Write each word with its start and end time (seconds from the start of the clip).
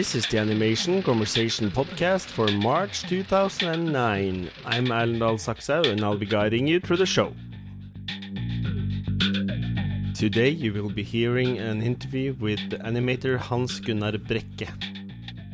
This 0.00 0.14
is 0.14 0.26
the 0.28 0.38
Animation 0.38 1.02
Conversation 1.02 1.70
podcast 1.70 2.24
for 2.24 2.48
March 2.48 3.02
2009. 3.02 4.48
I'm 4.64 4.86
Erlendal 4.86 5.36
Saksau 5.36 5.86
and 5.86 6.02
I'll 6.02 6.16
be 6.16 6.24
guiding 6.24 6.66
you 6.66 6.80
through 6.80 6.96
the 6.96 7.04
show. 7.04 7.34
Today 10.14 10.48
you 10.48 10.72
will 10.72 10.88
be 10.88 11.02
hearing 11.02 11.58
an 11.58 11.82
interview 11.82 12.34
with 12.40 12.70
the 12.70 12.78
animator 12.78 13.36
Hans 13.36 13.78
Gunnar 13.78 14.12
Brekke. 14.12 14.70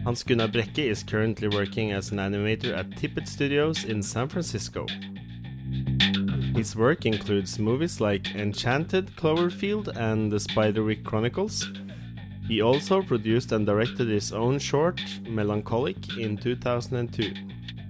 Hans 0.05 0.23
Gunnar 0.23 0.47
Brekke 0.47 0.91
is 0.91 1.03
currently 1.03 1.49
working 1.49 1.91
as 1.91 2.13
an 2.13 2.19
animator 2.19 2.73
at 2.79 2.91
Tippett 2.91 3.27
Studios 3.27 3.83
in 3.83 4.01
San 4.01 4.29
Francisco. 4.29 4.87
His 6.55 6.77
work 6.77 7.05
includes 7.05 7.59
movies 7.59 8.01
like 8.01 8.33
Enchanted, 8.37 9.17
Cloverfield, 9.17 9.89
and 9.97 10.31
The 10.31 10.39
Spiderwick 10.39 11.03
Chronicles, 11.03 11.69
he 12.49 12.63
also 12.63 13.03
produced 13.03 13.53
and 13.53 13.67
directed 13.67 14.09
his 14.09 14.33
own 14.33 14.59
short, 14.59 15.01
Melancholic, 15.29 16.17
in 16.17 16.37
2002. 16.37 17.35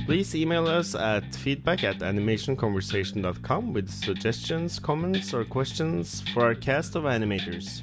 Please 0.06 0.34
email 0.34 0.66
us 0.66 0.96
at 0.96 1.32
feedback 1.36 1.84
at 1.84 2.00
animationconversation.com 2.00 3.72
with 3.72 3.88
suggestions, 3.88 4.80
comments, 4.80 5.32
or 5.32 5.44
questions 5.44 6.24
for 6.34 6.42
our 6.42 6.56
cast 6.56 6.96
of 6.96 7.04
animators. 7.04 7.82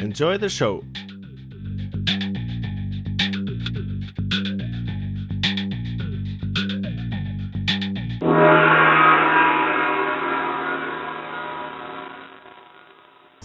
Enjoy 0.00 0.38
the 0.38 0.48
show! 0.48 0.84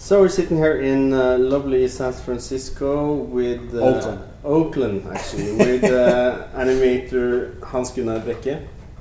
So 0.08 0.22
we're 0.22 0.30
sitting 0.30 0.56
here 0.56 0.80
in 0.80 1.12
uh, 1.12 1.36
lovely 1.36 1.86
San 1.86 2.14
Francisco 2.14 3.12
with 3.12 3.74
uh, 3.74 3.80
Oakland. 3.82 4.20
Oakland, 4.42 5.06
actually, 5.06 5.52
with 5.52 5.84
uh, 5.84 6.46
animator 6.54 7.62
Hans 7.62 7.90
Gunnar. 7.90 8.18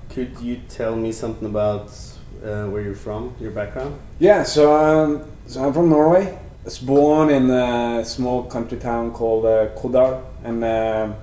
Could 0.10 0.38
you 0.42 0.60
tell 0.68 0.98
me 0.98 1.14
something 1.14 1.48
about 1.48 1.92
uh, 2.44 2.66
where 2.66 2.82
you're 2.82 2.94
from, 2.94 3.34
your 3.40 3.52
background? 3.52 3.98
Yeah, 4.20 4.44
so 4.44 4.76
um, 4.76 5.24
so 5.46 5.64
I'm 5.64 5.72
from 5.72 5.88
Norway. 5.88 6.26
I 6.28 6.66
was 6.66 6.78
born 6.78 7.30
in 7.30 7.52
a 7.52 8.04
small 8.04 8.44
country 8.44 8.78
town 8.78 9.14
called 9.14 9.46
uh, 9.46 9.70
Kodal, 9.78 10.22
and 10.44 10.62
uh, 10.62 11.14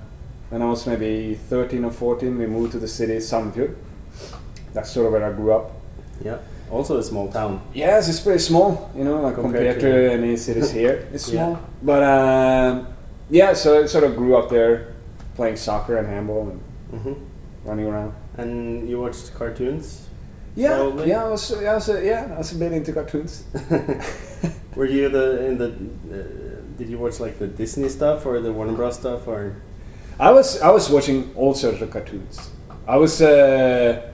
when 0.49 0.63
I 0.63 0.65
was 0.65 0.87
maybe 0.87 1.35
13 1.35 1.85
or 1.85 1.91
14, 1.91 2.35
we 2.39 2.47
moved 2.47 2.71
to 2.71 2.79
the 2.79 2.87
city 2.87 3.17
Sandefjord. 3.17 3.75
That's 4.73 4.89
sort 4.89 5.05
of 5.05 5.11
where 5.13 5.23
I 5.23 5.31
grew 5.31 5.53
up. 5.53 5.73
Yeah, 6.23 6.39
also 6.71 6.97
a 6.97 7.03
small 7.03 7.31
town. 7.31 7.61
Yes, 7.73 8.09
it's 8.09 8.19
pretty 8.19 8.39
small, 8.39 8.89
you 8.95 9.03
know, 9.03 9.21
like 9.21 9.35
Compared 9.35 9.75
compared, 9.75 9.79
to- 9.81 10.07
to, 10.09 10.11
any 10.13 10.37
cities 10.37 10.71
here. 10.71 11.07
It's 11.13 11.27
Yeah. 11.31 11.45
small, 11.45 11.59
but 11.83 12.03
um, 12.03 12.87
yeah, 13.29 13.53
so 13.53 13.83
I 13.83 13.85
sort 13.87 14.03
of 14.03 14.15
grew 14.15 14.35
up 14.37 14.49
there, 14.49 14.93
playing 15.35 15.57
soccer 15.57 15.97
and 15.97 16.07
handball 16.07 16.49
and 16.49 16.59
hmm 17.01 17.13
running 17.65 17.85
around. 17.87 18.13
And 18.37 18.87
you 18.89 18.99
watched 19.01 19.33
cartoons? 19.33 20.07
Yeah, 20.55 20.75
Probably. 20.75 21.09
yeah, 21.09 21.25
I 21.25 21.29
was, 21.29 21.51
yeah, 21.61 21.71
I 21.71 21.75
was, 21.75 21.89
uh, 21.89 21.99
yeah, 21.99 22.31
I 22.33 22.37
was 22.37 22.51
a 22.51 22.55
bit 22.55 22.71
into 22.71 22.93
cartoons. 22.93 23.43
Were 24.75 24.85
you 24.85 25.09
the 25.09 25.45
in 25.47 25.57
the? 25.57 25.67
Uh, 25.67 26.61
did 26.77 26.89
you 26.89 26.97
watch 26.97 27.19
like 27.19 27.39
the 27.39 27.47
Disney 27.47 27.89
stuff 27.89 28.25
or 28.25 28.39
the 28.39 28.51
Warner 28.51 28.73
Bros 28.73 28.95
stuff 28.99 29.27
or? 29.27 29.55
I 30.19 30.31
was 30.31 30.61
I 30.61 30.69
was 30.71 30.89
watching 30.89 31.31
all 31.35 31.53
sorts 31.53 31.81
of 31.81 31.89
cartoons. 31.91 32.51
I 32.87 32.97
was, 32.97 33.21
uh, 33.21 34.11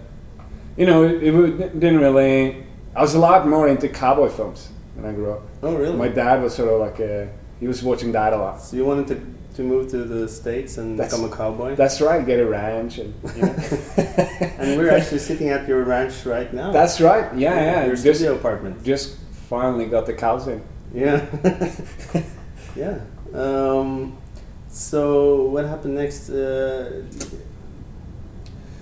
you 0.77 0.85
know, 0.85 1.03
it, 1.03 1.23
it 1.23 1.79
didn't 1.79 1.99
really. 1.99 2.65
I 2.95 3.01
was 3.01 3.13
a 3.15 3.19
lot 3.19 3.47
more 3.47 3.67
into 3.67 3.87
cowboy 3.87 4.29
films 4.29 4.69
when 4.95 5.05
I 5.09 5.13
grew 5.13 5.31
up. 5.31 5.41
Oh 5.63 5.75
really? 5.75 5.95
My 5.95 6.09
dad 6.09 6.41
was 6.41 6.55
sort 6.55 6.69
of 6.69 6.79
like 6.79 6.99
a, 6.99 7.31
he 7.59 7.67
was 7.67 7.81
watching 7.83 8.11
that 8.13 8.33
a 8.33 8.37
lot. 8.37 8.61
So 8.61 8.75
you 8.77 8.85
wanted 8.85 9.07
to 9.07 9.21
to 9.55 9.63
move 9.63 9.89
to 9.91 10.03
the 10.05 10.27
states 10.27 10.77
and 10.77 10.97
That's- 10.97 11.13
become 11.13 11.31
a 11.31 11.35
cowboy? 11.35 11.75
That's 11.75 11.99
right, 12.01 12.25
get 12.25 12.39
a 12.39 12.45
ranch 12.45 12.97
and. 12.99 13.13
You 13.35 13.41
know. 13.41 13.55
and 14.57 14.77
we're 14.77 14.91
actually 14.91 15.19
sitting 15.19 15.49
at 15.49 15.67
your 15.67 15.83
ranch 15.83 16.25
right 16.25 16.51
now. 16.53 16.71
That's 16.71 17.01
right. 17.01 17.33
Yeah, 17.35 17.55
yeah. 17.55 17.85
Your 17.85 17.95
just, 17.95 18.19
studio 18.19 18.35
apartment. 18.35 18.83
just 18.83 19.17
finally 19.49 19.85
got 19.85 20.05
the 20.05 20.13
cows 20.13 20.47
in. 20.47 20.63
Yeah. 20.93 21.25
yeah. 22.75 22.99
Um, 23.33 24.17
so 24.69 25.43
what 25.43 25.65
happened 25.65 25.95
next? 25.95 26.29
Uh, 26.29 27.03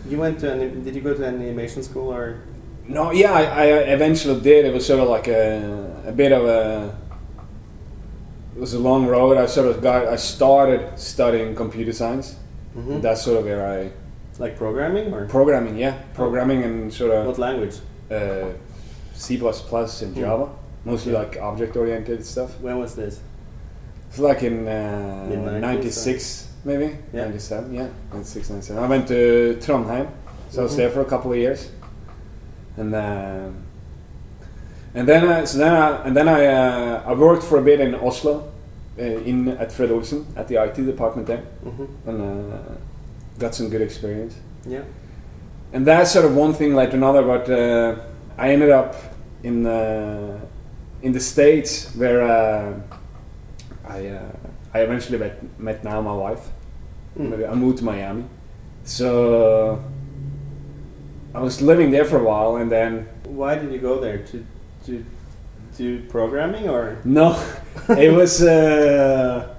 you 0.07 0.17
went 0.17 0.39
to 0.39 0.51
an, 0.51 0.83
did 0.83 0.95
you 0.95 1.01
go 1.01 1.13
to 1.13 1.23
an 1.25 1.35
animation 1.41 1.83
school 1.83 2.13
or? 2.13 2.41
No, 2.87 3.11
yeah, 3.11 3.33
I, 3.33 3.43
I 3.43 3.65
eventually 3.93 4.39
did. 4.41 4.65
It 4.65 4.73
was 4.73 4.85
sort 4.85 4.99
of 4.99 5.09
like 5.09 5.27
a, 5.27 6.03
a 6.07 6.11
bit 6.11 6.31
of 6.31 6.45
a. 6.45 6.95
It 8.55 8.59
was 8.59 8.73
a 8.73 8.79
long 8.79 9.05
road. 9.07 9.37
I 9.37 9.45
sort 9.45 9.67
of 9.67 9.81
got. 9.81 10.07
I 10.07 10.15
started 10.15 10.97
studying 10.97 11.55
computer 11.55 11.93
science. 11.93 12.35
Mhm. 12.75 13.01
That's 13.01 13.21
sort 13.21 13.37
of 13.37 13.45
where 13.45 13.65
I 13.65 13.91
Like 14.39 14.57
programming 14.57 15.13
or 15.13 15.25
programming. 15.27 15.77
Yeah, 15.77 16.01
programming 16.13 16.63
and 16.63 16.93
sort 16.93 17.11
of 17.11 17.25
what 17.27 17.37
language? 17.37 17.75
uh, 18.11 18.49
C 19.13 19.35
and 19.37 20.15
Java, 20.15 20.49
mostly 20.85 21.11
like 21.11 21.37
object-oriented 21.37 22.25
stuff. 22.25 22.59
When 22.61 22.79
was 22.79 22.95
this? 22.95 23.19
It's 24.09 24.17
like 24.19 24.43
in 24.43 24.67
uh, 24.67 25.25
Mid-nineties, 25.29 25.61
'96, 25.61 26.48
maybe 26.65 26.97
Yeah. 27.13 27.25
'97. 27.25 27.73
Yeah, 27.73 27.87
'96, 28.13 28.49
'97. 28.49 28.83
I 28.83 28.87
went 28.87 29.07
to 29.07 29.57
Trondheim, 29.61 30.07
so 30.49 30.61
I 30.61 30.63
was 30.63 30.73
Mhm. 30.73 30.77
there 30.77 30.89
for 30.89 31.01
a 31.01 31.05
couple 31.05 31.31
of 31.31 31.37
years, 31.37 31.69
and 32.77 32.93
um 32.95 33.53
and 34.95 35.07
then 35.07 35.27
I, 35.27 35.45
so 35.45 35.57
then 35.59 35.73
I, 35.73 36.03
and 36.07 36.15
then 36.17 36.27
I 36.27 36.45
uh, 36.47 37.03
I 37.11 37.13
worked 37.13 37.43
for 37.43 37.57
a 37.59 37.61
bit 37.61 37.79
in 37.79 37.93
Oslo, 37.95 38.43
uh, 38.99 39.01
in 39.03 39.47
at 39.59 39.71
Fred 39.71 39.91
Olsen 39.91 40.25
at 40.35 40.47
the 40.47 40.55
IT 40.63 40.75
department 40.85 41.27
there, 41.27 41.43
hmm 41.63 41.85
and 42.07 42.21
uh, 42.21 42.57
got 43.39 43.53
some 43.55 43.69
good 43.69 43.81
experience. 43.81 44.35
Yeah. 44.65 44.81
And 45.73 45.85
that's 45.85 46.11
sort 46.11 46.25
of 46.25 46.35
one 46.35 46.53
thing 46.53 46.73
led 46.75 46.89
to 46.91 46.97
another, 46.97 47.21
but 47.21 47.47
uh, 47.49 47.95
I 48.37 48.49
ended 48.51 48.71
up 48.71 48.95
in 49.43 49.65
uh, 49.65 50.39
in 51.03 51.11
the 51.13 51.19
states 51.19 51.95
where 51.95 52.21
uh, 52.23 52.73
I 53.87 54.07
uh, 54.07 54.19
I 54.73 54.79
eventually 54.81 55.17
met, 55.17 55.59
met 55.59 55.83
now 55.83 56.01
my 56.01 56.13
wife. 56.13 56.47
Mm. 57.17 57.49
I 57.51 57.55
moved 57.55 57.79
to 57.79 57.83
Miami, 57.83 58.23
so 58.83 59.83
I 61.33 61.39
was 61.41 61.61
living 61.61 61.91
there 61.91 62.05
for 62.05 62.17
a 62.17 62.23
while, 62.23 62.55
and 62.57 62.71
then 62.71 63.07
Why 63.25 63.55
did 63.55 63.71
you 63.71 63.79
go 63.79 63.99
there 63.99 64.19
to 64.19 64.45
to 64.85 65.03
do 65.77 66.01
programming 66.09 66.69
or? 66.69 66.97
no, 67.03 67.35
it 67.89 68.11
was. 68.13 68.41
Uh, 68.41 69.55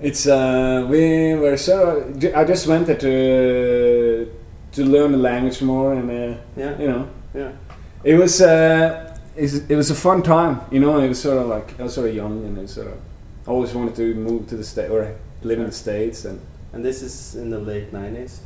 it's 0.00 0.26
uh, 0.26 0.86
we 0.90 1.34
were 1.34 1.56
so 1.56 2.04
I 2.34 2.44
just 2.44 2.66
went 2.66 2.86
there 2.86 2.98
to 2.98 4.26
to 4.72 4.84
learn 4.84 5.12
the 5.12 5.18
language 5.18 5.62
more, 5.62 5.92
and 5.94 6.10
uh, 6.10 6.36
Yeah. 6.56 6.78
you 6.78 6.88
know, 6.88 7.06
Yeah. 7.34 7.52
It 8.04 8.16
was 8.18 8.40
uh, 8.40 9.16
it 9.36 9.76
was 9.76 9.90
a 9.90 9.94
fun 9.94 10.22
time, 10.22 10.60
you 10.70 10.80
know. 10.80 10.98
It 10.98 11.08
was 11.08 11.20
sort 11.22 11.38
of 11.38 11.46
like 11.46 11.78
I 11.80 11.84
was 11.84 11.94
sort 11.94 12.08
of 12.08 12.14
young 12.14 12.44
and 12.44 12.58
I 12.58 12.66
sort 12.66 12.88
of 12.88 12.98
always 13.46 13.74
wanted 13.74 13.94
to 13.96 14.14
move 14.14 14.46
to 14.48 14.56
the 14.56 14.64
state 14.64 14.90
or 14.90 15.14
live 15.42 15.58
in 15.58 15.66
the 15.66 15.72
states 15.72 16.24
and 16.24 16.40
And 16.72 16.84
this 16.84 17.02
is 17.02 17.34
in 17.34 17.50
the 17.50 17.58
late 17.58 17.92
nineties. 17.92 18.40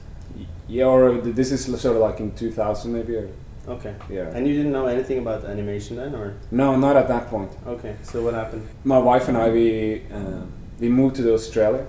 yeah, 0.69 0.87
or 0.87 1.21
this 1.21 1.53
is 1.53 1.65
sort 1.81 1.97
of 1.97 2.03
like 2.03 2.19
in 2.21 2.33
2000 2.35 2.93
maybe 2.93 3.17
or 3.17 3.29
Okay. 3.69 3.95
Yeah. 4.09 4.31
And 4.35 4.47
you 4.47 4.55
didn't 4.55 4.71
know 4.73 4.87
anything 4.87 5.19
about 5.19 5.45
animation 5.45 5.97
then, 5.97 6.15
or 6.15 6.35
No, 6.53 6.77
not 6.77 6.95
at 6.97 7.09
that 7.09 7.27
point. 7.29 7.51
okay? 7.67 7.95
So 8.03 8.23
what 8.23 8.35
happened? 8.35 8.63
My 8.85 8.99
wife 8.99 9.29
and 9.29 9.37
I 9.37 9.51
we 9.51 10.03
uh, 10.13 10.43
we 10.81 10.89
moved 10.89 11.17
to 11.17 11.33
Australia. 11.35 11.85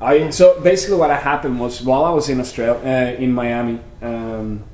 I 0.00 0.30
so 0.30 0.60
basically 0.60 0.98
what 0.98 1.10
happened 1.10 1.58
was 1.60 1.80
while 1.82 2.04
I 2.04 2.10
was 2.10 2.28
in 2.28 2.40
Australia 2.40 2.76
uh, 2.84 3.22
in 3.24 3.32
Miami, 3.32 3.78
um, 4.02 4.64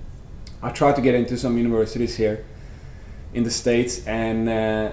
I 0.62 0.70
tried 0.70 0.96
to 0.96 1.02
get 1.02 1.14
into 1.14 1.36
some 1.36 1.56
universities 1.56 2.16
here 2.16 2.38
in 3.32 3.44
the 3.44 3.50
states, 3.50 4.04
and 4.06 4.48
uh, 4.48 4.90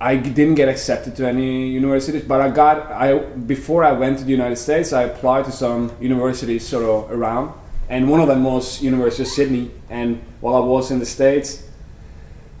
I 0.00 0.16
didn't 0.16 0.54
get 0.54 0.68
accepted 0.68 1.16
to 1.16 1.26
any 1.26 1.68
universities. 1.68 2.22
But 2.22 2.40
I 2.40 2.50
got 2.50 2.90
I 2.92 3.18
before 3.18 3.84
I 3.84 3.92
went 3.92 4.18
to 4.18 4.24
the 4.24 4.30
United 4.30 4.56
States, 4.56 4.92
I 4.92 5.02
applied 5.02 5.44
to 5.46 5.52
some 5.52 5.96
universities 6.00 6.66
sort 6.66 6.84
of 6.84 7.10
around, 7.10 7.52
and 7.88 8.08
one 8.08 8.20
of 8.20 8.28
them 8.28 8.44
was 8.44 8.82
University 8.82 9.22
of 9.22 9.28
Sydney. 9.28 9.70
And 9.90 10.22
while 10.40 10.56
I 10.56 10.60
was 10.60 10.90
in 10.90 10.98
the 10.98 11.06
states. 11.06 11.64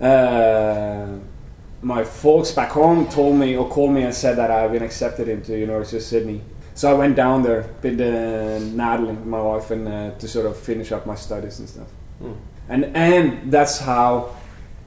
Uh, 0.00 1.18
my 1.82 2.02
folks 2.04 2.50
back 2.50 2.70
home 2.70 3.08
told 3.08 3.36
me 3.36 3.56
or 3.56 3.68
called 3.68 3.92
me 3.92 4.02
and 4.02 4.14
said 4.14 4.36
that 4.36 4.50
I've 4.50 4.72
been 4.72 4.82
accepted 4.82 5.28
into 5.28 5.56
University 5.56 5.98
of 5.98 6.02
Sydney. 6.02 6.42
So 6.74 6.90
I 6.90 6.94
went 6.94 7.16
down 7.16 7.42
there 7.42 7.68
with 7.82 8.00
uh, 8.00 8.58
Natalie, 8.74 9.14
my 9.24 9.40
wife, 9.40 9.70
and 9.70 9.88
uh, 9.88 10.10
to 10.12 10.28
sort 10.28 10.46
of 10.46 10.56
finish 10.56 10.92
up 10.92 11.06
my 11.06 11.14
studies 11.14 11.58
and 11.58 11.68
stuff. 11.68 11.88
Hmm. 12.18 12.32
And 12.68 12.96
and 12.96 13.52
that's 13.52 13.78
how 13.78 14.36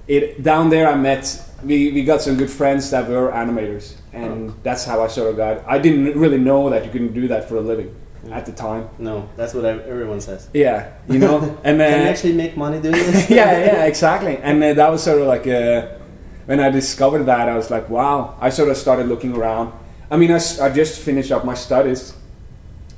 it 0.08 0.44
down 0.44 0.70
there 0.70 0.88
I 0.88 0.96
met. 0.96 1.48
We, 1.64 1.92
we 1.92 2.04
got 2.04 2.22
some 2.22 2.38
good 2.38 2.50
friends 2.50 2.90
that 2.92 3.08
were 3.08 3.32
animators, 3.32 3.96
and 4.14 4.54
that's 4.64 4.84
how 4.84 5.04
I 5.04 5.08
sort 5.08 5.30
of 5.30 5.38
got. 5.38 5.64
I 5.68 5.78
didn't 5.78 6.18
really 6.18 6.40
know 6.40 6.70
that 6.70 6.86
you 6.86 6.92
couldn't 6.92 7.14
do 7.14 7.28
that 7.28 7.48
for 7.48 7.58
a 7.58 7.62
living 7.62 7.96
at 8.32 8.46
the 8.46 8.52
time. 8.52 8.90
No, 8.98 9.30
that's 9.36 9.54
what 9.54 9.66
ev- 9.66 9.86
everyone 9.88 10.22
says. 10.22 10.50
Yeah, 10.54 10.92
you 11.08 11.20
know, 11.20 11.40
and 11.64 11.80
then 11.80 11.92
Can 11.94 12.02
you 12.02 12.08
actually 12.10 12.34
make 12.34 12.58
money 12.58 12.82
doing 12.82 12.94
this? 12.94 13.30
yeah, 13.30 13.52
yeah, 13.52 13.86
exactly. 13.86 14.38
And 14.38 14.62
that 14.62 14.90
was 14.90 15.04
sort 15.04 15.22
of 15.22 15.28
like 15.28 15.46
uh, 15.48 15.88
when 16.46 16.60
I 16.60 16.70
discovered 16.70 17.24
that, 17.24 17.48
I 17.48 17.56
was 17.56 17.70
like, 17.70 17.90
wow. 17.90 18.38
I 18.40 18.50
sort 18.50 18.70
of 18.70 18.78
started 18.78 19.08
looking 19.08 19.36
around. 19.36 19.74
I 20.10 20.18
mean, 20.18 20.32
I 20.32 20.40
just 20.70 21.00
finished 21.00 21.32
up 21.32 21.46
my 21.46 21.54
studies, 21.54 22.14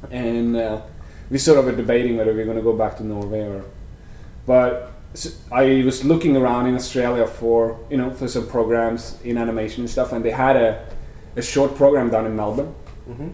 and 0.10 0.56
uh, 0.56 0.82
we 1.30 1.38
sort 1.38 1.60
of 1.60 1.66
were 1.66 1.76
debating 1.76 2.18
whether 2.18 2.34
we're 2.34 2.46
going 2.46 2.58
to 2.58 2.64
go 2.64 2.74
back 2.74 2.98
to 2.98 3.04
Norway 3.04 3.42
or. 3.42 3.66
But 4.46 4.93
s- 5.14 5.38
I 5.52 5.84
was 5.86 6.04
looking 6.04 6.36
around 6.38 6.68
in 6.68 6.76
Australia 6.76 7.26
for 7.28 7.78
you 7.90 7.98
know 7.98 8.10
for 8.12 8.28
some 8.28 8.48
programs 8.48 9.18
in 9.24 9.38
animation 9.38 9.82
and 9.84 9.90
stuff, 9.90 10.12
and 10.14 10.24
they 10.26 10.32
had 10.32 10.56
a, 10.56 10.86
a 11.36 11.42
short 11.42 11.76
program 11.76 12.10
down 12.10 12.26
in 12.26 12.36
Melbourne, 12.36 12.74
hmm 13.06 13.30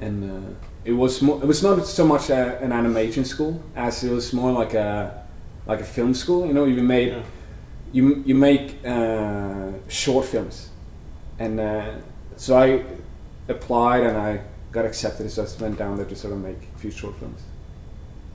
and 0.00 0.30
uh, 0.30 0.50
it 0.84 0.92
was 0.92 1.22
it 1.22 1.46
was 1.46 1.62
not 1.62 1.86
so 1.86 2.04
much 2.06 2.28
a, 2.30 2.58
an 2.60 2.70
animation 2.72 3.24
school 3.24 3.62
as 3.74 4.04
it 4.04 4.10
was 4.12 4.32
more 4.32 4.52
like 4.52 4.74
a 4.74 5.24
like 5.66 5.80
a 5.80 5.84
film 5.84 6.14
school. 6.14 6.46
You 6.46 6.52
know, 6.52 6.64
you 6.66 6.82
made 6.82 7.08
Yeah. 7.08 7.22
you 7.92 8.22
you 8.26 8.34
make 8.34 8.64
uh, 8.84 9.70
short 9.88 10.26
films, 10.26 10.68
and 11.38 11.58
uh, 11.60 11.92
so 12.36 12.56
I 12.58 12.84
applied 13.48 14.02
and 14.04 14.16
I 14.18 14.40
got 14.72 14.84
accepted. 14.84 15.30
So 15.30 15.42
I 15.42 15.62
went 15.62 15.78
down 15.78 15.96
there 15.96 16.06
to 16.06 16.16
sort 16.16 16.32
of 16.34 16.40
make 16.40 16.60
a 16.74 16.78
few 16.78 16.90
short 16.90 17.14
films. 17.18 17.40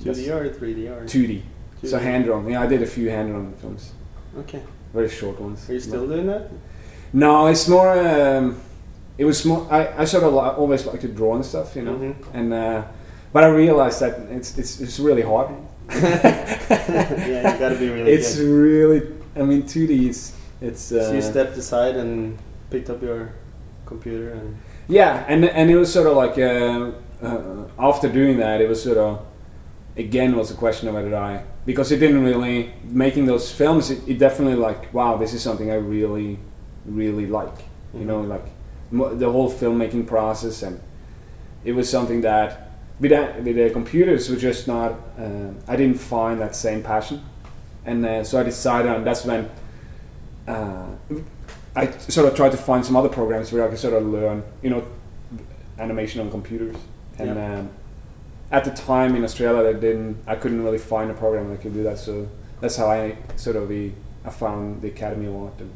2D 0.04 0.28
or 0.36 0.50
3D 0.50 0.90
or 0.90 1.06
2D, 1.06 1.42
so 1.84 1.98
2D. 1.98 2.02
hand 2.02 2.26
drawn. 2.26 2.50
Yeah, 2.50 2.62
I 2.62 2.68
did 2.68 2.82
a 2.82 2.86
few 2.88 3.10
hand 3.10 3.30
drawn 3.30 3.54
films, 3.62 3.92
Okay. 4.40 4.62
very 4.94 5.10
short 5.10 5.40
ones. 5.42 5.70
Are 5.70 5.74
you 5.74 5.80
still 5.80 6.08
doing 6.08 6.28
that? 6.28 6.50
No, 7.14 7.48
it's 7.48 7.68
more. 7.68 7.90
Um, 7.92 8.56
it 9.18 9.26
was 9.26 9.44
more. 9.46 9.68
I, 9.70 10.02
I 10.02 10.06
sort 10.06 10.24
of 10.24 10.34
li- 10.34 10.56
always 10.62 10.86
like 10.86 11.02
to 11.02 11.08
draw 11.08 11.36
and 11.36 11.46
stuff, 11.46 11.76
you 11.76 11.82
know. 11.84 11.96
Mhm. 11.96 12.16
And 12.34 12.54
uh, 12.54 12.84
but 13.34 13.44
I 13.44 13.48
realized 13.48 14.00
that 14.02 14.20
it's 14.32 14.58
it's, 14.58 14.80
it's 14.82 15.00
really 15.00 15.22
hard. 15.22 15.50
yeah, 15.92 17.54
you 17.54 17.60
gotta 17.60 17.76
be 17.76 17.90
really 17.90 18.12
it's 18.12 18.36
good. 18.38 18.48
really. 18.50 19.02
I 19.36 19.44
mean, 19.44 19.64
2D 19.64 20.10
is 20.10 20.34
it's. 20.62 20.92
Uh, 20.92 21.08
so 21.08 21.14
you 21.14 21.22
stepped 21.22 21.58
aside 21.58 21.96
and 21.96 22.38
picked 22.70 22.90
up 22.90 23.02
your 23.02 23.34
computer 23.86 24.32
and 24.32 24.58
Yeah, 24.88 25.26
and 25.28 25.46
and 25.46 25.70
it 25.70 25.76
was 25.78 25.92
sort 25.92 26.08
of 26.08 26.16
like 26.16 26.38
uh, 26.38 26.92
uh, 27.26 27.68
after 27.80 28.08
doing 28.10 28.38
that, 28.38 28.62
it 28.62 28.70
was 28.70 28.82
sort 28.84 28.98
of 28.98 29.20
again 29.98 30.36
was 30.36 30.52
a 30.52 30.56
question 30.56 30.88
of 30.88 30.94
whether 30.96 31.16
I 31.16 31.44
because 31.66 31.92
it 31.92 31.98
didn't 32.00 32.24
really 32.24 32.74
making 32.84 33.26
those 33.26 33.52
films. 33.52 33.90
It, 33.92 34.08
it 34.08 34.18
definitely 34.20 34.56
like 34.56 34.94
wow, 34.94 35.18
this 35.18 35.34
is 35.34 35.42
something 35.42 35.72
I 35.72 35.76
really 35.76 36.40
really 36.86 37.28
like. 37.28 37.58
You 37.94 38.06
know, 38.06 38.22
like 38.22 38.46
mo- 38.90 39.14
the 39.16 39.30
whole 39.32 39.52
filmmaking 39.52 40.08
process, 40.08 40.64
and 40.64 40.80
it 41.64 41.74
was 41.74 41.90
something 41.90 42.22
that 42.22 42.72
with 43.00 43.12
that, 43.12 43.44
with 43.44 43.56
the 43.56 43.70
computers 43.70 44.30
were 44.30 44.38
just 44.38 44.68
not. 44.68 44.94
Uh, 45.20 45.52
I 45.68 45.76
didn't 45.76 46.00
find 46.00 46.40
that 46.42 46.56
same 46.56 46.82
passion, 46.84 47.22
and 47.86 48.06
uh, 48.06 48.24
so 48.24 48.40
I 48.40 48.44
decided, 48.44 48.92
and 48.92 49.06
that's 49.06 49.26
when. 49.26 49.50
Uh, 50.48 50.86
I 51.74 51.90
sort 51.92 52.28
of 52.28 52.36
tried 52.36 52.52
to 52.52 52.58
find 52.58 52.86
some 52.86 52.98
other 52.98 53.08
programs 53.08 53.54
where 53.54 53.64
I 53.66 53.70
could 53.70 53.80
sort 53.80 53.94
of 53.94 54.06
learn, 54.06 54.44
you 54.62 54.70
know, 54.70 54.84
animation 55.80 56.20
on 56.20 56.30
computers. 56.30 56.76
And 57.18 57.36
Yeah. 57.36 57.60
um, 57.60 57.70
at 58.52 58.64
the 58.66 58.72
time 58.72 59.16
in 59.16 59.24
Australia, 59.24 59.70
I 59.70 59.74
didn't, 59.74 60.18
I 60.28 60.36
couldn't 60.36 60.64
really 60.64 60.78
find 60.78 61.10
a 61.10 61.14
program 61.14 61.50
that 61.50 61.62
could 61.62 61.74
do 61.74 61.84
that. 61.84 61.98
So 61.98 62.28
that's 62.60 62.76
how 62.76 62.88
I 62.92 63.18
sort 63.36 63.56
of 63.56 63.70
the, 63.70 63.92
I 64.26 64.30
found 64.30 64.82
the 64.82 64.90
Academy 64.90 65.28
of 65.28 65.36
Art. 65.36 65.54
And 65.60 65.72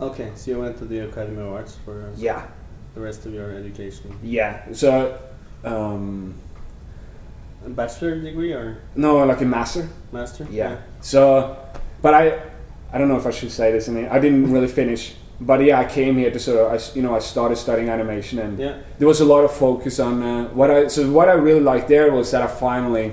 okay, 0.00 0.30
so 0.34 0.50
you 0.50 0.60
went 0.60 0.78
to 0.78 0.84
the 0.84 1.00
Academy 1.00 1.40
of 1.42 1.52
Arts 1.52 1.76
for 1.84 2.10
yeah, 2.16 2.46
the 2.94 3.00
rest 3.00 3.26
of 3.26 3.34
your 3.34 3.52
education. 3.54 4.16
yeah. 4.22 4.72
So 4.72 5.18
um, 5.64 6.34
A 7.64 7.68
bachelor 7.68 8.20
degree 8.20 8.52
or 8.52 8.78
no, 8.94 9.24
like 9.24 9.40
a 9.40 9.44
master. 9.44 9.88
master? 10.12 10.46
Yeah. 10.50 10.78
So, 11.00 11.56
but 12.02 12.14
I, 12.14 12.40
I 12.92 12.98
don't 12.98 13.08
know 13.08 13.16
if 13.18 13.26
I 13.26 13.30
should 13.30 13.50
say 13.50 13.72
this. 13.72 13.88
I 13.88 13.92
mean, 13.92 14.06
I 14.06 14.18
didn't 14.18 14.50
really 14.52 14.68
finish. 14.68 15.14
But 15.40 15.62
yeah, 15.62 15.78
I 15.80 15.84
came 15.84 16.16
here 16.16 16.30
to 16.30 16.38
sort 16.38 16.58
of, 16.58 16.72
I 16.72 16.94
you 16.96 17.02
know, 17.02 17.14
I 17.14 17.18
started 17.20 17.56
studying 17.56 17.88
animation 17.90 18.38
and. 18.38 18.58
Yeah. 18.58 18.78
there 18.98 19.06
was 19.08 19.20
a 19.20 19.24
lot 19.24 19.44
of 19.44 19.52
focus 19.52 20.00
on 20.00 20.22
uh, 20.22 20.48
what 20.54 20.70
I 20.70 20.88
so 20.88 21.10
what 21.10 21.28
I 21.28 21.32
really 21.34 21.60
liked 21.60 21.88
there 21.88 22.10
was 22.10 22.30
that 22.30 22.42
I 22.42 22.46
finally 22.46 23.12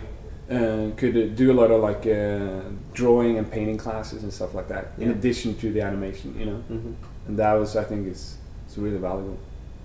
uh, 0.50 0.92
could 0.96 1.16
uh, 1.18 1.28
do 1.36 1.52
a 1.52 1.58
lot 1.62 1.70
of 1.72 1.82
like 1.82 2.06
uh, 2.08 2.62
drawing 2.94 3.38
and 3.40 3.50
painting 3.52 3.78
classes 3.78 4.24
and 4.24 4.32
stuff 4.32 4.54
like 4.54 4.68
that 4.70 4.86
in 5.00 5.10
addition 5.12 5.56
to 5.58 5.72
the 5.74 5.82
animation 5.82 6.28
you 6.40 6.46
know 6.46 6.58
hmm 6.72 6.94
and 7.28 7.38
that 7.40 7.54
was 7.54 7.76
I 7.76 7.84
think 7.84 8.08
is 8.08 8.38
it's 8.66 8.78
really 8.78 8.98
valuable 9.00 9.38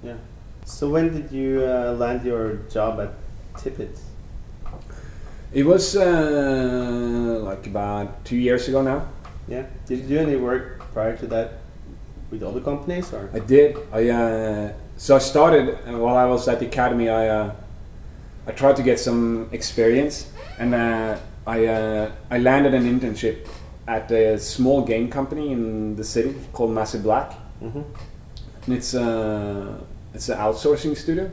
Yeah. 0.05 0.17
So 0.65 0.89
when 0.91 1.07
did 1.13 1.33
you 1.33 1.65
uh, 1.65 1.95
land 1.99 2.25
your 2.25 2.45
job 2.71 3.01
at 3.01 3.11
Tippett? 3.61 3.99
it 5.53 5.65
was 5.65 5.97
uh, 5.97 7.41
like 7.43 7.67
about 7.67 8.25
two 8.25 8.37
years 8.37 8.69
ago 8.69 8.83
now 8.83 9.01
Yeah. 9.49 9.65
Did 9.87 9.99
you 10.01 10.07
do 10.09 10.19
any 10.19 10.37
work 10.37 10.65
prior 10.93 11.17
to 11.17 11.27
that 11.29 11.49
with 12.31 12.43
other 12.43 12.61
companies 12.61 13.13
or? 13.13 13.31
I 13.35 13.39
did 13.41 13.77
I 13.93 14.09
uh, 14.11 14.73
so 14.97 15.17
I 15.17 15.19
started 15.21 15.69
uh, 15.87 15.97
while 15.99 16.17
I 16.17 16.27
was 16.27 16.49
at 16.49 16.59
the 16.61 16.67
academy 16.67 17.09
I 17.09 17.29
uh, 17.29 17.55
I 18.47 18.53
tried 18.53 18.77
to 18.77 18.83
get 18.83 18.99
some 18.99 19.49
experience 19.53 20.27
and 20.59 20.75
uh, 20.75 21.17
I 21.47 21.67
uh, 21.67 22.11
I 22.31 22.39
landed 22.39 22.75
an 22.75 22.85
internship 22.85 23.47
at 23.87 24.11
a 24.11 24.39
small 24.39 24.83
game 24.83 25.09
company 25.09 25.53
in 25.53 25.97
the 25.97 26.05
city 26.05 26.35
called 26.53 26.71
Massive 26.73 27.03
Black. 27.03 27.33
hmm 27.61 27.83
And 28.67 28.75
it's 28.77 28.95
uh, 28.95 29.79
it's 30.15 30.29
an 30.29 30.39
outsourcing 30.39 30.95
studio, 30.97 31.31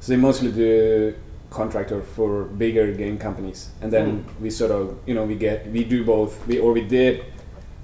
so 0.00 0.12
they 0.12 0.16
mostly 0.20 0.50
do 0.52 1.14
contractor 1.50 2.02
for 2.02 2.44
bigger 2.44 2.92
game 2.92 3.16
companies, 3.18 3.70
and 3.82 3.92
then 3.92 4.06
Mm. 4.06 4.40
we 4.42 4.50
sort 4.50 4.70
of 4.70 4.82
you 5.06 5.14
know 5.14 5.24
we 5.26 5.34
get 5.36 5.66
we 5.72 5.84
do 5.84 6.04
both 6.04 6.32
we 6.48 6.58
or 6.58 6.72
we 6.72 6.82
did 6.82 7.14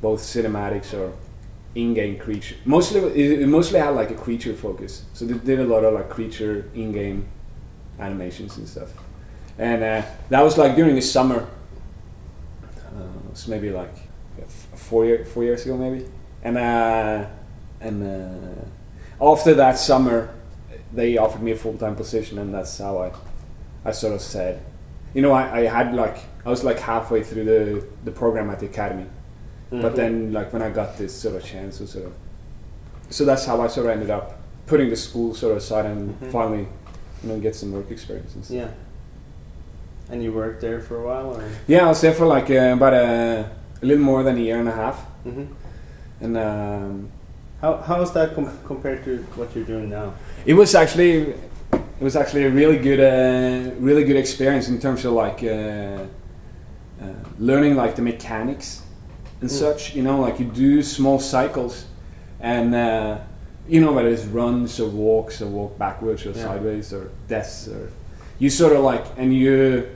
both 0.03 0.21
cinematics 0.21 0.93
or 0.93 1.13
in-game 1.75 2.19
creature. 2.19 2.57
Mostly 2.65 3.01
it 3.01 3.49
mostly 3.49 3.79
had 3.81 3.91
like 3.91 4.11
a 4.11 4.15
creature 4.15 4.55
focus, 4.55 5.05
so 5.13 5.25
they 5.25 5.35
did 5.35 5.61
a 5.61 5.65
lot 5.65 5.85
of 5.85 5.95
like 5.95 6.09
creature 6.09 6.71
in-game 6.75 7.27
animations 7.99 8.57
and 8.57 8.69
stuff, 8.69 8.91
and 9.59 9.83
uh, 9.83 10.03
that 10.29 10.43
was 10.43 10.57
like 10.57 10.77
during 10.77 10.95
the 10.95 11.03
summer. 11.03 11.49
Uh, 12.97 13.31
it's 13.31 13.49
maybe 13.49 13.71
like 13.71 13.95
four 14.75 15.05
year, 15.05 15.25
four 15.25 15.43
years 15.43 15.65
ago 15.65 15.77
maybe, 15.77 16.07
and 16.43 16.57
uh, 16.57 17.27
and 17.81 18.03
uh, 18.03 19.25
after 19.33 19.55
that 19.55 19.79
summer, 19.79 20.35
they 20.93 21.17
offered 21.17 21.43
me 21.43 21.53
a 21.53 21.57
full 21.57 21.77
time 21.77 21.97
position, 21.97 22.39
and 22.39 22.55
that's 22.55 22.79
how 22.79 22.99
I, 22.99 23.13
I 23.85 23.93
sort 23.93 24.15
of 24.15 24.21
said, 24.21 24.65
you 25.13 25.23
know, 25.23 25.33
I, 25.33 25.61
I 25.61 25.65
had 25.65 25.95
like 25.95 26.19
I 26.45 26.51
was 26.51 26.63
like 26.63 26.79
halfway 26.79 27.23
through 27.23 27.45
the 27.45 27.87
the 28.05 28.11
program 28.11 28.51
at 28.51 28.61
the 28.61 28.67
academy, 28.67 29.07
but 29.71 29.93
Mhm. 29.93 29.97
then 29.97 30.33
like 30.33 30.53
when 30.53 30.63
I 30.63 30.71
got 30.71 30.97
this 30.99 31.13
sort 31.13 31.35
of 31.37 31.45
chance, 31.45 31.81
it 31.81 31.89
sort 31.89 32.07
of, 32.07 32.13
so 33.11 33.25
that's 33.25 33.45
how 33.45 33.61
I 33.61 33.67
sort 33.69 33.87
of 33.87 33.93
ended 33.93 34.11
up 34.11 34.39
putting 34.67 34.89
the 34.91 34.97
school 34.97 35.35
sort 35.35 35.53
of 35.53 35.59
aside 35.59 35.87
and 35.87 36.19
Mhm. 36.21 36.31
finally, 36.31 36.67
you 37.23 37.29
know, 37.29 37.39
get 37.41 37.55
some 37.55 37.73
work 37.73 37.91
experience. 37.91 38.35
And 38.35 38.45
stuff. 38.45 38.57
Yeah. 38.57 38.69
And 40.11 40.23
you 40.23 40.33
worked 40.33 40.61
there 40.61 40.81
for 40.81 40.97
a 40.97 41.05
while 41.07 41.35
or? 41.37 41.43
Yeah, 41.67 41.87
I 41.87 41.89
was 41.89 42.01
there 42.01 42.13
for 42.15 42.27
like 42.27 42.51
uh, 42.51 42.73
about 42.75 42.93
a, 42.95 43.47
a 43.83 43.87
little 43.87 44.05
more 44.05 44.23
than 44.23 44.37
a 44.37 44.41
year 44.41 44.59
and 44.59 44.69
a 44.69 44.73
half, 44.73 44.99
hmm 45.25 45.45
and 46.21 46.37
um, 46.37 47.09
How, 47.61 47.77
how 47.79 48.03
is 48.03 48.11
that 48.13 48.35
com- 48.35 48.59
compared 48.67 49.05
to 49.05 49.19
what 49.37 49.49
you're 49.57 49.65
doing 49.65 49.89
now? 49.89 50.13
it 50.47 50.55
was 50.55 50.75
actually 50.75 51.33
it 51.73 52.03
was 52.03 52.15
actually 52.17 52.45
a 52.45 52.51
really 52.51 52.77
good 52.79 53.01
uh, 53.01 53.71
really 53.81 54.05
good 54.05 54.17
experience 54.17 54.69
in 54.69 54.79
terms 54.79 55.05
of 55.07 55.13
like 55.15 55.43
uh, 55.43 56.05
uh, 57.03 57.07
learning 57.39 57.75
like 57.77 57.95
the 57.97 58.03
mechanics 58.03 58.83
and 59.45 59.51
Mm. 59.53 59.59
such. 59.67 59.95
You 59.97 60.03
know, 60.03 60.21
like 60.27 60.37
you 60.41 60.47
do 60.67 60.83
small 60.83 61.19
cycles, 61.19 61.85
and 62.41 62.75
uh, 62.75 63.19
you 63.69 63.81
know 63.83 63.93
whether 63.93 64.09
it's 64.17 64.25
runs 64.41 64.81
or 64.81 64.89
walks 64.89 65.41
or 65.43 65.49
walk 65.59 65.73
backwards 65.79 66.27
or 66.27 66.31
Yeah. 66.33 66.45
sideways 66.47 66.93
or 66.93 67.05
deaths 67.29 67.69
or 67.69 67.83
you 68.43 68.51
sort 68.51 68.73
of 68.77 68.83
like 68.93 69.05
and 69.21 69.33
you 69.33 69.87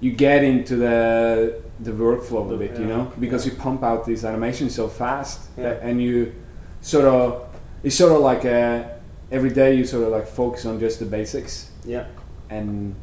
you 0.00 0.10
get 0.12 0.40
into 0.44 0.76
the 0.76 0.96
the 1.80 1.90
workflow 1.90 2.50
of 2.54 2.60
it, 2.62 2.78
you 2.78 2.86
know, 2.92 3.02
because 3.24 3.46
you 3.48 3.52
pump 3.66 3.82
out 3.82 4.04
these 4.06 4.22
animations 4.24 4.74
so 4.74 4.86
fast, 4.88 5.38
Yeah. 5.56 5.64
that, 5.64 5.82
and 5.82 6.00
you 6.00 6.32
sort 6.80 7.04
of 7.04 7.24
it's 7.82 7.96
sort 7.96 8.12
of 8.12 8.20
like 8.30 8.44
uh 8.44 8.82
every 9.36 9.50
day 9.50 9.70
you 9.78 9.84
sort 9.84 10.04
of 10.06 10.10
like 10.18 10.26
focus 10.28 10.64
on 10.66 10.78
just 10.80 10.98
the 10.98 11.06
basics, 11.18 11.70
Yeah. 11.84 12.04
and 12.50 12.94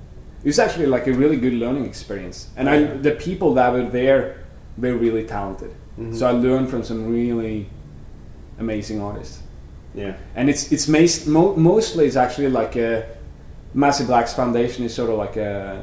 it 0.44 0.48
was 0.48 0.60
actually 0.60 0.88
like 0.96 1.06
a 1.08 1.14
really 1.22 1.38
good 1.46 1.54
learning 1.64 1.86
experience. 1.86 2.48
And 2.58 2.70
I 2.70 2.76
the 3.08 3.12
people 3.28 3.54
that 3.60 3.70
were 3.74 3.90
there 4.00 4.22
were 4.78 4.96
really 4.96 5.24
talented, 5.26 5.72
Mhm. 6.00 6.16
so 6.16 6.28
I 6.28 6.32
learned 6.32 6.70
from 6.70 6.84
some 6.84 7.12
really 7.12 7.68
amazing 8.60 9.02
artists 9.02 9.42
Yeah. 9.96 10.14
and 10.36 10.50
it's 10.50 10.72
it's 10.72 10.88
mas- 10.88 11.26
mo- 11.28 11.56
mostly 11.56 12.06
it's 12.06 12.16
actually 12.16 12.50
like 12.50 12.76
a 12.76 13.04
Massive 13.74 14.08
Black's 14.08 14.34
foundation 14.34 14.84
is 14.86 14.94
sort 14.94 15.10
of 15.10 15.18
like 15.18 15.38
a 15.38 15.82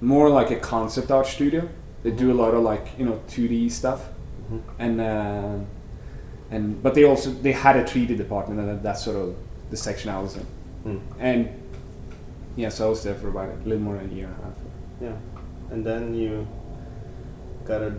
more 0.00 0.28
like 0.28 0.50
a 0.50 0.56
concept 0.56 1.10
art 1.10 1.26
studio. 1.26 1.62
They 2.02 2.10
do 2.10 2.30
a 2.32 2.34
lot 2.42 2.52
of 2.54 2.62
like 2.64 2.86
you 2.98 3.06
know 3.06 3.18
2D 3.28 3.68
stuff, 3.70 4.00
Mhm. 4.50 4.60
and 4.78 5.00
uh, 5.00 5.58
and 6.50 6.82
but 6.82 6.94
they 6.94 7.04
also 7.04 7.30
they 7.42 7.52
had 7.52 7.76
a 7.76 7.84
3D 7.84 8.16
department, 8.16 8.60
and 8.60 8.82
that's 8.82 9.02
sort 9.04 9.16
of 9.16 9.34
the 9.70 9.76
section 9.76 10.10
I 10.10 10.20
was 10.20 10.36
in. 10.36 10.46
Mm. 10.92 11.00
And 11.20 11.48
yeah, 12.56 12.70
so 12.70 12.86
I 12.86 12.88
was 12.90 13.02
there 13.02 13.14
for 13.14 13.28
about 13.28 13.48
a 13.64 13.68
little 13.68 13.82
more 13.84 13.96
than 13.96 14.10
a 14.10 14.14
year 14.14 14.26
and 14.26 14.34
a 14.40 14.44
half. 14.44 14.56
Yeah. 15.00 15.16
And 15.72 15.84
then 15.84 16.14
you 16.14 16.46
got 17.66 17.82
a 17.82 17.92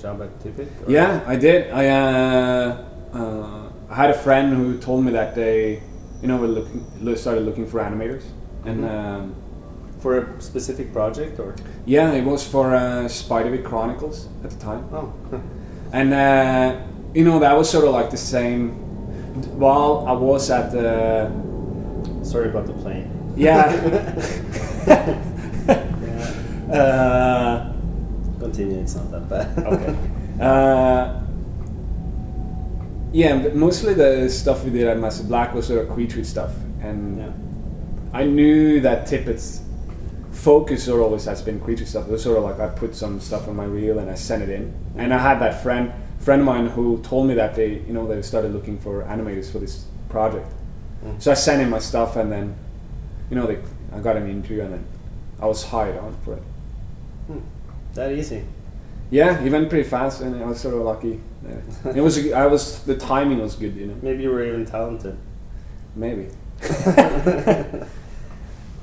job 0.00 0.22
at 0.22 0.30
Tippett? 0.40 0.68
or- 0.86 0.90
Yeah, 0.90 1.20
I 1.26 1.36
did. 1.36 1.70
I 1.70 1.88
uh, 1.88 2.76
uh, 3.14 3.68
I 3.90 3.94
had 3.94 4.10
a 4.10 4.18
friend 4.18 4.54
who 4.54 4.78
told 4.78 5.04
me 5.04 5.12
that 5.12 5.34
they, 5.34 5.82
you 6.22 6.28
know, 6.28 6.36
were 6.38 6.48
looking 6.48 7.16
started 7.16 7.44
looking 7.44 7.66
for 7.66 7.80
animators, 7.80 8.24
and 8.64 8.80
Mhm. 8.84 8.90
um, 8.90 9.34
For 10.00 10.18
a 10.18 10.40
specific 10.40 10.92
project 10.92 11.38
or? 11.40 11.54
yeah, 11.86 12.12
it 12.12 12.24
was 12.24 12.42
for 12.46 12.74
uh, 12.74 13.08
Spiderwick 13.08 13.64
Chronicles 13.64 14.28
at 14.44 14.50
the 14.50 14.58
time, 14.58 14.84
Oh. 14.92 15.12
and 15.92 16.12
uh, 16.12 16.76
you 17.14 17.24
know 17.24 17.38
that 17.38 17.56
was 17.56 17.70
sort 17.70 17.84
of 17.86 17.92
like 17.94 18.10
the 18.10 18.16
same. 18.18 18.72
While 19.58 20.04
I 20.06 20.12
was 20.12 20.50
at 20.50 20.70
the 20.72 21.30
Sorry 22.22 22.48
about 22.50 22.66
the 22.66 22.72
plane. 22.82 23.08
yeah. 23.36 23.72
Yeah. 25.66 26.80
uh, 26.80 27.73
Continue, 28.44 28.80
it's 28.80 28.94
not 28.94 29.10
that 29.10 29.28
bad. 29.28 29.66
okay. 29.66 29.98
Uh, 30.34 31.22
yeah, 33.12 33.38
but 33.38 33.54
mostly 33.54 33.94
the 33.94 34.28
stuff 34.28 34.64
we 34.64 34.70
did 34.70 34.88
at 34.88 34.98
Massive 34.98 35.28
Black 35.28 35.54
was 35.54 35.68
sort 35.68 35.86
of 35.86 35.94
creature 35.94 36.24
stuff, 36.24 36.50
and 36.80 37.18
yeah. 37.18 37.30
I 38.12 38.24
knew 38.24 38.80
that 38.80 39.06
Tippett's 39.06 39.62
focus 40.32 40.84
sort 40.84 40.98
of 40.98 41.06
always 41.06 41.24
has 41.26 41.40
been 41.40 41.60
creature 41.60 41.86
stuff. 41.86 42.08
It 42.08 42.10
was 42.10 42.24
sort 42.24 42.38
of 42.38 42.42
like 42.42 42.58
I 42.58 42.68
put 42.68 42.96
some 42.96 43.20
stuff 43.20 43.46
on 43.46 43.54
my 43.54 43.64
reel 43.64 44.00
and 44.00 44.10
I 44.10 44.14
sent 44.14 44.42
it 44.42 44.50
in, 44.50 44.74
and 44.96 45.14
I 45.14 45.18
had 45.18 45.38
that 45.38 45.62
friend 45.62 45.92
friend 46.18 46.40
of 46.40 46.46
mine 46.46 46.66
who 46.66 47.00
told 47.02 47.28
me 47.28 47.34
that 47.34 47.54
they 47.54 47.74
you 47.86 47.92
know 47.92 48.06
they 48.08 48.20
started 48.22 48.52
looking 48.52 48.78
for 48.78 49.04
animators 49.04 49.52
for 49.52 49.60
this 49.60 49.84
project. 50.08 50.50
Mm. 51.04 51.22
So 51.22 51.30
I 51.30 51.34
sent 51.34 51.62
in 51.62 51.70
my 51.70 51.78
stuff, 51.78 52.16
and 52.16 52.32
then 52.32 52.56
you 53.30 53.36
know 53.36 53.46
they 53.46 53.58
I 53.92 54.00
got 54.00 54.16
an 54.16 54.28
interview, 54.28 54.62
and 54.62 54.72
then 54.72 54.86
I 55.40 55.46
was 55.46 55.62
hired 55.62 55.98
on 55.98 56.16
for 56.24 56.34
it. 56.34 56.42
Hmm. 57.28 57.38
That 57.94 58.12
easy. 58.12 58.44
Yeah, 59.10 59.40
he 59.40 59.50
went 59.50 59.68
pretty 59.68 59.88
fast, 59.88 60.20
and 60.22 60.42
I 60.42 60.46
was 60.46 60.60
sort 60.60 60.74
of 60.74 60.80
lucky. 60.80 61.20
Yeah. 61.46 61.92
It 61.94 62.00
was 62.00 62.32
I 62.32 62.46
was 62.46 62.82
the 62.84 62.96
timing 62.96 63.40
was 63.40 63.54
good, 63.54 63.74
you 63.76 63.86
know. 63.86 63.96
Maybe 64.02 64.22
you 64.24 64.30
were 64.30 64.44
even 64.44 64.66
talented. 64.66 65.16
Maybe. 65.94 66.28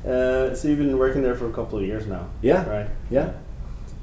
Uh, 0.04 0.56
so 0.56 0.68
you've 0.68 0.80
been 0.80 0.98
working 0.98 1.22
there 1.22 1.36
for 1.36 1.48
a 1.48 1.54
couple 1.54 1.78
of 1.78 1.86
years 1.86 2.08
now, 2.08 2.26
Yeah. 2.42 2.68
right? 2.68 2.88
Yeah. 3.12 3.34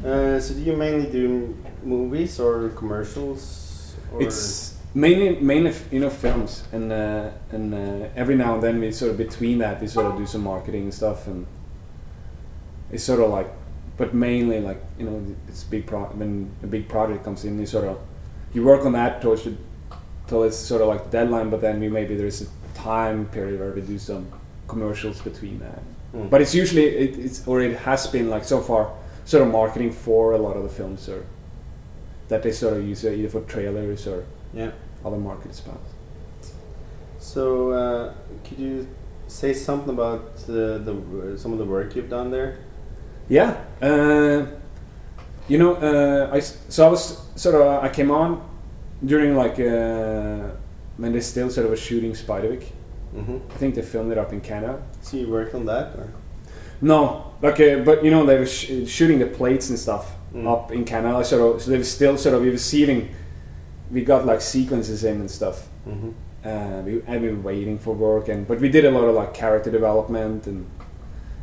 Uh, 0.05 0.39
so 0.39 0.55
do 0.55 0.61
you 0.61 0.77
mainly 0.77 1.11
do 1.11 1.57
movies 1.83 2.39
or 2.39 2.69
commercials? 2.77 3.97
Or 4.13 4.23
It's 4.23 4.77
mainly 4.95 5.41
mainly 5.41 5.73
you 5.91 5.99
know 5.99 6.09
films, 6.11 6.63
and 6.73 6.93
uh, 6.93 7.31
and 7.51 7.75
uh, 7.75 8.07
every 8.15 8.37
now 8.37 8.55
and 8.55 8.63
then 8.63 8.79
we 8.81 8.93
sort 8.93 9.11
of 9.11 9.17
between 9.19 9.59
that 9.59 9.81
we 9.81 9.89
sort 9.89 10.07
of 10.07 10.17
do 10.17 10.25
some 10.25 10.43
marketing 10.45 10.85
and 10.85 10.95
stuff, 10.95 11.27
and 11.27 11.47
it's 12.93 13.03
sort 13.03 13.19
of 13.21 13.31
like, 13.31 13.51
but 13.99 14.15
mainly 14.15 14.61
like 14.61 14.81
you 14.99 15.05
know 15.05 15.37
it's 15.49 15.65
big 15.65 15.87
pro 15.87 16.05
when 16.05 16.51
a 16.63 16.67
big 16.67 16.89
project 16.89 17.25
comes 17.25 17.45
in, 17.45 17.59
you 17.59 17.67
sort 17.67 17.85
of 17.85 17.99
you 18.55 18.65
work 18.65 18.87
on 18.87 18.93
that 18.93 19.21
towards 19.21 19.45
the 19.45 19.55
till 20.29 20.45
it's 20.45 20.57
sort 20.57 20.81
of 20.81 20.89
like 20.89 21.05
the 21.05 21.11
deadline, 21.11 21.51
but 21.51 21.61
then 21.61 21.81
we 21.81 21.89
maybe 21.89 22.15
there's 22.17 22.43
a 22.43 22.47
time 22.75 23.27
period 23.27 23.59
where 23.61 23.73
we 23.73 23.81
do 23.81 23.99
some 23.99 24.31
commercials 24.69 25.21
between 25.21 25.59
that. 25.59 25.83
Mm. 26.15 26.31
But 26.31 26.41
it's 26.41 26.55
usually 26.55 26.87
it, 26.87 27.19
it's 27.19 27.47
or 27.47 27.61
it 27.61 27.77
has 27.79 28.07
been 28.07 28.31
like 28.31 28.45
so 28.45 28.61
far 28.61 28.93
sort 29.25 29.43
of 29.43 29.53
marketing 29.53 29.93
for 29.93 30.33
a 30.33 30.39
lot 30.39 30.57
of 30.57 30.63
the 30.63 30.69
films 30.69 31.09
or 31.09 31.27
that 32.29 32.43
they 32.43 32.53
sort 32.53 32.75
of 32.77 32.87
use 32.87 33.05
it 33.05 33.19
either 33.19 33.29
for 33.29 33.41
trailers 33.43 34.07
or 34.07 34.25
yeah. 34.55 34.71
other 35.05 35.17
market 35.17 35.55
spots. 35.55 35.91
So 37.19 37.73
uh, 37.73 38.15
could 38.45 38.59
you 38.59 38.89
say 39.27 39.53
something 39.53 39.91
about 39.91 40.23
uh, 40.49 40.79
the 40.79 41.35
some 41.37 41.53
of 41.53 41.59
the 41.59 41.65
work 41.65 41.97
you've 41.97 42.11
done 42.11 42.31
there? 42.31 42.59
Yeah, 43.29 43.57
uh, 43.83 44.47
you 45.49 45.59
know, 45.59 45.75
uh, 45.75 46.31
I 46.33 46.41
so 46.41 46.87
I 46.87 46.89
was 46.91 47.21
sort 47.37 47.55
of 47.55 47.85
I 47.85 47.89
came 47.89 48.11
on 48.11 48.43
during 49.05 49.37
like 49.37 49.59
uh, 49.61 50.51
when 50.97 51.13
they 51.13 51.21
still 51.21 51.51
sort 51.51 51.65
of 51.67 51.71
was 51.71 51.81
shooting 51.81 52.13
Spiderwick. 52.13 52.65
Mm-hmm. 53.15 53.39
I 53.51 53.55
think 53.57 53.75
they 53.75 53.83
filmed 53.83 54.13
it 54.13 54.19
up 54.19 54.33
in 54.33 54.41
Canada. 54.41 54.83
So 55.03 55.17
you 55.17 55.29
worked 55.31 55.55
on 55.55 55.67
that, 55.67 55.95
or 55.97 56.09
No, 56.81 57.33
like 57.43 57.61
uh, 57.61 57.79
but 57.85 58.05
you 58.05 58.11
know 58.11 58.25
they 58.27 58.39
were 58.39 58.47
sh- 58.47 58.87
shooting 58.87 59.19
the 59.19 59.27
plates 59.27 59.69
and 59.71 59.79
stuff 59.79 60.15
Mm. 60.35 60.47
up 60.47 60.71
in 60.73 60.85
Canada. 60.85 61.25
Sort 61.25 61.41
of, 61.57 61.63
so 61.63 61.71
they 61.71 61.79
were 61.79 61.85
still 61.85 62.19
sort 62.19 62.35
of 62.35 62.43
we 62.43 62.49
were 62.49 62.53
receiving. 62.53 63.09
We 63.91 64.03
got 64.05 64.27
like 64.27 64.43
sequences 64.43 65.03
in 65.03 65.21
and 65.21 65.31
stuff. 65.31 65.67
mm-hmm. 65.89 66.11
uh, 66.45 66.83
we 66.83 67.01
and 67.07 67.23
we 67.23 67.29
were 67.31 67.41
waiting 67.41 67.79
for 67.79 67.95
work 67.95 68.29
and 68.29 68.47
but 68.47 68.61
we 68.61 68.69
did 68.69 68.85
a 68.85 68.91
lot 68.91 69.05
of 69.09 69.15
like 69.15 69.33
character 69.33 69.71
development 69.71 70.47
and 70.47 70.67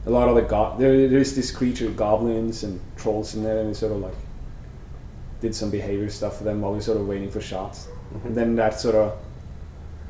a 0.06 0.10
lot 0.10 0.28
of 0.30 0.36
the 0.36 0.42
go- 0.44 0.76
there, 0.78 1.08
there's 1.08 1.36
this 1.36 1.52
creature 1.52 1.90
goblins 1.90 2.64
and 2.64 2.80
trolls 2.96 3.36
in 3.36 3.44
there 3.44 3.60
and 3.60 3.68
we 3.70 3.74
sort 3.74 3.92
of 3.92 4.00
like 4.00 4.14
did 5.42 5.54
some 5.56 5.70
behavior 5.70 6.10
stuff 6.10 6.38
for 6.38 6.44
them 6.44 6.62
while 6.62 6.72
we 6.72 6.78
were 6.78 6.82
sort 6.84 6.98
of 7.00 7.08
waiting 7.08 7.30
for 7.32 7.42
shots. 7.42 7.88
And 8.24 8.36
then 8.36 8.56
that 8.56 8.80
sort 8.80 8.96
of 8.96 9.18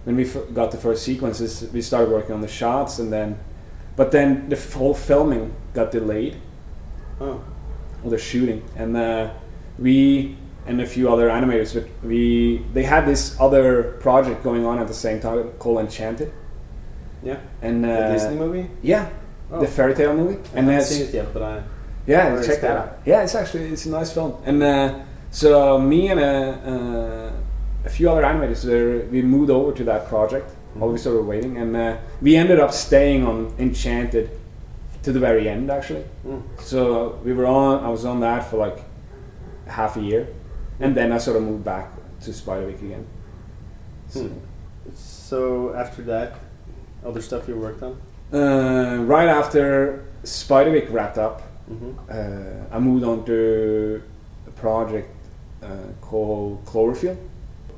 when 0.04 0.16
we 0.16 0.26
f- 0.30 0.54
got 0.54 0.72
the 0.72 0.78
first 0.78 1.04
sequences 1.04 1.68
we 1.74 1.82
started 1.82 2.10
working 2.12 2.34
on 2.36 2.42
the 2.42 2.48
shots 2.48 3.00
and 3.00 3.12
then 3.12 3.40
but 3.96 4.12
then 4.12 4.50
the 4.50 4.58
f- 4.58 4.74
whole 4.74 4.94
filming 4.94 5.54
got 5.74 5.92
delayed. 5.92 6.36
Oh, 7.20 7.42
or 8.04 8.10
the 8.12 8.18
shooting. 8.18 8.62
And 8.76 8.96
uh, 8.98 9.32
we 9.80 10.38
and 10.68 10.82
a 10.82 10.86
few 10.86 11.10
other 11.12 11.30
animators 11.30 11.74
but 11.74 11.88
we 12.08 12.58
they 12.74 12.84
had 12.84 13.06
this 13.06 13.40
other 13.40 13.98
project 14.02 14.44
going 14.44 14.66
on 14.66 14.78
at 14.80 14.88
the 14.88 14.94
same 14.94 15.20
time 15.22 15.50
called 15.60 15.80
enchanted. 15.80 16.32
Yeah, 17.24 17.40
and 17.62 17.84
the 17.84 18.06
uh, 18.08 18.12
Disney 18.14 18.36
movie. 18.36 18.70
yeah 18.84 19.10
Oh. 19.52 19.60
the 19.62 19.68
fairy 19.68 19.94
tale 19.94 20.16
movie 20.16 20.38
I 20.56 20.58
and 20.60 20.68
haven't 20.70 20.86
seen 20.88 21.08
it 21.08 21.14
yet, 21.14 21.34
but 21.34 21.42
I 21.44 21.64
yeah 22.08 22.42
check 22.42 22.62
that 22.62 22.78
out 22.78 23.00
yeah 23.06 23.24
it's 23.24 23.36
actually 23.36 23.66
it's 23.66 23.86
a 23.86 23.90
nice 23.90 24.12
film 24.12 24.36
and 24.46 24.62
uh, 24.64 25.00
so 25.32 25.78
me 25.80 26.10
and 26.10 26.20
uh, 26.20 26.24
uh, 26.72 27.32
a 27.86 27.90
few 27.90 28.10
other 28.10 28.24
animators 28.24 28.66
were, 28.66 29.06
we 29.12 29.22
moved 29.22 29.50
over 29.52 29.72
to 29.74 29.84
that 29.84 30.08
project 30.08 30.50
while 30.74 30.90
we 30.92 30.98
sort 30.98 31.18
of 31.20 31.26
waiting 31.28 31.58
and 31.58 31.76
uh, 31.76 31.98
we 32.22 32.36
ended 32.36 32.60
up 32.60 32.72
staying 32.74 33.26
on 33.26 33.54
enchanted 33.60 34.30
to 35.04 35.12
the 35.12 35.20
very 35.20 35.48
end 35.48 35.70
actually 35.70 36.04
Mm. 36.26 36.42
so 36.60 37.20
we 37.24 37.32
were 37.34 37.46
on. 37.46 37.84
I 37.84 37.90
was 37.90 38.04
on 38.06 38.20
that 38.22 38.50
for 38.50 38.58
like 38.58 38.80
half 39.68 39.96
a 39.96 40.02
year, 40.02 40.28
and 40.80 40.96
then 40.98 41.12
I 41.12 41.20
sort 41.20 41.38
of 41.38 41.44
moved 41.44 41.64
back 41.64 41.88
to 42.22 42.32
Spiderwick 42.32 42.82
again. 42.82 43.06
So, 44.10 44.22
Hmm. 44.22 44.40
So 44.96 45.74
after 45.76 46.02
that, 46.04 46.36
other 47.06 47.22
stuff 47.22 47.48
you 47.48 47.56
worked 47.58 47.84
on. 47.84 47.98
Uh, 48.34 48.98
right 49.06 49.28
after 49.28 50.06
Spiderwick 50.24 50.92
wrapped 50.92 51.18
up, 51.18 51.42
Mm-hmm. 51.72 51.92
uh, 52.12 52.76
I 52.76 52.80
moved 52.80 53.04
on 53.04 53.26
to 53.26 54.00
a 54.48 54.52
project 54.52 55.10
uh, 55.64 55.68
called 56.00 56.64
Chlorophyll. 56.66 57.18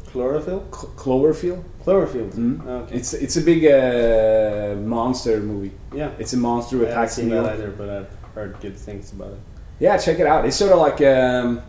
Chlorophyll. 0.07 0.63
Cl- 0.73 0.93
Cloverfield. 0.97 1.63
Cloverfield. 1.85 2.31
Mhm. 2.33 2.67
Okay. 2.67 2.95
It's 2.97 3.13
it's 3.13 3.37
a 3.37 3.41
big 3.41 3.63
uh, 3.65 4.75
monster 4.81 5.39
movie. 5.39 5.71
Yeah. 5.93 6.11
It's 6.19 6.33
a 6.33 6.37
monster 6.37 6.85
I 6.85 6.89
attacks 6.89 7.13
seen 7.15 7.29
New 7.29 7.35
that 7.35 7.43
York. 7.43 7.53
either, 7.59 7.71
but 7.71 7.89
I've 7.89 8.09
heard 8.35 8.59
good 8.59 8.75
things 8.77 9.13
about 9.13 9.31
it. 9.31 9.39
Yeah, 9.79 9.95
check 9.97 10.19
it 10.19 10.27
out. 10.27 10.45
It's 10.45 10.57
sort 10.57 10.73
of 10.73 10.79
like 10.79 10.99
um, 11.01 11.61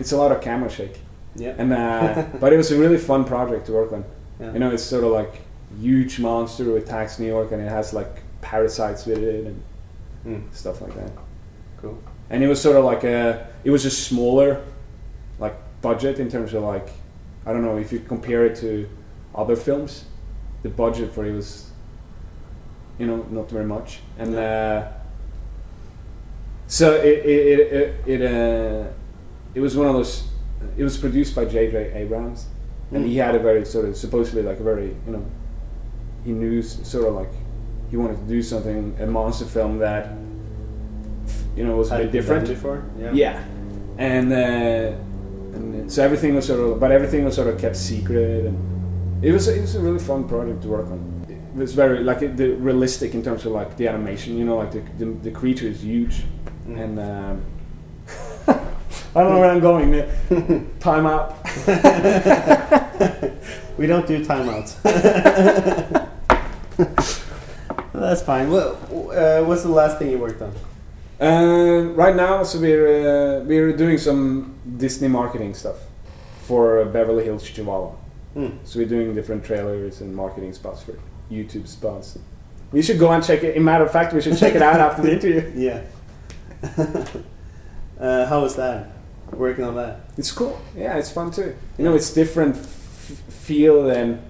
it's 0.00 0.10
a 0.12 0.16
lot 0.16 0.32
of 0.32 0.40
camera 0.40 0.68
shake. 0.70 0.98
Yeah. 1.36 1.54
and 1.58 1.72
uh, 1.72 2.24
but 2.40 2.52
it 2.52 2.56
was 2.56 2.72
a 2.72 2.76
really 2.78 2.98
fun 2.98 3.24
project 3.24 3.66
to 3.66 3.72
work 3.72 3.92
on. 3.92 4.04
Yeah. 4.40 4.52
You 4.52 4.58
know, 4.58 4.70
it's 4.72 4.82
sort 4.82 5.04
of 5.04 5.12
like 5.12 5.42
huge 5.80 6.18
monster 6.20 6.64
who 6.64 6.76
attacks 6.76 7.18
New 7.18 7.26
York, 7.26 7.52
and 7.52 7.62
it 7.62 7.68
has 7.68 7.92
like 7.92 8.22
parasites 8.40 9.06
with 9.06 9.18
it 9.18 9.46
and 9.46 9.62
Mm. 10.26 10.42
stuff 10.54 10.80
like 10.80 10.94
that. 10.94 11.10
Cool. 11.80 11.98
And 12.30 12.44
it 12.44 12.48
was 12.48 12.60
sort 12.60 12.76
of 12.76 12.84
like 12.84 13.02
a 13.04 13.46
it 13.64 13.70
was 13.70 13.84
a 13.84 13.90
smaller 13.90 14.60
like 15.40 15.56
budget 15.80 16.18
in 16.20 16.28
terms 16.30 16.54
of 16.54 16.62
like 16.62 16.88
I 17.44 17.52
don't 17.52 17.62
know 17.62 17.76
if 17.78 17.92
you 17.92 17.98
compare 18.00 18.44
it 18.46 18.56
to 18.60 18.88
other 19.34 19.56
films, 19.56 20.04
the 20.62 20.68
budget 20.68 21.12
for 21.12 21.24
it 21.26 21.32
was 21.32 21.70
you 22.98 23.06
know 23.06 23.26
not 23.30 23.50
very 23.50 23.64
much, 23.64 23.98
and 24.18 24.34
uh, 24.36 24.86
so 26.66 26.92
it 26.94 27.26
it 27.26 27.72
it, 27.72 27.94
it, 28.06 28.22
uh, 28.22 28.86
it 29.54 29.60
was 29.60 29.76
one 29.76 29.86
of 29.88 29.94
those. 29.94 30.28
It 30.76 30.84
was 30.84 30.96
produced 30.96 31.34
by 31.34 31.44
J.J. 31.44 31.92
Abrams, 31.94 32.46
and 32.92 33.04
Mm. 33.04 33.08
he 33.08 33.16
had 33.16 33.34
a 33.34 33.38
very 33.40 33.64
sort 33.64 33.86
of 33.88 33.96
supposedly 33.96 34.42
like 34.42 34.60
a 34.60 34.62
very 34.62 34.94
you 35.06 35.12
know 35.12 35.24
he 36.24 36.32
knew 36.32 36.62
sort 36.62 37.06
of 37.08 37.14
like 37.14 37.30
he 37.90 37.96
wanted 37.96 38.16
to 38.18 38.24
do 38.28 38.42
something 38.42 38.96
a 39.00 39.06
monster 39.06 39.44
film 39.44 39.78
that 39.78 40.10
you 41.56 41.64
know 41.64 41.76
was 41.76 41.90
a 41.90 41.94
Had 41.96 42.02
bit 42.04 42.12
different. 42.12 42.48
before. 42.48 42.82
Yeah. 42.98 43.12
Yeah, 43.12 43.44
and 43.98 44.32
uh, 44.32 45.56
and 45.56 45.92
so 45.92 46.02
everything 46.02 46.34
was 46.34 46.46
sort 46.46 46.60
of, 46.60 46.80
but 46.80 46.90
everything 46.90 47.24
was 47.24 47.34
sort 47.34 47.48
of 47.48 47.58
kept 47.60 47.76
secret, 47.76 48.46
and 48.46 49.24
it 49.24 49.32
was 49.32 49.48
it 49.48 49.60
was 49.60 49.74
a 49.76 49.80
really 49.80 49.98
fun 49.98 50.26
project 50.28 50.62
to 50.62 50.68
work 50.68 50.86
on. 50.86 51.10
It 51.28 51.54
was 51.58 51.74
very 51.74 52.02
like 52.02 52.22
it, 52.22 52.36
the 52.38 52.52
realistic 52.54 53.12
in 53.14 53.22
terms 53.22 53.44
of 53.44 53.52
like 53.52 53.76
the 53.76 53.88
animation. 53.88 54.38
You 54.38 54.44
know, 54.46 54.56
like 54.56 54.72
the 54.72 54.80
the, 54.98 55.04
the 55.22 55.30
creature 55.30 55.66
is 55.68 55.82
huge, 55.82 56.24
Mm. 56.66 56.80
and 56.84 56.98
um, 57.00 57.42
I 59.14 59.22
don't 59.22 59.32
know 59.34 59.40
where 59.40 59.50
I'm 59.50 59.60
going. 59.60 59.92
Time 60.80 61.06
out. 61.06 61.36
we 63.76 63.86
don't 63.86 64.06
do 64.06 64.24
timeouts. 64.24 65.98
That's 67.92 68.22
fine. 68.22 68.50
Well, 68.50 68.78
uh, 69.10 69.44
what's 69.44 69.62
the 69.62 69.68
last 69.68 69.98
thing 69.98 70.10
you 70.10 70.18
worked 70.18 70.42
on? 70.42 70.52
Uh, 71.20 71.92
right 71.94 72.16
now, 72.16 72.42
so 72.42 72.58
we're 72.58 73.40
uh, 73.40 73.44
we're 73.44 73.76
doing 73.76 73.98
some 73.98 74.54
Disney 74.76 75.08
marketing 75.08 75.54
stuff 75.54 75.76
for 76.42 76.84
Beverly 76.86 77.24
Hills 77.24 77.48
Chihuahua. 77.48 77.92
Hmm. 78.34 78.48
So 78.64 78.78
we're 78.80 78.88
doing 78.88 79.14
different 79.14 79.44
trailers 79.44 80.00
and 80.00 80.14
marketing 80.16 80.52
spots 80.52 80.82
for 80.82 80.98
YouTube 81.30 81.68
spots. 81.68 82.18
We 82.72 82.82
should 82.82 82.98
go 82.98 83.12
and 83.12 83.22
check 83.22 83.44
it. 83.44 83.54
In 83.56 83.64
matter 83.64 83.84
of 83.84 83.92
fact, 83.92 84.14
we 84.14 84.20
should 84.20 84.38
check 84.38 84.54
it 84.54 84.62
out 84.62 84.80
after 84.80 85.02
the 85.02 85.12
interview. 85.16 85.52
Yeah. 85.54 85.82
uh, 88.00 88.26
how 88.26 88.40
was 88.40 88.56
that? 88.56 88.88
Working 89.32 89.64
on 89.64 89.74
that? 89.76 90.00
It's 90.16 90.32
cool. 90.32 90.60
Yeah, 90.76 90.96
it's 90.96 91.10
fun 91.10 91.30
too. 91.30 91.54
You 91.78 91.84
know, 91.84 91.94
it's 91.94 92.12
different 92.12 92.56
f- 92.56 92.64
feel 92.64 93.84
than, 93.84 94.22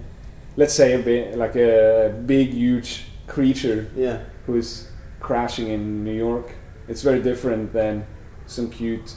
let's 0.55 0.73
say, 0.73 0.93
a 0.93 0.99
bit 0.99 1.37
like 1.37 1.55
a 1.55 2.13
big, 2.25 2.53
huge 2.53 3.05
creature 3.27 3.87
Yeah. 3.95 4.19
who's 4.45 4.87
crashing 5.19 5.67
in 5.69 6.03
New 6.03 6.13
York. 6.13 6.51
It's 6.87 7.01
very 7.01 7.21
different 7.21 7.71
than 7.73 8.05
some 8.45 8.69
cute 8.69 9.15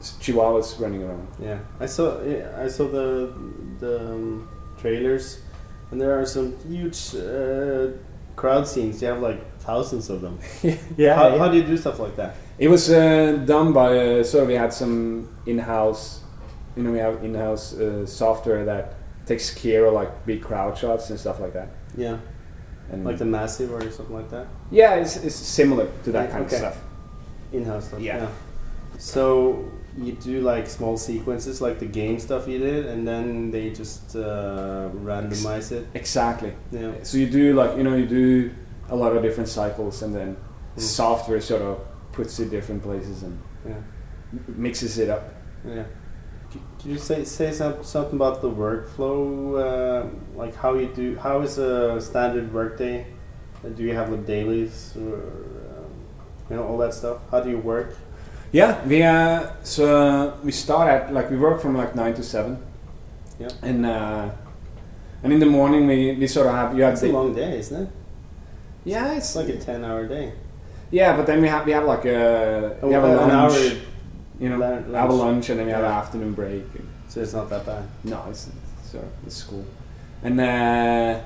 chihuahuas 0.00 0.80
running 0.80 1.02
around. 1.02 1.28
Yeah. 1.40 1.58
I 1.80 1.86
saw. 1.86 2.22
Yeah, 2.22 2.64
I 2.64 2.68
saw 2.68 2.88
the 2.88 3.32
the 3.80 4.12
um, 4.12 4.48
trailers, 4.78 5.40
and 5.90 6.00
there 6.00 6.18
are 6.18 6.24
some 6.26 6.54
huge 6.68 7.14
uh, 7.16 7.88
crowd 8.36 8.66
scenes. 8.68 9.02
You 9.02 9.08
have 9.08 9.20
like 9.20 9.40
thousands 9.60 10.10
of 10.10 10.20
them. 10.20 10.38
yeah, 10.96 11.14
how, 11.14 11.28
yeah. 11.28 11.38
how 11.38 11.48
do 11.48 11.56
you 11.56 11.64
do 11.64 11.76
stuff 11.76 11.98
like 11.98 12.16
that? 12.16 12.36
It 12.58 12.68
was 12.68 12.88
uh, 12.90 13.42
done 13.44 13.72
by 13.72 13.98
uh, 13.98 14.24
so 14.24 14.44
we 14.44 14.54
had 14.54 14.72
some 14.72 15.28
in-house, 15.46 16.20
you 16.76 16.82
know, 16.82 16.92
we 16.92 16.98
have 16.98 17.22
in-house 17.24 17.74
uh, 17.74 18.06
software 18.06 18.64
that 18.64 18.94
takes 19.26 19.52
care 19.52 19.86
of 19.86 19.92
like 19.94 20.24
big 20.26 20.42
crowd 20.42 20.78
shots 20.78 21.10
and 21.10 21.18
stuff 21.18 21.40
like 21.40 21.52
that. 21.52 21.68
Yeah. 21.96 22.18
And 22.90 23.04
Like 23.04 23.18
the 23.18 23.24
massive 23.24 23.72
or 23.72 23.80
something 23.90 24.14
like 24.14 24.30
that. 24.30 24.46
yeah, 24.70 24.94
it's, 24.94 25.16
it's 25.16 25.34
similar 25.34 25.88
to 26.04 26.12
that 26.12 26.26
Yeah, 26.26 26.30
kind 26.32 26.44
okay. 26.46 26.54
of 26.56 26.60
stuff. 26.60 26.78
In-house 27.52 27.88
stuff. 27.88 28.00
Yeah. 28.00 28.28
So 28.98 29.64
you 29.98 30.12
do 30.12 30.40
like 30.40 30.66
small 30.68 30.96
sequences, 30.96 31.60
like 31.60 31.78
the 31.78 31.86
game 31.86 32.18
stuff 32.18 32.46
you 32.48 32.58
did, 32.58 32.86
and 32.86 33.06
then 33.06 33.50
they 33.50 33.70
just 33.70 34.14
uh, 34.16 34.88
randomize 34.94 35.72
it. 35.72 35.86
Exactly. 35.94 36.52
Yeah. 36.70 36.92
So 37.02 37.18
you 37.18 37.28
do 37.28 37.54
like 37.54 37.76
you 37.76 37.82
know 37.82 37.94
you 37.96 38.06
do 38.06 38.50
a 38.88 38.96
lot 38.96 39.16
of 39.16 39.22
different 39.22 39.48
cycles, 39.48 40.02
and 40.02 40.14
then 40.14 40.36
Mm. 40.76 40.80
software 40.82 41.40
sort 41.40 41.62
of 41.62 41.78
puts 42.12 42.38
it 42.38 42.50
different 42.50 42.82
places 42.82 43.22
and 43.22 43.38
Yeah. 43.66 43.74
mixes 44.48 44.98
it 44.98 45.08
up. 45.08 45.32
Yeah. 45.66 45.84
C- 46.52 46.60
Could 46.80 46.90
you 46.90 46.98
say 46.98 47.24
say 47.24 47.52
some, 47.52 47.82
something 47.82 48.14
about 48.16 48.40
the 48.42 48.50
workflow? 48.50 49.58
Uh, 49.58 50.06
like 50.36 50.54
how 50.54 50.74
you 50.74 50.86
do? 50.88 51.16
How 51.16 51.40
is 51.42 51.58
a 51.58 52.00
standard 52.00 52.52
workday? 52.52 53.06
Do 53.74 53.82
you 53.82 53.94
have 53.94 54.10
like 54.10 54.26
dailies 54.26 54.94
or 54.96 55.14
um, 55.16 55.90
you 56.50 56.56
know 56.56 56.64
all 56.64 56.78
that 56.78 56.94
stuff? 56.94 57.18
How 57.30 57.40
do 57.40 57.50
you 57.50 57.58
work? 57.58 57.96
Yeah, 58.52 58.82
we 58.86 59.02
uh, 59.02 59.50
so 59.64 59.84
uh, 59.96 60.36
we 60.44 60.52
start 60.52 60.88
at 60.88 61.12
like 61.12 61.30
we 61.30 61.36
work 61.36 61.60
from 61.60 61.76
like 61.76 61.94
nine 61.96 62.14
to 62.14 62.22
seven. 62.22 62.58
Yeah. 63.40 63.48
And 63.62 63.84
uh, 63.84 64.30
and 65.22 65.32
in 65.32 65.40
the 65.40 65.46
morning 65.46 65.86
we, 65.86 66.12
we 66.14 66.26
sort 66.28 66.46
of 66.46 66.54
have 66.54 66.76
you 66.76 66.84
have 66.84 66.92
It's 66.94 67.02
a 67.02 67.08
long 67.08 67.34
day, 67.34 67.58
isn't 67.58 67.82
it? 67.82 67.88
yeah 68.84 69.14
it's 69.14 69.34
It's 69.34 69.36
like 69.36 69.48
a 69.48 69.58
ten-hour 69.58 70.06
day. 70.06 70.32
yeah, 70.92 71.16
but 71.16 71.26
then 71.26 71.42
we 71.42 71.48
have 71.48 71.66
we 71.66 71.72
have 71.72 71.84
like 71.84 72.04
a 72.04 72.78
we 72.82 72.92
have 72.92 73.02
a 73.04 73.06
Oh, 73.08 73.24
an 73.24 73.28
lunch, 73.28 73.52
hour, 73.52 73.76
you 74.38 74.48
know, 74.48 74.58
lun- 74.58 74.88
we 74.88 74.94
have 74.94 75.10
a 75.10 75.12
lunch. 75.12 75.20
lunch 75.34 75.50
and 75.50 75.58
then 75.60 75.66
we 75.66 75.72
have 75.72 75.84
an 75.84 75.92
afternoon 75.92 76.32
break. 76.34 76.64
So 77.08 77.20
it's 77.20 77.32
not 77.32 77.48
that 77.50 77.64
bad. 77.66 77.84
no, 78.04 78.24
it's 78.30 78.50
so 78.84 79.02
it's 79.26 79.42
cool. 79.42 79.64
And 80.22 80.40
uh, 80.40 81.20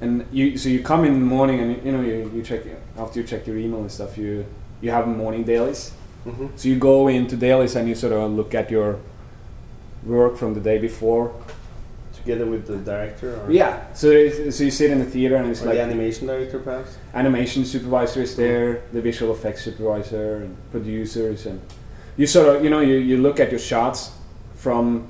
and 0.00 0.26
you 0.32 0.56
so 0.58 0.68
you 0.68 0.82
come 0.82 1.04
in 1.04 1.12
the 1.14 1.26
morning 1.36 1.60
and 1.60 1.84
you 1.84 1.92
know 1.92 2.00
you, 2.00 2.30
you 2.34 2.42
check 2.42 2.62
after 2.96 3.20
you 3.20 3.26
check 3.26 3.46
your 3.46 3.56
email 3.58 3.80
and 3.80 3.90
stuff 3.92 4.16
you 4.16 4.46
you 4.80 4.90
have 4.90 5.06
morning 5.06 5.44
dailies. 5.44 5.92
Mm-hmm. 6.26 6.48
So 6.56 6.68
you 6.68 6.76
go 6.78 7.08
into 7.08 7.36
dailies 7.36 7.76
and 7.76 7.88
you 7.88 7.94
sort 7.94 8.12
of 8.12 8.30
look 8.32 8.54
at 8.54 8.70
your 8.70 8.98
work 10.04 10.36
from 10.36 10.54
the 10.54 10.60
day 10.60 10.78
before. 10.78 11.32
Together 12.14 12.44
with 12.44 12.66
the 12.66 12.76
director, 12.76 13.40
or 13.42 13.50
Yeah. 13.50 13.92
So 13.94 14.08
so 14.50 14.64
you 14.64 14.70
sit 14.70 14.90
in 14.90 14.98
the 14.98 15.06
theater 15.06 15.36
and 15.36 15.50
it's 15.50 15.62
or 15.62 15.66
like 15.66 15.76
the 15.76 15.82
animation 15.82 16.26
director, 16.26 16.58
perhaps. 16.58 16.96
animation 17.14 17.64
supervisor 17.64 18.20
is 18.22 18.36
there, 18.36 18.82
the 18.92 19.00
visual 19.00 19.32
effects 19.32 19.64
supervisor 19.64 20.36
and 20.36 20.56
producers 20.70 21.46
and 21.46 21.60
you 22.16 22.26
sort 22.26 22.56
of 22.56 22.64
you 22.64 22.70
know 22.70 22.80
you, 22.80 22.96
you 22.96 23.18
look 23.18 23.40
at 23.40 23.50
your 23.50 23.60
shots 23.60 24.12
from 24.54 25.06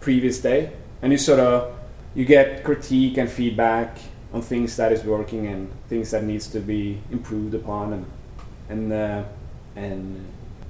previous 0.00 0.40
day 0.40 0.72
and 1.02 1.12
you 1.12 1.18
sort 1.18 1.38
of 1.40 1.74
you 2.14 2.24
get 2.24 2.64
critique 2.64 3.16
and 3.18 3.30
feedback 3.30 3.98
on 4.32 4.42
things 4.42 4.76
that 4.76 4.92
is 4.92 5.04
working 5.04 5.46
and 5.46 5.70
things 5.88 6.10
that 6.10 6.24
needs 6.24 6.46
to 6.48 6.60
be 6.60 7.00
improved 7.10 7.54
upon 7.54 7.92
and 7.92 8.06
and 8.68 8.92
uh, 8.92 9.22
and 9.76 10.24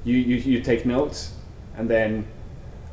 you, 0.04 0.16
you 0.16 0.36
you 0.36 0.60
take 0.60 0.84
notes 0.84 1.34
and 1.76 1.88
then 1.88 2.26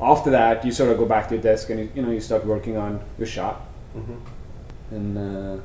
after 0.01 0.29
that 0.29 0.63
you 0.63 0.71
sort 0.71 0.89
of 0.89 0.97
go 0.97 1.05
back 1.05 1.27
to 1.27 1.35
your 1.35 1.43
desk 1.43 1.69
and 1.69 1.79
you, 1.79 1.91
you 1.95 2.01
know 2.01 2.11
you 2.11 2.21
start 2.21 2.45
working 2.45 2.77
on 2.77 3.01
your 3.17 3.27
shot 3.27 3.65
Mm-hmm. 3.97 4.95
and 4.95 5.17
uh, 5.17 5.61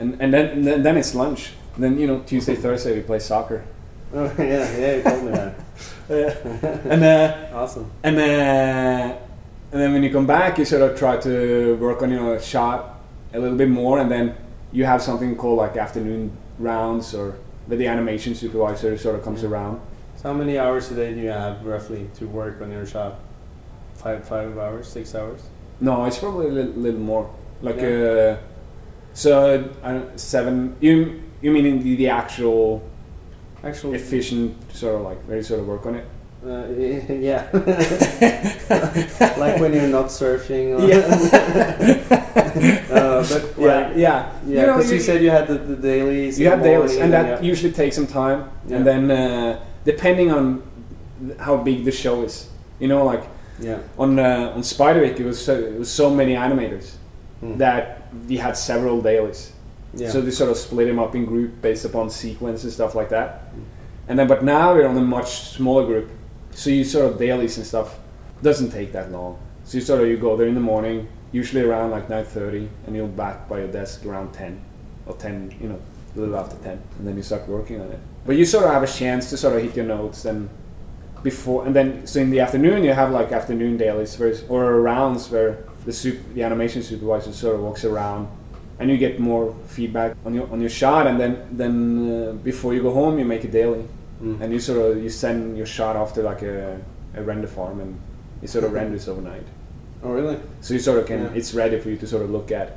and 0.00 0.20
and 0.20 0.34
then, 0.34 0.46
and 0.48 0.66
then 0.66 0.82
then 0.82 0.96
it's 0.96 1.14
lunch. 1.14 1.52
then 1.78 1.96
you 1.98 2.08
know 2.08 2.20
Tuesday 2.26 2.56
Thursday 2.56 2.92
we 2.94 3.02
play 3.02 3.20
soccer. 3.20 3.62
Oh 4.14 4.30
yeah, 4.38 4.78
yeah, 4.78 4.96
you 4.96 5.02
told 5.02 5.24
me 5.24 5.30
that. 5.32 5.54
and 6.86 7.02
uh, 7.02 7.56
Awesome. 7.56 7.90
and 8.02 8.18
uh, 8.18 9.16
and 9.72 9.80
then 9.80 9.92
when 9.94 10.02
you 10.02 10.10
come 10.12 10.26
back, 10.26 10.58
you 10.58 10.64
sort 10.66 10.82
of 10.82 10.98
try 10.98 11.16
to 11.16 11.76
work 11.80 12.02
on 12.02 12.10
your 12.10 12.38
shot 12.40 13.00
a 13.32 13.38
little 13.38 13.56
bit 13.56 13.70
more, 13.70 13.98
and 14.00 14.10
then 14.10 14.34
you 14.70 14.84
have 14.84 15.00
something 15.00 15.34
called 15.36 15.58
like 15.58 15.76
afternoon 15.78 16.30
rounds 16.58 17.14
or 17.14 17.36
where 17.66 17.78
the 17.78 17.86
animation 17.86 18.34
supervisor 18.34 18.98
sort 18.98 19.14
of 19.16 19.22
comes 19.22 19.42
Yeah. 19.42 19.48
around. 19.48 19.80
So 20.16 20.28
how 20.28 20.34
many 20.34 20.58
hours 20.58 20.90
a 20.90 20.94
day 20.94 21.14
do 21.14 21.20
you 21.20 21.30
have 21.30 21.64
roughly 21.64 22.10
to 22.18 22.26
work 22.26 22.60
on 22.60 22.70
your 22.70 22.84
shot? 22.86 23.18
Five, 23.94 24.24
five 24.28 24.58
hours, 24.58 24.88
six 24.88 25.14
hours. 25.14 25.40
No, 25.80 26.04
it's 26.04 26.18
probably 26.18 26.46
a 26.48 26.52
little, 26.52 26.72
little 26.72 27.00
more. 27.00 27.30
Like 27.62 27.76
Yeah. 27.80 28.36
uh, 28.36 28.36
so 29.14 29.70
uh, 29.82 30.00
seven. 30.16 30.76
You 30.80 31.22
you 31.40 31.50
meaning 31.50 31.82
the, 31.82 31.96
the 31.96 32.08
actual 32.08 32.82
Actually, 33.64 33.94
efficient 33.96 34.54
sort 34.74 34.96
of 34.96 35.02
like 35.02 35.18
you 35.30 35.42
sort 35.42 35.60
of 35.60 35.66
work 35.68 35.86
on 35.86 35.94
it? 35.96 36.04
Uh, 36.44 36.66
yeah. 37.12 37.48
like 39.38 39.60
when 39.60 39.72
you're 39.72 39.86
not 39.88 40.06
surfing. 40.06 40.74
Or 40.74 40.82
uh, 42.92 43.26
but 43.28 43.54
Yeah, 43.58 43.88
like, 43.88 43.96
yeah. 43.96 43.98
yeah, 43.98 44.32
You 44.46 44.54
know, 44.66 44.76
because 44.76 44.90
you, 44.90 44.96
you- 44.96 45.02
said 45.02 45.22
you 45.22 45.30
had 45.30 45.46
the, 45.46 45.58
the 45.58 45.76
dailies. 45.76 46.38
you 46.40 46.48
have 46.48 46.62
dailies, 46.62 46.96
and 46.96 47.12
that 47.12 47.42
yeah. 47.42 47.48
usually 47.48 47.72
takes 47.72 47.96
some 47.96 48.06
time. 48.06 48.50
Yeah. 48.66 48.76
And 48.76 48.86
then 48.86 49.10
uh, 49.10 49.64
depending 49.84 50.30
on 50.32 50.62
how 51.38 51.56
big 51.58 51.84
the 51.84 51.92
show 51.92 52.22
is, 52.22 52.48
you 52.80 52.88
know, 52.88 53.04
like 53.04 53.24
yeah. 53.60 53.78
on 53.98 54.18
uh, 54.18 54.52
on 54.56 54.62
Spiderwick, 54.62 55.20
it 55.20 55.24
was 55.24 55.42
so, 55.44 55.54
it 55.56 55.78
was 55.78 55.90
so 55.90 56.10
many 56.10 56.34
animators 56.34 56.96
Hmm. 57.40 57.58
that 57.58 58.02
we 58.28 58.36
had 58.36 58.56
several 58.56 59.00
dailies. 59.02 59.51
Yeah. 59.94 60.10
So 60.10 60.20
they 60.20 60.30
sort 60.30 60.50
of 60.50 60.56
split 60.56 60.86
them 60.88 60.98
up 60.98 61.14
in 61.14 61.24
group 61.24 61.60
based 61.60 61.84
upon 61.84 62.10
sequence 62.10 62.64
and 62.64 62.72
stuff 62.72 62.94
like 62.94 63.10
that. 63.10 63.52
And 64.08 64.18
then, 64.18 64.26
but 64.26 64.42
now 64.42 64.74
we're 64.74 64.88
on 64.88 64.96
a 64.96 65.02
much 65.02 65.40
smaller 65.42 65.86
group, 65.86 66.10
so 66.50 66.70
you 66.70 66.84
sort 66.84 67.12
of 67.12 67.18
dailies 67.18 67.56
and 67.56 67.66
stuff 67.66 67.98
doesn't 68.42 68.70
take 68.70 68.92
that 68.92 69.12
long. 69.12 69.38
So 69.64 69.78
you 69.78 69.84
sort 69.84 70.00
of 70.00 70.08
you 70.08 70.16
go 70.16 70.36
there 70.36 70.48
in 70.48 70.54
the 70.54 70.60
morning, 70.60 71.08
usually 71.30 71.62
around 71.62 71.90
like 71.90 72.08
nine 72.08 72.24
thirty, 72.24 72.68
and 72.86 72.96
you're 72.96 73.06
back 73.06 73.48
by 73.48 73.58
your 73.60 73.68
desk 73.68 74.04
around 74.04 74.32
ten 74.32 74.60
or 75.06 75.14
ten, 75.14 75.54
you 75.60 75.68
know, 75.68 75.80
a 76.16 76.18
little 76.18 76.36
after 76.36 76.56
ten, 76.62 76.82
and 76.98 77.06
then 77.06 77.16
you 77.16 77.22
start 77.22 77.46
working 77.48 77.80
on 77.80 77.90
it. 77.92 78.00
But 78.26 78.36
you 78.36 78.44
sort 78.44 78.64
of 78.64 78.72
have 78.72 78.82
a 78.82 78.86
chance 78.86 79.30
to 79.30 79.36
sort 79.36 79.56
of 79.56 79.62
hit 79.62 79.76
your 79.76 79.86
notes 79.86 80.24
and 80.24 80.48
before, 81.22 81.64
and 81.64 81.76
then 81.76 82.06
so 82.06 82.20
in 82.20 82.30
the 82.30 82.40
afternoon 82.40 82.82
you 82.82 82.92
have 82.92 83.12
like 83.12 83.30
afternoon 83.30 83.76
dailies 83.76 84.18
where, 84.18 84.34
or 84.48 84.80
rounds 84.80 85.30
where 85.30 85.64
the 85.84 85.92
sup, 85.92 86.14
the 86.34 86.42
animation 86.42 86.82
supervisor 86.82 87.32
sort 87.32 87.54
of 87.54 87.62
walks 87.62 87.84
around, 87.84 88.28
and 88.82 88.90
you 88.90 88.98
get 88.98 89.18
more 89.20 89.54
feedback 89.66 90.16
on 90.26 90.34
your 90.34 90.46
on 90.52 90.60
your 90.60 90.70
shot, 90.70 91.06
and 91.06 91.18
then 91.20 91.32
then 91.52 91.74
uh, 92.10 92.32
before 92.50 92.74
you 92.74 92.82
go 92.82 92.92
home 92.92 93.18
you 93.18 93.24
make 93.24 93.44
a 93.44 93.48
daily, 93.60 93.84
Mm. 94.22 94.40
and 94.40 94.52
you 94.52 94.60
sort 94.60 94.78
of 94.78 95.02
you 95.02 95.08
send 95.10 95.56
your 95.56 95.66
shot 95.66 95.96
off 95.96 96.12
to 96.14 96.22
like 96.22 96.42
a, 96.42 96.78
a 97.16 97.22
render 97.22 97.48
farm, 97.48 97.80
and 97.80 97.98
it 98.42 98.48
sort 98.50 98.64
of 98.64 98.72
renders 98.72 99.08
overnight. 99.08 99.46
Oh, 100.04 100.10
really? 100.12 100.38
So 100.60 100.74
you 100.74 100.80
sort 100.80 100.98
of 101.00 101.06
can 101.06 101.20
Yeah. 101.22 101.38
it's 101.38 101.54
ready 101.54 101.78
for 101.80 101.88
you 101.90 101.96
to 101.96 102.06
sort 102.06 102.22
of 102.22 102.30
look 102.30 102.52
at. 102.52 102.68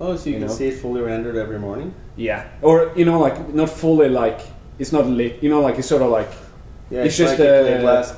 Oh, 0.00 0.16
so 0.16 0.24
you, 0.30 0.34
You 0.34 0.38
can 0.40 0.48
know? 0.48 0.54
see 0.54 0.68
it 0.68 0.78
fully 0.82 1.00
rendered 1.00 1.36
every 1.36 1.58
morning? 1.58 1.94
Yeah, 2.16 2.42
or 2.62 2.90
you 2.96 3.04
know 3.04 3.18
like 3.26 3.36
not 3.54 3.70
fully 3.70 4.08
like 4.08 4.40
it's 4.78 4.92
not 4.92 5.06
lit. 5.06 5.42
You 5.42 5.50
know 5.50 5.60
like 5.68 5.78
it's 5.78 5.88
sort 5.88 6.02
of 6.02 6.10
like 6.10 6.30
Yeah, 6.90 7.04
It's 7.06 7.16
just 7.16 7.38
like 7.38 7.48
a 7.48 7.60
a- 7.60 7.64
play 7.64 7.80
blast. 7.80 8.14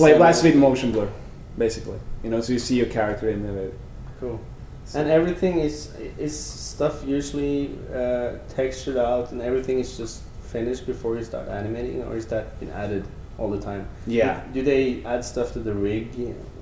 Play 0.00 0.12
blast 0.16 0.44
with 0.44 0.56
motion 0.56 0.92
blur, 0.92 1.08
basically. 1.58 1.98
You 2.22 2.30
know, 2.30 2.40
so 2.40 2.52
you 2.52 2.58
see 2.58 2.76
your 2.82 2.86
character 2.98 3.28
in 3.28 3.42
the. 3.42 3.70
Cool. 4.20 4.38
And 4.94 5.10
everything 5.10 5.58
is 5.60 5.88
is 6.18 6.38
stuff 6.38 7.02
usually 7.06 7.70
uh, 7.94 8.32
textured 8.48 8.96
out, 8.96 9.32
and 9.32 9.40
everything 9.42 9.78
is 9.80 9.96
just 9.98 10.22
finished 10.52 10.86
before 10.86 11.16
you 11.16 11.24
start 11.24 11.48
animating, 11.48 12.02
or 12.04 12.16
is 12.16 12.26
that 12.26 12.58
been 12.60 12.70
added 12.70 13.04
all 13.38 13.50
the 13.50 13.60
time? 13.60 13.86
Yeah, 14.06 14.40
Do, 14.52 14.60
do 14.60 14.62
they 14.62 15.02
add 15.04 15.24
stuff 15.24 15.52
to 15.54 15.58
the 15.58 15.72
rig, 15.74 16.08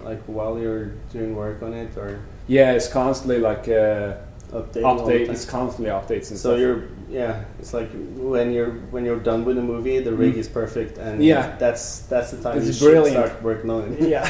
like 0.05 0.23
while 0.27 0.59
you're 0.59 0.93
doing 1.13 1.35
work 1.37 1.63
on 1.63 1.73
it, 1.75 1.97
or 1.97 2.21
yeah, 2.49 2.73
it's 2.73 2.89
constantly 2.89 3.39
like 3.39 3.69
uh, 3.69 4.15
updating? 4.53 4.83
update. 4.83 5.29
It's 5.29 5.45
constantly 5.45 5.91
updates 5.91 6.31
and 6.31 6.39
So 6.39 6.51
stuff. 6.51 6.61
you're 6.61 6.83
yeah, 7.11 7.45
it's 7.59 7.75
like 7.75 7.91
when 8.17 8.53
you're 8.53 8.73
when 8.93 9.05
you're 9.05 9.21
done 9.21 9.45
with 9.45 9.57
the 9.57 9.63
movie, 9.63 9.99
the 9.99 10.13
rig 10.15 10.37
is 10.37 10.49
perfect, 10.49 10.97
and 10.99 11.21
Mm. 11.21 11.25
Yeah. 11.25 11.57
that's 11.59 11.85
that's 12.09 12.31
the 12.31 12.41
time 12.43 12.57
It's 12.59 12.81
you 12.81 12.89
brilliant. 12.89 13.27
start 13.27 13.43
working 13.43 13.69
on 13.71 13.83
it. 13.93 14.09
yeah, 14.09 14.25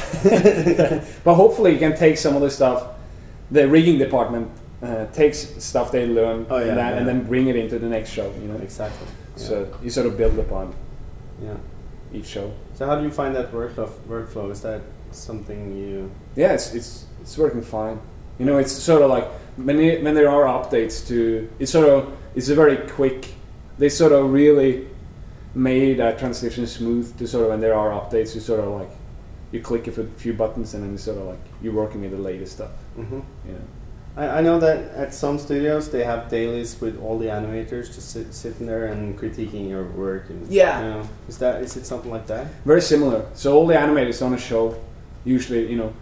but 1.25 1.35
hopefully 1.35 1.73
you 1.75 1.79
can 1.79 1.95
take 1.97 2.17
some 2.19 2.35
of 2.37 2.43
the 2.43 2.51
stuff. 2.51 2.83
The 3.53 3.69
rigging 3.69 3.99
department 3.99 4.51
uh, 4.83 5.07
takes 5.13 5.39
stuff 5.63 5.93
they 5.93 6.07
learn 6.07 6.47
Oh, 6.51 6.59
yeah, 6.59 6.69
and, 6.71 6.79
that, 6.79 6.99
and 6.99 7.07
then 7.07 7.25
bring 7.25 7.47
it 7.47 7.57
into 7.57 7.79
the 7.79 7.87
next 7.87 8.11
show. 8.11 8.33
You 8.41 8.49
know, 8.49 8.57
exactly. 8.57 9.07
Yeah. 9.37 9.43
so 9.45 9.79
you 9.83 9.91
sort 9.91 10.07
of 10.07 10.17
build 10.17 10.39
upon 10.39 10.75
yeah. 11.41 11.55
each 12.13 12.27
show. 12.27 12.53
So 12.75 12.87
how 12.87 12.97
do 12.97 13.05
you 13.05 13.11
find 13.11 13.35
that 13.37 13.53
workflow? 13.53 13.91
Workflow 14.09 14.51
is 14.51 14.61
that 14.63 14.83
something 15.13 15.77
you? 15.77 16.11
Yeah, 16.35 16.53
it's 16.53 16.75
it's 16.75 17.07
it's 17.21 17.39
working 17.39 17.63
fine. 17.63 18.01
You 18.39 18.47
know, 18.47 18.59
it's 18.59 18.73
sort 18.73 19.03
of 19.03 19.11
like 19.11 19.29
when 19.57 19.79
it, 19.81 20.03
when 20.03 20.15
there 20.15 20.29
are 20.29 20.45
updates 20.45 21.07
to 21.09 21.49
it's 21.59 21.71
sort 21.71 21.89
of 21.89 22.13
it's 22.35 22.49
a 22.49 22.55
very 22.55 22.77
quick. 22.89 23.29
They 23.79 23.89
sort 23.89 24.13
of 24.13 24.33
really 24.33 24.89
made 25.55 25.99
that 25.99 26.19
transition 26.19 26.67
smooth 26.67 27.17
to 27.19 27.27
sort 27.27 27.45
of 27.45 27.51
when 27.51 27.61
there 27.61 27.75
are 27.75 27.91
updates. 27.91 28.35
You 28.35 28.41
sort 28.41 28.61
of 28.61 28.69
like 28.69 28.91
you 29.53 29.61
click 29.61 29.87
a 29.87 29.93
few- 29.93 30.11
few 30.17 30.33
buttons 30.33 30.75
and 30.75 30.83
then 30.83 30.93
you 30.93 30.99
sort 30.99 31.19
of 31.19 31.25
like 31.27 31.39
you're 31.63 31.75
working 31.75 32.01
with 32.01 32.11
the 32.11 32.19
latest 32.19 32.53
stuff. 32.55 32.71
Mm-hmm. 32.99 33.21
You 33.47 33.53
know. 33.53 33.61
I, 34.17 34.39
I 34.39 34.41
know 34.43 34.59
that 34.61 34.79
at 34.95 35.15
some 35.15 35.39
studios 35.39 35.91
they 35.91 36.05
have 36.05 36.29
dailies 36.29 36.81
with 36.81 37.01
all 37.03 37.19
the 37.19 37.27
animators 37.27 37.87
just 37.95 38.11
sit, 38.11 38.35
sitting 38.35 38.67
there 38.67 38.87
and 38.87 39.19
critiquing 39.19 39.69
your 39.69 39.85
work. 39.85 40.29
And, 40.31 40.47
Yeah. 40.51 40.83
you 40.83 40.91
know, 40.91 41.09
is 41.29 41.39
that 41.39 41.63
is 41.63 41.77
it 41.77 41.87
something 41.87 42.11
like 42.11 42.27
that? 42.27 42.47
Very 42.65 42.83
similar. 42.83 43.25
So 43.35 43.55
all 43.57 43.67
the 43.67 43.75
animators 43.75 44.21
on 44.25 44.35
a 44.35 44.39
show 44.39 44.75
usually 45.25 45.71
you 45.71 45.77
know 45.77 45.93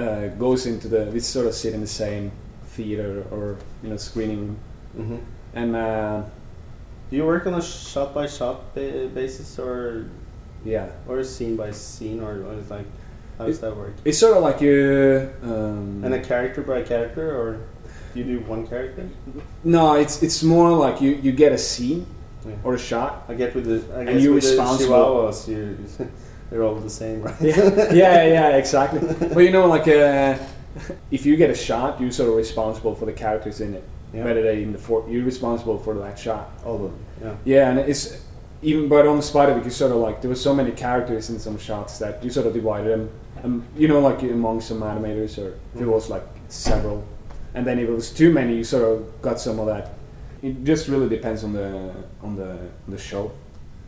uh, 0.00 0.28
goes 0.38 0.66
into 0.66 0.88
the 0.88 1.06
we 1.12 1.20
sort 1.20 1.46
of 1.46 1.54
sit 1.54 1.74
in 1.74 1.80
the 1.80 1.86
same 2.04 2.30
theater 2.76 3.24
or 3.30 3.56
you 3.82 3.88
know 3.90 3.96
screening 3.96 4.38
room 4.46 4.56
Mm-hmm. 4.98 5.16
and 5.54 5.76
uh, 5.76 6.22
Do 7.10 7.16
you 7.16 7.26
work 7.26 7.46
on 7.46 7.54
a 7.54 7.62
shot 7.62 8.14
by 8.14 8.26
shot 8.26 8.74
ba- 8.74 9.10
basis 9.14 9.58
or 9.58 10.06
yeah 10.66 10.88
or 11.08 11.22
scene 11.24 11.56
by 11.56 11.70
scene 11.70 12.20
or, 12.20 12.32
or 12.46 12.54
it's 12.54 12.70
like 12.70 12.86
how 13.38 13.46
does 13.46 13.60
that 13.60 13.76
work? 13.76 13.94
it's 14.04 14.18
sort 14.18 14.36
of 14.36 14.42
like 14.42 14.60
you 14.60 15.30
um, 15.42 16.02
And 16.04 16.12
a 16.14 16.20
character 16.20 16.62
by 16.62 16.82
character 16.82 17.36
or 17.38 17.60
do 18.14 18.20
you 18.22 18.38
do 18.38 18.44
one 18.46 18.66
character? 18.66 19.08
No, 19.62 19.94
it's 19.94 20.22
it's 20.22 20.42
more 20.42 20.70
like 20.72 21.00
you, 21.02 21.10
you 21.24 21.32
get 21.32 21.52
a 21.52 21.58
scene 21.58 22.06
Yeah. 22.48 22.54
or 22.64 22.74
a 22.74 22.78
shot. 22.78 23.12
I 23.28 23.34
get 23.34 23.54
with 23.54 23.66
the 23.66 23.78
I 23.94 24.00
And 24.10 24.20
you're 24.20 24.34
with 24.34 24.44
the 24.44 24.50
responsible. 24.56 24.96
chihuahuas 24.96 25.48
you 25.48 25.76
they're 26.50 26.62
all 26.62 26.76
the 26.76 26.88
same, 26.88 27.20
right? 27.22 27.40
Yeah, 27.40 27.92
yeah, 27.92 28.22
yeah, 28.36 28.56
exactly. 28.62 29.00
but 29.34 29.40
you 29.40 29.50
know, 29.50 29.66
like 29.66 29.86
uh, 29.88 30.38
if 31.10 31.26
you 31.26 31.36
get 31.36 31.50
a 31.50 31.54
shot, 31.54 32.00
you're 32.00 32.12
sort 32.12 32.28
of 32.30 32.36
responsible 32.36 32.94
for 32.94 33.04
the 33.04 33.12
characters 33.12 33.60
in 33.60 33.74
it. 33.74 33.84
Yeah. 34.14 34.24
Whether 34.24 34.42
they 34.42 34.62
in 34.62 34.72
the 34.72 34.78
for 34.78 35.04
you're 35.10 35.24
responsible 35.24 35.78
for 35.78 35.92
that 36.04 36.18
shot. 36.18 36.48
All 36.64 36.76
of 36.76 36.82
them. 36.82 36.98
Yeah. 37.22 37.34
Yeah, 37.44 37.70
and 37.70 37.78
it's 37.80 38.02
even 38.62 38.88
but 38.88 39.06
on 39.06 39.16
the 39.16 39.22
Spider 39.22 39.60
you 39.62 39.70
sort 39.70 39.92
of 39.92 39.98
like 39.98 40.20
there 40.22 40.28
were 40.30 40.34
so 40.36 40.54
many 40.54 40.72
characters 40.72 41.30
in 41.30 41.38
some 41.38 41.58
shots 41.58 41.98
that 41.98 42.22
you 42.24 42.30
sort 42.30 42.46
of 42.46 42.54
divided 42.54 42.90
them. 42.90 43.10
Um, 43.44 43.64
you 43.76 43.86
know, 43.88 44.00
like 44.00 44.22
among 44.22 44.60
some 44.60 44.80
animators, 44.80 45.38
or 45.38 45.58
if 45.74 45.80
it 45.80 45.86
was 45.86 46.08
like 46.08 46.22
several, 46.48 47.04
and 47.54 47.66
then 47.66 47.78
if 47.78 47.88
it 47.88 47.92
was 47.92 48.10
too 48.10 48.32
many, 48.32 48.56
you 48.56 48.64
sort 48.64 48.84
of 48.84 49.22
got 49.22 49.38
some 49.38 49.58
of 49.60 49.66
that. 49.66 49.92
It 50.42 50.64
just 50.64 50.88
really 50.88 51.08
depends 51.08 51.44
on 51.44 51.52
the 51.52 51.92
on 52.22 52.36
the 52.36 52.50
on 52.52 52.88
the 52.88 52.98
show. 52.98 53.32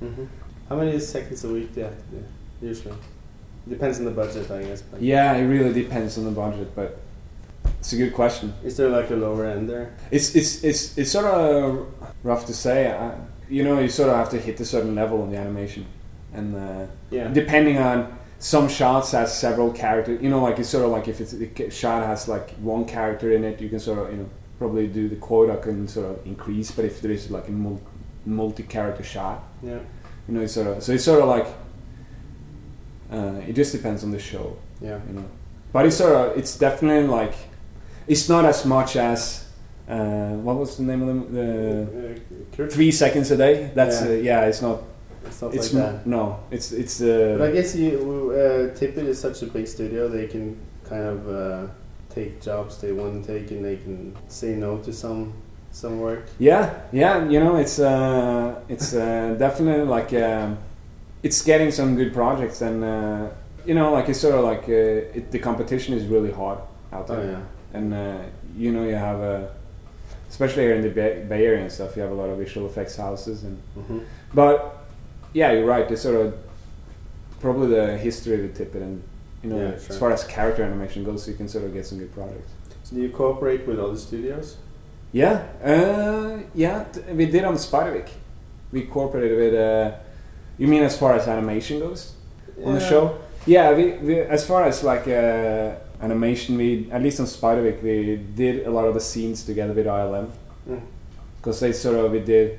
hmm 0.01 0.25
How 0.69 0.77
many 0.77 0.99
seconds 1.01 1.45
a 1.45 1.49
week 1.49 1.75
do 1.75 1.81
you 1.81 1.87
have 1.87 1.97
to 1.97 2.17
do 2.17 2.25
usually? 2.61 2.95
Depends 3.69 3.99
on 3.99 4.05
the 4.05 4.11
budget, 4.11 4.51
I 4.51 4.63
guess. 4.63 4.83
But 4.83 5.01
Yeah, 5.03 5.35
it 5.37 5.45
really 5.47 5.73
depends 5.73 6.19
on 6.19 6.25
the 6.25 6.31
budget, 6.31 6.75
but 6.75 6.99
it's 7.81 7.93
a 7.93 7.97
good 7.97 8.15
question. 8.15 8.53
Is 8.65 8.77
there 8.77 8.89
like 8.89 9.11
a 9.11 9.17
lower 9.17 9.47
end 9.47 9.69
there? 9.69 9.95
It's 10.11 10.35
it's 10.35 10.63
it's 10.65 10.97
it's 10.99 11.11
sort 11.11 11.27
of 11.27 11.87
rough 12.23 12.45
to 12.47 12.55
say. 12.55 12.91
I, 12.93 13.15
you 13.49 13.65
know, 13.65 13.79
you 13.79 13.89
sort 13.89 14.11
of 14.11 14.17
have 14.17 14.31
to 14.31 14.39
hit 14.39 14.61
a 14.61 14.65
certain 14.65 14.95
level 14.95 15.23
in 15.25 15.31
the 15.31 15.37
animation, 15.39 15.87
and 16.35 16.55
uh, 16.57 16.87
Yeah. 17.11 17.29
depending 17.29 17.79
on 17.79 18.17
some 18.39 18.69
shots 18.69 19.13
has 19.13 19.37
several 19.37 19.71
characters. 19.73 20.23
You 20.23 20.31
know, 20.31 20.43
like 20.43 20.59
it's 20.59 20.69
sort 20.69 20.85
of 20.85 20.91
like 20.91 21.09
if 21.09 21.21
it's 21.21 21.33
the 21.33 21.71
shot 21.71 22.07
has 22.07 22.29
like 22.29 22.51
one 22.61 22.85
character 22.85 23.33
in 23.33 23.45
it, 23.45 23.61
you 23.61 23.69
can 23.69 23.81
sort 23.81 23.99
of 23.99 24.11
you 24.13 24.19
know 24.19 24.29
probably 24.59 24.87
do 24.89 25.09
the 25.09 25.17
quota 25.17 25.57
can 25.57 25.89
sort 25.89 26.07
of 26.11 26.27
increase. 26.27 26.71
But 26.71 26.85
if 26.85 27.01
there 27.01 27.11
is 27.13 27.31
like 27.31 27.49
a 27.49 27.53
multi-character 28.27 29.03
shot, 29.05 29.43
Yeah. 29.63 29.79
you 30.29 30.35
know, 30.35 30.41
it's 30.43 30.53
sort 30.55 30.67
of 30.69 30.83
so 30.83 30.93
it's 30.93 31.05
sort 31.05 31.21
of 31.23 31.29
like 31.29 31.47
uh, 33.13 33.41
it 33.47 33.55
just 33.55 33.73
depends 33.73 34.05
on 34.05 34.11
the 34.11 34.19
show. 34.19 34.57
Yeah. 34.81 35.01
you 35.09 35.15
know. 35.15 35.25
But 35.73 35.87
it's 35.87 35.97
sort 35.97 36.13
of, 36.15 36.39
it's 36.39 36.57
definitely 36.59 37.09
like, 37.09 37.35
it's 38.07 38.29
not 38.29 38.45
as 38.45 38.65
much 38.65 38.97
as, 38.97 39.45
uh, 39.89 40.33
what 40.45 40.57
was 40.57 40.77
the 40.77 40.83
name 40.83 41.01
of 41.03 41.09
them? 41.09 41.33
The 41.33 42.63
Uh, 42.65 42.67
three 42.69 42.91
seconds 42.93 43.31
a 43.31 43.37
day. 43.37 43.71
That's 43.75 44.01
Yeah. 44.03 44.09
uh, 44.09 44.13
yeah. 44.13 44.49
It's 44.49 44.63
not. 44.63 44.83
It's 45.27 45.43
not 45.43 45.55
It's 45.55 45.73
like 45.75 45.83
that. 45.85 46.07
no. 46.07 46.37
It's 46.51 46.73
it's 46.73 47.01
But 47.01 47.43
I 47.43 47.49
uh, 47.49 47.53
guess 47.53 47.75
you, 47.77 48.33
uh, 48.33 49.09
is 49.11 49.19
such 49.21 49.43
a 49.43 49.47
big 49.47 49.67
studio. 49.67 50.09
They 50.09 50.27
can 50.27 50.57
kind 50.89 51.05
of 51.05 51.29
uh, 51.29 51.67
take 52.15 52.41
jobs 52.41 52.79
they 52.79 52.93
want 52.93 53.25
to 53.27 53.33
take, 53.33 53.51
and 53.51 53.65
they 53.65 53.77
can 53.77 54.15
say 54.29 54.55
no 54.55 54.79
to 54.79 54.93
some 54.93 55.33
some 55.71 56.01
work. 56.01 56.25
yeah 56.39 56.71
yeah. 56.93 57.29
You 57.29 57.41
know, 57.41 57.57
it's 57.57 57.79
uh, 57.79 58.55
it's 58.69 58.95
uh, 58.95 59.37
definitely 59.39 59.85
like 59.97 60.13
um, 60.15 60.57
it's 61.23 61.43
getting 61.43 61.71
some 61.73 61.95
good 61.97 62.13
projects, 62.13 62.63
and 62.63 62.83
uh, 62.85 63.27
you 63.67 63.75
know, 63.75 63.93
like 63.93 64.09
it's 64.09 64.21
sort 64.21 64.35
of 64.35 64.45
like 64.45 64.65
uh, 64.69 65.17
it, 65.19 65.31
the 65.31 65.39
competition 65.39 65.95
is 65.95 66.07
really 66.07 66.33
hard 66.33 66.59
out 66.93 67.07
there. 67.07 67.21
Oh 67.21 67.31
yeah. 67.31 67.79
and 67.79 67.93
uh, 67.93 68.19
you 68.57 68.73
know 68.73 68.85
you 68.85 68.95
have 68.97 69.21
a 69.21 69.51
especially 70.31 70.63
here 70.65 70.75
in 70.75 70.83
the 70.83 70.91
Bay, 70.91 71.25
Bay 71.29 71.47
Area 71.47 71.63
and 71.63 71.73
stuff 71.73 71.97
you 71.97 72.03
have 72.03 72.11
a 72.11 72.15
lot 72.15 72.29
of 72.31 72.39
visual 72.39 72.67
effects 72.67 72.97
houses 72.97 73.45
and 73.45 73.57
hmm 73.75 73.99
but 74.35 74.85
yeah 75.33 75.53
you're 75.53 75.65
right 75.67 75.91
it's 75.91 76.03
sort 76.03 76.17
of 76.25 76.35
probably 77.41 77.69
the 77.69 77.97
history 77.99 78.41
with 78.43 78.57
Tippett 78.59 78.83
and 78.83 79.03
you 79.43 79.51
know 79.51 79.59
Yeah, 79.59 79.75
as 79.75 79.87
sure. 79.87 79.97
far 79.97 80.13
as 80.13 80.25
character 80.25 80.63
animation 80.63 81.05
goes 81.05 81.27
you 81.29 81.35
can 81.35 81.49
sort 81.49 81.65
of 81.65 81.73
get 81.73 81.87
some 81.87 81.99
good 81.99 82.13
projects 82.13 82.51
So 82.85 82.97
do 82.97 83.03
you 83.03 83.11
cooperate 83.11 83.67
with 83.67 83.79
other 83.79 83.97
studios? 83.97 84.57
yeah 85.13 85.47
uh, 85.65 86.39
yeah 86.55 86.85
t- 86.93 87.01
we 87.13 87.27
did 87.27 87.45
on 87.45 87.55
Spiderwick 87.55 88.09
we 88.73 88.83
cooperated 88.83 89.39
with 89.39 89.55
uh, 89.55 89.97
you 90.59 90.67
mean 90.67 90.83
as 90.83 90.99
far 90.99 91.15
as 91.15 91.27
animation 91.29 91.79
goes? 91.81 92.13
On 92.65 92.75
the 92.75 92.81
show? 92.81 93.17
Yeah 93.47 93.73
we, 93.73 93.93
we 94.07 94.19
as 94.21 94.45
far 94.47 94.65
as 94.65 94.83
like 94.83 95.07
uh, 95.09 95.77
animation 96.01 96.57
we 96.57 96.89
at 96.93 97.03
least 97.03 97.19
on 97.21 97.27
Spiderwick 97.27 97.83
we 97.83 98.17
did 98.17 98.67
a 98.67 98.71
lot 98.71 98.85
of 98.87 98.95
the 98.95 99.01
scenes 99.01 99.45
together 99.45 99.73
with 99.73 99.87
ILM 99.87 100.29
Mm. 100.69 100.81
because 101.39 101.61
they 101.61 101.73
sort 101.73 101.97
of 101.97 102.13
we 102.13 102.21
did 102.21 102.59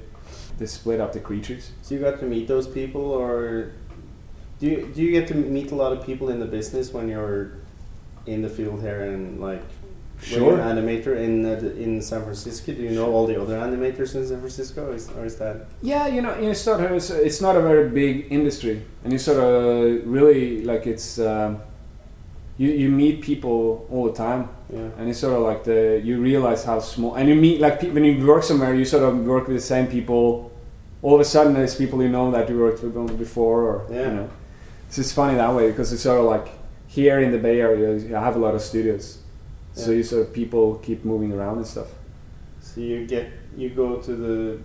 they 0.58 0.66
split 0.66 1.00
up 1.00 1.14
the 1.14 1.20
creatures 1.20 1.72
So 1.84 1.94
you 1.96 2.02
got 2.02 2.20
to 2.20 2.26
meet 2.26 2.48
those 2.48 2.68
people, 2.68 3.02
or 3.12 3.72
do 4.60 4.66
you 4.68 4.78
do 4.94 5.02
you 5.02 5.12
get 5.12 5.28
to 5.30 5.36
meet 5.36 5.72
a 5.72 5.76
lot 5.76 5.92
of 5.94 6.06
people 6.06 6.30
in 6.30 6.40
the 6.40 6.46
business 6.58 6.92
when 6.92 7.08
you're 7.08 7.52
in 8.26 8.42
the 8.42 8.50
field 8.50 8.82
here 8.82 9.02
and 9.12 9.40
like 9.40 9.62
sure 10.22 10.60
an 10.60 10.76
animator 10.76 11.16
in 11.16 11.46
uh, 11.46 11.56
the- 11.56 11.76
in 11.82 12.02
San 12.02 12.22
Francisco? 12.24 12.74
Do 12.74 12.82
you 12.82 12.90
know 12.92 13.10
all 13.14 13.26
the 13.26 13.40
other 13.42 13.58
animators 13.58 14.16
in 14.16 14.28
San 14.28 14.40
Francisco, 14.40 14.88
or 14.90 14.96
is, 14.96 15.08
or 15.18 15.24
is 15.26 15.36
that 15.38 15.56
yeah 15.82 16.08
you 16.08 16.22
know 16.22 16.34
you 16.40 16.54
start 16.54 16.82
it's, 16.92 17.10
it's 17.12 17.40
not 17.42 17.56
a 17.56 17.62
very 17.62 17.88
big 17.90 18.28
industry 18.32 18.82
and 19.04 19.14
you 19.14 19.20
sort 19.20 19.38
of 19.40 20.06
really 20.06 20.64
like 20.72 20.86
it's 20.88 21.20
um, 21.20 21.62
you, 22.62 22.70
you 22.82 22.90
meet 23.04 23.16
people 23.30 23.88
all 23.92 24.06
the 24.12 24.18
time 24.28 24.42
yeah? 24.72 24.90
and 24.98 25.04
it's 25.10 25.20
sort 25.26 25.34
of 25.38 25.42
like 25.50 25.62
the 25.64 25.80
you 26.04 26.14
realize 26.32 26.62
how 26.72 26.78
small 26.80 27.12
and 27.18 27.26
you 27.30 27.36
meet 27.48 27.58
like 27.66 27.76
pe- 27.82 27.92
when 27.96 28.04
you 28.10 28.14
work 28.34 28.44
somewhere 28.44 28.72
you 28.76 28.86
sort 28.96 29.04
of 29.08 29.12
work 29.34 29.48
with 29.48 29.58
the 29.62 29.68
same 29.76 29.88
people 29.88 30.24
all 31.02 31.16
of 31.16 31.22
a 31.22 31.30
sudden 31.36 31.54
there's 31.54 31.76
people 31.84 31.98
you 32.06 32.10
know 32.18 32.30
that 32.36 32.50
you 32.50 32.56
worked 32.66 32.84
with 32.84 33.18
before 33.18 33.60
or 33.70 33.76
Yeah. 33.90 34.08
you 34.08 34.14
know 34.18 34.30
So 34.90 35.02
it's 35.04 35.14
funny 35.22 35.36
that 35.44 35.54
way 35.58 35.66
because 35.72 35.90
it's 35.94 36.04
sort 36.10 36.20
of 36.20 36.26
like 36.36 36.48
here 36.98 37.18
in 37.26 37.32
the 37.32 37.38
Bay 37.38 37.58
Area, 37.62 37.90
you 37.98 38.16
have 38.16 38.36
a 38.36 38.40
lot 38.46 38.56
of 38.56 38.62
studios, 38.72 39.06
so 39.74 39.92
you 39.92 40.02
sort 40.04 40.22
of 40.26 40.34
people 40.34 40.64
keep 40.88 41.06
moving 41.06 41.32
around 41.38 41.58
and 41.62 41.68
stuff. 41.76 41.90
So 42.68 42.82
you 42.82 43.06
get 43.06 43.26
you 43.62 43.70
go 43.70 43.88
to 44.08 44.12
the 44.24 44.60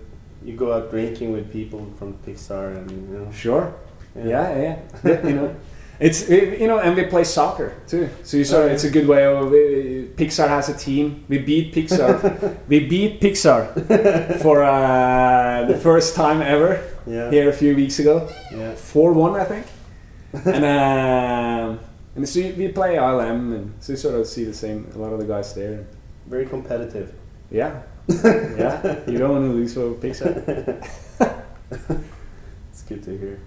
you 0.46 0.52
go 0.56 0.72
out 0.72 0.84
drinking 0.90 1.32
with 1.36 1.46
people 1.52 1.80
from 1.98 2.08
Pixar 2.26 2.66
and 2.78 2.90
you 2.90 3.18
know. 3.18 3.26
Sure. 3.44 3.64
Yeah, 4.16 4.46
yeah. 4.64 4.76
yeah. 5.04 5.26
you 5.28 5.34
know, 5.38 5.50
it's 6.00 6.28
you 6.28 6.66
know, 6.66 6.78
and 6.78 6.96
we 6.96 7.04
play 7.04 7.24
soccer 7.24 7.72
too. 7.86 8.08
So 8.22 8.36
you 8.36 8.44
sort 8.44 8.60
of, 8.62 8.66
Okay. 8.66 8.74
it's 8.74 8.84
a 8.84 8.90
good 8.90 9.06
way 9.06 9.24
of 9.24 9.46
uh, 9.48 9.50
Pixar 10.16 10.48
has 10.48 10.68
a 10.68 10.74
team. 10.76 11.24
We 11.28 11.38
beat 11.38 11.74
Pixar. 11.74 12.56
we 12.68 12.80
beat 12.88 13.20
Pixar 13.20 13.72
for 14.42 14.62
uh, 14.64 15.64
the 15.66 15.78
first 15.78 16.14
time 16.16 16.42
ever 16.42 16.80
Yeah. 17.06 17.30
here 17.30 17.48
a 17.48 17.52
few 17.52 17.74
weeks 17.76 17.98
ago. 18.00 18.28
Yeah. 18.52 18.74
Four 18.74 19.12
one, 19.12 19.40
I 19.40 19.44
think. 19.44 19.66
and 20.46 20.64
um, 20.64 21.78
and 22.16 22.28
so 22.28 22.40
we 22.40 22.68
play 22.68 22.96
ILM, 22.96 23.54
and 23.54 23.72
so 23.80 23.92
you 23.92 23.96
sort 23.96 24.14
of 24.20 24.26
see 24.26 24.44
the 24.44 24.54
same. 24.54 24.86
A 24.94 24.98
lot 24.98 25.12
of 25.12 25.18
the 25.20 25.26
guys 25.26 25.54
there. 25.54 25.86
Very 26.26 26.46
competitive. 26.46 27.12
Yeah, 27.50 27.82
yeah. 28.08 29.00
You 29.06 29.18
don't 29.18 29.30
want 29.30 29.44
to 29.44 29.52
lose 29.54 29.74
for 29.74 29.94
Pixar. 29.94 30.34
It's 32.70 32.82
good 32.82 33.02
to 33.04 33.16
hear. 33.16 33.38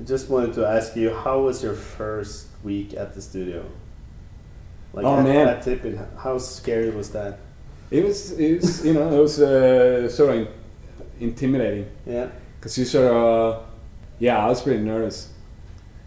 I 0.00 0.04
just 0.04 0.28
wanted 0.28 0.54
to 0.54 0.66
ask 0.66 0.96
you, 0.96 1.14
how 1.14 1.40
was 1.42 1.62
your 1.62 1.74
first 1.74 2.48
week 2.64 2.94
at 2.94 3.14
the 3.14 3.22
studio? 3.22 3.64
Like 4.92 5.04
Oh, 5.04 5.18
at, 5.18 5.24
man. 5.24 5.48
at 5.48 5.62
Tippett, 5.64 6.18
how 6.18 6.38
scary 6.38 6.90
was 6.90 7.10
that? 7.10 7.38
It 7.90 8.04
was, 8.04 8.32
it 8.32 8.60
was, 8.60 8.84
you 8.84 8.94
know, 8.94 9.08
it 9.12 9.20
was 9.20 9.40
uh, 9.40 10.08
sort 10.08 10.30
of 10.30 10.36
in- 10.40 10.48
intimidating. 11.20 11.88
Yeah. 12.06 12.28
Because 12.58 12.76
you 12.78 12.84
sort 12.84 13.12
of, 13.12 13.64
yeah, 14.18 14.38
I 14.44 14.48
was 14.48 14.62
pretty 14.62 14.82
nervous. 14.82 15.28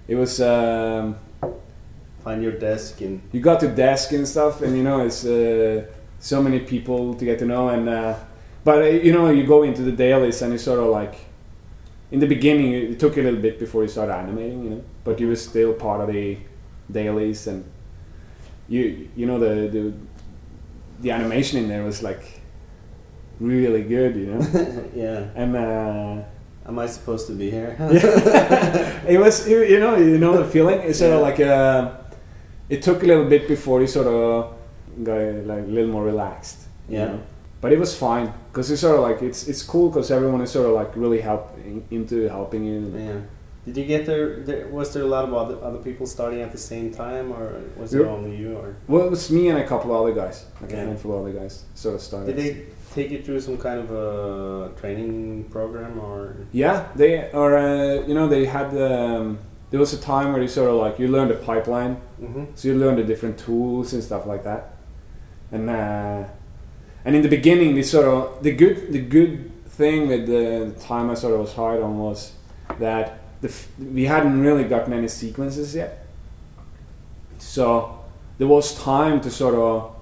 It 0.07 0.15
was, 0.15 0.39
um, 0.41 1.15
Find 2.23 2.41
your 2.41 2.53
desk 2.53 3.01
and 3.01 3.21
you 3.31 3.39
got 3.39 3.59
to 3.59 3.67
desk 3.67 4.11
and 4.11 4.27
stuff, 4.27 4.63
and 4.63 4.75
you 4.75 4.81
know, 4.81 5.01
it's 5.05 5.23
uh, 5.23 5.85
so 6.19 6.41
many 6.41 6.59
people 6.59 7.13
to 7.13 7.23
get 7.23 7.37
to 7.37 7.45
know, 7.45 7.69
and 7.69 7.87
uh, 7.87 8.15
but 8.63 8.81
uh, 8.81 8.85
you 8.85 9.13
know, 9.13 9.29
you 9.29 9.45
go 9.45 9.61
into 9.61 9.83
the 9.83 9.91
dailies 9.91 10.41
and 10.41 10.51
you 10.51 10.57
sort 10.57 10.79
of 10.79 10.87
like, 10.87 11.13
in 12.11 12.19
the 12.19 12.27
beginning, 12.27 12.71
it 12.73 12.99
took 12.99 13.17
a 13.17 13.21
little 13.21 13.39
bit 13.41 13.59
before 13.59 13.81
you 13.83 13.87
started 13.89 14.13
animating, 14.13 14.63
you 14.63 14.69
know, 14.69 14.83
but 15.03 15.19
you 15.19 15.27
were 15.27 15.35
still 15.35 15.73
part 15.73 16.01
of 16.01 16.07
the 16.13 16.37
dailies, 16.91 17.47
and 17.47 17.63
you 18.69 19.09
you 19.15 19.25
know 19.25 19.39
the 19.39 19.67
the 19.69 19.93
the 21.01 21.11
animation 21.11 21.59
in 21.61 21.67
there 21.67 21.83
was 21.83 22.01
like 22.03 22.23
really 23.39 23.83
good, 23.83 24.15
you 24.15 24.27
know, 24.27 24.41
yeah. 24.95 25.27
and. 25.35 25.55
Uh, 25.55 26.23
Am 26.67 26.79
I 26.79 26.87
supposed 26.87 27.27
to 27.27 27.33
be 27.33 27.51
here? 27.51 27.77
it 29.07 29.19
was 29.19 29.47
you 29.47 29.61
you 29.63 29.79
know 29.79 29.97
you 29.97 30.17
know 30.17 30.35
the 30.35 30.45
feeling 30.49 30.79
it's 30.81 30.97
sort 30.97 31.13
of 31.13 31.21
like 31.21 31.39
uh, 31.39 31.91
it 32.69 32.81
took 32.81 33.03
a 33.03 33.05
little 33.05 33.25
bit 33.25 33.47
before 33.47 33.81
you 33.81 33.85
sort 33.87 34.07
of 34.07 34.55
got 35.03 35.13
like 35.45 35.59
a 35.63 35.67
little 35.69 35.91
more 35.91 36.03
relaxed 36.03 36.61
you 36.89 36.97
Yeah. 36.97 37.05
know? 37.05 37.19
But 37.61 37.71
it 37.71 37.79
was 37.79 37.95
fine 37.97 38.33
because 38.51 38.69
it's 38.71 38.81
sort 38.81 38.95
of 38.95 39.01
like 39.01 39.21
it's 39.21 39.47
it's 39.47 39.63
cool 39.63 39.89
because 39.89 40.11
everyone 40.11 40.41
is 40.41 40.51
sort 40.51 40.67
of 40.67 40.73
like 40.73 40.95
really 40.95 41.21
helping 41.21 41.85
into 41.91 42.27
helping 42.29 42.63
you 42.65 42.93
yeah. 42.95 43.21
Did 43.65 43.77
you 43.77 43.85
get 43.85 44.05
there, 44.05 44.41
there? 44.41 44.67
Was 44.67 44.93
there 44.93 45.01
a 45.01 45.07
lot 45.07 45.23
of 45.25 45.33
other, 45.33 45.57
other 45.63 45.79
people 45.79 46.05
starting 46.05 46.41
at 46.41 46.51
the 46.51 46.57
same 46.57 46.93
time, 46.93 47.31
or 47.31 47.63
was 47.77 47.95
it 47.95 48.05
only 48.05 48.35
you? 48.37 48.55
Or 48.55 48.75
well 48.87 49.07
it 49.07 49.09
was 49.09 49.31
me 49.31 49.47
and 49.49 49.57
a 49.57 49.67
couple 49.67 49.91
of 49.91 50.01
other 50.01 50.13
guys 50.13 50.45
like 50.61 50.71
a 50.71 50.75
handful 50.75 51.13
of 51.13 51.21
other 51.25 51.33
guys 51.33 51.63
sort 51.73 51.95
of 51.95 52.01
started 52.01 52.35
did 52.35 52.37
they 52.37 52.65
take 52.93 53.09
you 53.09 53.23
through 53.23 53.41
some 53.41 53.57
kind 53.57 53.79
of 53.79 53.91
a 53.91 54.71
training 54.79 55.45
program, 55.45 55.99
or 55.99 56.35
yeah 56.51 56.87
they 56.95 57.31
or 57.31 57.57
uh, 57.57 58.05
you 58.07 58.13
know 58.13 58.27
they 58.27 58.45
had 58.45 58.69
um, 58.77 59.39
there 59.71 59.79
was 59.79 59.93
a 59.93 59.99
time 59.99 60.31
where 60.31 60.41
you 60.41 60.47
sort 60.47 60.69
of 60.69 60.75
like 60.75 60.99
you 60.99 61.07
learned 61.07 61.31
the 61.31 61.35
pipeline 61.35 61.99
mm-hmm. 62.21 62.45
So 62.55 62.67
you 62.67 62.75
learned 62.75 62.99
the 62.99 63.03
different 63.03 63.37
tools 63.37 63.93
and 63.93 64.03
stuff 64.03 64.25
like 64.25 64.43
that. 64.43 64.77
And 65.51 65.69
uh, 65.69 66.23
and 67.05 67.15
in 67.15 67.21
the 67.21 67.29
beginning, 67.29 67.75
the 67.75 67.83
sort 67.83 68.07
of 68.07 68.43
the 68.43 68.51
good 68.51 68.91
the 68.91 69.01
good 69.01 69.51
thing 69.69 70.07
with 70.07 70.25
the 70.27 70.73
time 70.81 71.09
I 71.09 71.13
sort 71.13 71.35
of 71.35 71.41
was 71.41 71.53
hired 71.53 71.81
on 71.81 71.97
was 71.99 72.33
that 72.79 73.19
the 73.41 73.49
f- 73.49 73.67
we 73.79 74.05
hadn't 74.05 74.41
really 74.41 74.63
gotten 74.63 74.91
any 74.91 75.07
sequences 75.07 75.75
yet. 75.75 76.07
So 77.37 77.99
there 78.37 78.47
was 78.47 78.73
time 78.81 79.21
to 79.21 79.29
sort 79.29 79.55
of 79.55 79.95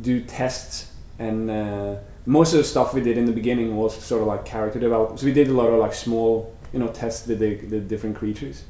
do 0.00 0.22
tests 0.22 0.90
and 1.18 1.50
uh, 1.50 1.96
most 2.26 2.52
of 2.52 2.58
the 2.58 2.64
stuff 2.64 2.94
we 2.94 3.00
did 3.00 3.16
in 3.16 3.26
the 3.26 3.32
beginning 3.32 3.76
was 3.76 3.94
sort 4.02 4.22
of 4.22 4.28
like 4.28 4.44
character 4.44 4.80
development. 4.80 5.20
So 5.20 5.26
we 5.26 5.32
did 5.32 5.48
a 5.48 5.52
lot 5.52 5.68
of 5.68 5.78
like 5.78 5.94
small, 5.94 6.54
you 6.72 6.78
know, 6.78 6.88
tests 6.88 7.26
with 7.26 7.38
the, 7.38 7.54
the 7.56 7.80
different 7.80 8.16
creatures. 8.16 8.64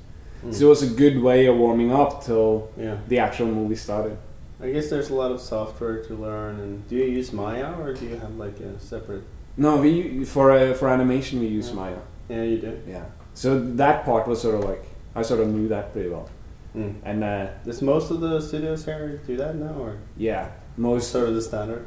Mm. 0.44 0.54
So 0.54 0.66
it 0.66 0.68
was 0.68 0.82
a 0.82 0.94
good 0.94 1.20
way 1.20 1.46
of 1.46 1.56
warming 1.56 1.92
up 1.92 2.24
till 2.24 2.70
yeah. 2.76 2.98
the 3.08 3.18
actual 3.18 3.46
movie 3.46 3.76
started. 3.76 4.16
I 4.62 4.70
guess 4.70 4.90
there's 4.90 5.10
a 5.10 5.14
lot 5.14 5.30
of 5.32 5.40
software 5.40 6.02
to 6.04 6.14
learn. 6.14 6.60
And 6.60 6.86
do 6.88 6.96
you 6.96 7.04
use 7.04 7.32
Maya, 7.32 7.72
or 7.80 7.94
do 7.94 8.06
you 8.06 8.16
have 8.16 8.34
like 8.36 8.60
a 8.60 8.78
separate? 8.80 9.24
No, 9.56 9.76
we 9.78 10.24
for 10.24 10.50
uh, 10.52 10.74
for 10.74 10.88
animation 10.88 11.40
we 11.40 11.46
use 11.46 11.68
Yeah. 11.68 11.74
Maya. 11.74 11.98
Yeah, 12.28 12.42
you 12.42 12.58
do. 12.58 12.80
Yeah. 12.86 13.04
So 13.34 13.58
that 13.76 14.04
part 14.04 14.26
was 14.28 14.40
sort 14.42 14.56
of 14.56 14.64
like 14.64 14.84
I 15.14 15.22
sort 15.22 15.40
of 15.40 15.48
knew 15.48 15.68
that 15.68 15.92
pretty 15.92 16.08
well. 16.10 16.28
Mm. 16.76 16.94
And 17.04 17.24
uh, 17.24 17.46
Does 17.64 17.82
most 17.82 18.10
of 18.12 18.20
the 18.20 18.40
studios 18.40 18.84
here 18.84 19.20
do 19.26 19.36
that 19.38 19.56
now, 19.56 19.72
or 19.74 19.98
yeah, 20.16 20.50
most 20.76 21.10
sort 21.10 21.28
of 21.28 21.34
the 21.34 21.42
standard? 21.42 21.86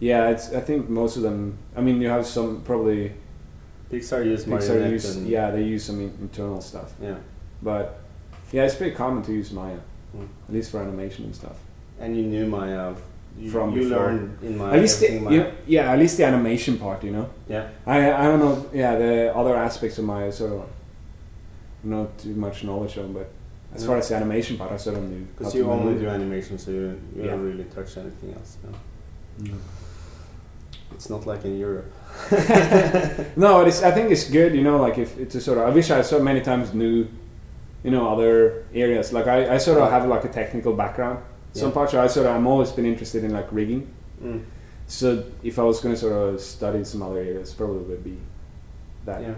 yeah, 0.00 0.28
it's 0.30 0.52
I 0.52 0.60
think 0.60 0.88
most 0.88 1.16
of 1.16 1.22
them. 1.22 1.56
I 1.76 1.80
mean, 1.80 2.00
you 2.00 2.08
have 2.08 2.26
some 2.26 2.62
probably 2.62 3.12
Pixar 3.90 4.24
use 4.24 4.44
Pixar 4.44 4.90
use 4.90 5.14
and 5.16 5.28
yeah 5.28 5.50
they 5.50 5.62
use 5.62 5.84
some 5.84 6.00
internal 6.00 6.60
stuff, 6.60 6.92
yeah. 7.00 7.16
but 7.62 8.00
yeah, 8.50 8.64
it's 8.64 8.74
pretty 8.74 8.94
common 8.96 9.22
to 9.24 9.32
use 9.32 9.52
Maya, 9.52 9.78
Mm. 10.16 10.28
at 10.48 10.54
least 10.54 10.70
for 10.72 10.80
animation 10.80 11.24
and 11.26 11.34
stuff. 11.34 11.56
And 12.00 12.16
you 12.16 12.22
knew 12.24 12.46
Maya. 12.46 12.94
You, 13.38 13.50
From 13.50 13.74
you 13.74 13.82
before. 13.82 13.98
learned 13.98 14.38
in 14.42 14.56
Maya. 14.58 14.74
at 14.74 14.80
least 14.80 15.00
the, 15.00 15.06
everything 15.08 15.32
you 15.32 15.40
Maya. 15.40 15.52
yeah, 15.66 15.90
at 15.92 15.98
least 15.98 16.16
the 16.18 16.24
animation 16.24 16.78
part, 16.78 17.02
you 17.02 17.10
know. 17.10 17.28
yeah. 17.48 17.68
I 17.84 18.12
I 18.12 18.24
don't 18.28 18.38
know. 18.38 18.70
Yeah, 18.72 18.96
the 18.96 19.34
other 19.34 19.56
aspects 19.56 19.98
of 19.98 20.04
Maya 20.04 20.30
sort 20.30 20.52
of 20.52 20.62
not 21.82 22.16
too 22.18 22.34
much 22.36 22.62
knowledge 22.62 22.96
on, 22.98 23.12
but 23.12 23.28
as 23.74 23.82
Yeah. 23.82 23.88
far 23.88 23.96
as 23.98 24.08
the 24.08 24.14
animation 24.14 24.56
part, 24.56 24.70
I 24.70 24.76
sort 24.76 24.96
of 24.98 25.02
knew. 25.10 25.26
Because 25.36 25.52
you 25.54 25.68
only 25.68 25.98
do 25.98 26.06
animation, 26.08 26.58
so 26.58 26.70
you, 26.70 26.80
you 27.16 27.22
Yeah. 27.24 27.30
don't 27.32 27.44
really 27.44 27.64
touch 27.64 27.96
anything 27.96 28.34
else. 28.34 28.56
No. 28.62 28.70
Mm. 29.48 29.58
It's 30.92 31.10
not 31.10 31.26
like 31.26 31.44
in 31.44 31.58
Europe. 31.58 31.90
No, 33.36 33.62
it's. 33.66 33.82
I 33.82 33.90
think 33.90 34.10
it's 34.12 34.30
good. 34.30 34.54
You 34.54 34.62
know, 34.62 34.76
like 34.80 34.96
if 34.98 35.18
it's 35.18 35.34
a 35.34 35.40
sort 35.40 35.58
of. 35.58 35.64
I 35.66 35.70
wish 35.70 35.90
I 35.90 36.02
so 36.02 36.20
many 36.20 36.40
times 36.40 36.72
knew, 36.72 37.08
you 37.82 37.90
know, 37.90 38.08
other 38.14 38.62
areas. 38.72 39.12
Like 39.12 39.26
I, 39.26 39.54
I 39.56 39.58
sort 39.58 39.78
of 39.80 39.90
have 39.90 40.06
like 40.06 40.24
a 40.24 40.28
technical 40.28 40.72
background. 40.72 41.18
Some 41.54 41.68
Yeah. 41.68 41.74
parts 41.74 41.94
I 41.94 42.06
sort 42.08 42.26
of. 42.26 42.36
I'm 42.36 42.46
always 42.46 42.70
been 42.72 42.84
interested 42.84 43.24
in 43.24 43.32
like 43.32 43.46
rigging. 43.50 43.86
Mm. 44.22 44.42
So 44.86 45.24
if 45.42 45.58
I 45.58 45.62
was 45.62 45.80
going 45.80 45.94
to 45.94 46.00
sort 46.00 46.12
of 46.34 46.40
study 46.40 46.84
some 46.84 47.00
other 47.02 47.18
areas, 47.18 47.52
probably 47.54 47.78
would 47.84 48.04
be 48.04 48.18
that. 49.06 49.22
Yeah. 49.22 49.34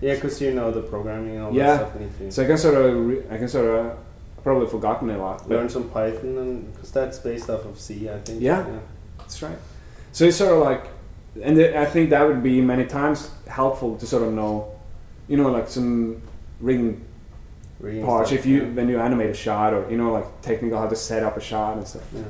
Yeah, 0.00 0.14
because 0.14 0.40
you 0.40 0.52
know 0.52 0.70
the 0.72 0.82
programming 0.82 1.36
and 1.36 1.44
all 1.44 1.52
Yeah. 1.54 1.76
that 1.76 1.90
stuff. 1.90 2.02
You 2.20 2.30
So 2.30 2.42
I 2.42 2.46
can 2.46 2.58
sort 2.58 2.74
of. 2.74 3.06
Re- 3.06 3.22
I 3.30 3.36
can 3.38 3.48
sort 3.48 3.66
of. 3.66 3.96
Probably 4.42 4.66
forgotten 4.66 5.08
a 5.10 5.18
lot. 5.18 5.48
Learn 5.48 5.68
some 5.68 5.88
Python, 5.88 6.36
and 6.36 6.72
because 6.74 6.90
that's 6.90 7.18
based 7.20 7.48
off 7.48 7.64
of 7.64 7.78
C, 7.78 8.10
I 8.10 8.18
think. 8.18 8.40
Yeah. 8.42 8.66
That's 9.18 9.40
right. 9.40 9.56
So 10.10 10.24
it's 10.24 10.36
sort 10.36 10.52
of 10.52 10.58
like, 10.64 10.88
and 11.40 11.56
the, 11.56 11.78
I 11.80 11.84
think 11.86 12.10
that 12.10 12.26
would 12.26 12.42
be 12.42 12.60
many 12.60 12.84
times 12.86 13.30
helpful 13.46 13.96
to 13.98 14.04
sort 14.04 14.24
of 14.24 14.32
know, 14.34 14.72
you 15.28 15.36
know, 15.36 15.48
like 15.52 15.68
some 15.68 16.22
Rigging 16.60 17.04
parts 18.04 18.30
stuff, 18.30 18.38
if 18.40 18.46
you 18.46 18.62
yeah. 18.62 18.68
when 18.76 18.88
you 18.88 18.98
animate 19.00 19.30
a 19.30 19.34
shot 19.34 19.74
or 19.74 19.90
you 19.90 19.96
know 19.96 20.12
like 20.12 20.40
technical 20.40 20.78
how 20.78 20.88
to 20.88 20.96
set 20.96 21.22
up 21.22 21.36
a 21.36 21.40
shot 21.40 21.76
and 21.76 21.86
stuff 21.86 22.04
Yeah. 22.14 22.22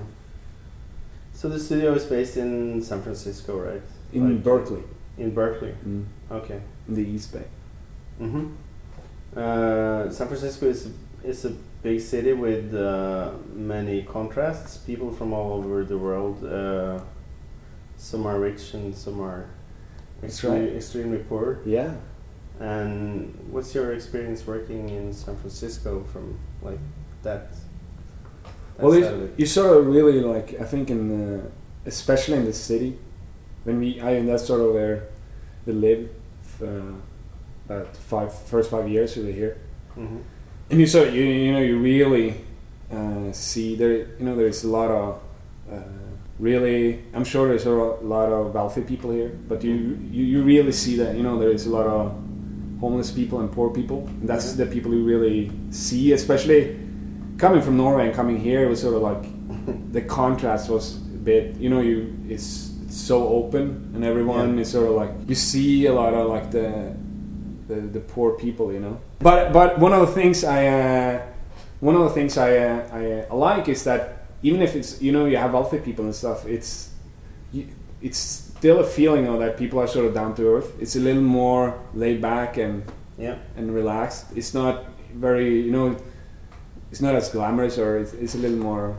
So 1.34 1.48
the 1.48 1.58
studio 1.58 1.92
is 1.94 2.04
based 2.04 2.36
in 2.36 2.82
San 2.82 3.02
Francisco, 3.02 3.58
right? 3.58 3.82
in 4.12 4.22
Like- 4.34 4.44
Berkeley 4.44 4.82
In 5.18 5.34
Berkeley. 5.34 5.74
mm. 5.86 6.04
Okay. 6.30 6.60
in 6.88 6.94
the 6.94 7.06
East 7.14 7.32
Bay. 7.32 7.46
Mm-hmm. 8.20 8.46
Uh, 9.36 10.10
San 10.10 10.26
Francisco 10.28 10.66
is 10.66 10.90
is 11.24 11.44
a 11.44 11.50
big 11.82 12.00
city 12.00 12.32
with 12.32 12.74
uh, 12.74 13.30
many 13.54 14.02
contrasts. 14.02 14.76
People 14.78 15.10
from 15.12 15.32
all 15.32 15.52
over 15.58 15.84
the 15.84 15.98
world. 15.98 16.44
Uh, 16.44 17.00
some 17.96 18.26
are 18.26 18.38
rich 18.38 18.74
and 18.74 18.94
some 18.94 19.20
are 19.20 19.46
extremely, 20.22 20.66
right. 20.66 20.76
extremely 20.76 21.18
poor. 21.18 21.58
Yeah. 21.64 21.94
And 22.60 23.34
what's 23.50 23.74
your 23.74 23.92
experience 23.92 24.46
working 24.46 24.88
in 24.90 25.12
San 25.12 25.36
Francisco 25.36 26.04
from 26.12 26.38
like 26.62 26.78
that? 27.22 27.52
that 28.76 28.84
Well, 28.84 28.94
you, 28.96 29.32
you 29.36 29.46
sort 29.46 29.76
of 29.76 29.86
really 29.86 30.20
like 30.20 30.60
I 30.60 30.64
think 30.64 30.90
in 30.90 31.08
the, 31.08 31.50
especially 31.86 32.36
in 32.36 32.44
the 32.44 32.52
city 32.52 32.98
when 33.64 33.78
we 33.78 34.00
I 34.00 34.12
and 34.12 34.28
that's 34.28 34.46
sort 34.46 34.60
of 34.60 34.72
where 34.74 35.08
we 35.66 35.72
lived 35.72 36.10
uh, 36.62 36.92
about 37.66 37.96
five 37.96 38.32
first 38.46 38.70
five 38.70 38.88
years 38.88 39.16
we 39.16 39.24
were 39.24 39.32
here. 39.32 39.56
Mhm. 39.96 40.22
and 40.70 40.80
you 40.80 40.86
sort 40.86 41.12
you 41.12 41.22
you 41.22 41.52
know 41.52 41.60
you 41.60 41.78
really 41.78 42.34
uh, 42.90 43.30
see 43.32 43.76
there 43.76 43.92
you 44.18 44.24
know 44.24 44.36
there's 44.36 44.64
a 44.64 44.68
lot 44.68 44.90
of 44.90 45.20
uh, 45.70 45.76
really 46.38 47.04
I'm 47.12 47.24
sure 47.24 47.48
there's 47.48 47.66
a 47.66 47.70
lot 47.70 48.28
of 48.32 48.54
wealthy 48.54 48.80
people 48.82 49.10
here 49.10 49.36
but 49.48 49.62
you, 49.62 49.74
you 50.10 50.24
you 50.24 50.42
really 50.42 50.72
see 50.72 50.96
that 50.96 51.14
you 51.16 51.22
know 51.22 51.38
there 51.38 51.50
is 51.50 51.66
a 51.66 51.70
lot 51.70 51.86
of 51.86 52.16
homeless 52.82 53.10
people 53.12 53.38
and 53.40 53.50
poor 53.50 53.70
people. 53.70 53.98
And 54.20 54.28
that's 54.28 54.52
the 54.54 54.66
people 54.66 54.92
you 54.92 55.04
really 55.04 55.50
see, 55.70 56.12
especially 56.12 56.60
coming 57.38 57.62
from 57.62 57.76
Norway 57.76 58.06
and 58.06 58.14
coming 58.14 58.38
here. 58.48 58.64
It 58.64 58.68
was 58.68 58.80
sort 58.82 58.96
of 58.98 59.02
like 59.10 59.22
the 59.96 60.02
contrast 60.02 60.68
was 60.68 60.96
a 60.96 61.20
bit. 61.30 61.44
You 61.62 61.70
know, 61.70 61.80
you 61.80 61.96
it's, 62.28 62.48
it's 62.84 62.96
so 62.96 63.16
open 63.28 63.64
and 63.94 64.04
everyone 64.04 64.48
Yeah. 64.56 64.62
is 64.62 64.70
sort 64.76 64.88
of 64.90 64.94
like 65.02 65.12
you 65.28 65.36
see 65.36 65.86
a 65.86 65.94
lot 65.94 66.12
of 66.12 66.28
like 66.28 66.50
the 66.50 66.68
the, 67.68 67.76
the 67.96 68.00
poor 68.00 68.32
people. 68.44 68.72
You 68.74 68.80
know, 68.80 69.00
but 69.20 69.52
but 69.52 69.78
one 69.78 69.92
of 69.92 70.00
the 70.06 70.12
things 70.12 70.42
I 70.44 70.66
uh, 70.66 71.22
one 71.80 71.94
of 71.94 72.02
the 72.02 72.10
things 72.18 72.36
I, 72.36 72.50
uh, 72.58 72.98
I 73.00 73.02
uh, 73.30 73.34
like 73.34 73.68
is 73.68 73.84
that 73.84 74.02
even 74.42 74.60
if 74.60 74.74
it's 74.74 75.00
you 75.00 75.12
know 75.12 75.24
you 75.26 75.36
have 75.38 75.52
wealthy 75.54 75.78
people 75.78 76.04
and 76.04 76.14
stuff, 76.14 76.46
it's 76.46 76.90
you, 77.52 77.62
it's 78.02 78.41
still 78.62 78.78
a 78.78 78.84
feeling 78.86 79.26
of 79.26 79.40
that 79.40 79.56
people 79.58 79.80
are 79.80 79.88
sort 79.88 80.06
of 80.06 80.14
down 80.14 80.32
to 80.36 80.42
earth. 80.46 80.70
It's 80.80 80.94
a 80.94 81.00
little 81.00 81.20
more 81.42 81.64
laid 81.94 82.22
back 82.22 82.58
and 82.58 82.84
Yeah. 83.18 83.36
and 83.56 83.74
relaxed. 83.74 84.26
It's 84.36 84.54
not 84.54 84.74
very 85.26 85.50
you 85.66 85.72
know 85.72 85.96
it's 86.92 87.00
not 87.06 87.14
as 87.16 87.28
glamorous 87.34 87.76
or 87.76 87.98
it's, 87.98 88.12
it's 88.12 88.34
a 88.36 88.38
little 88.38 88.62
more 88.70 88.94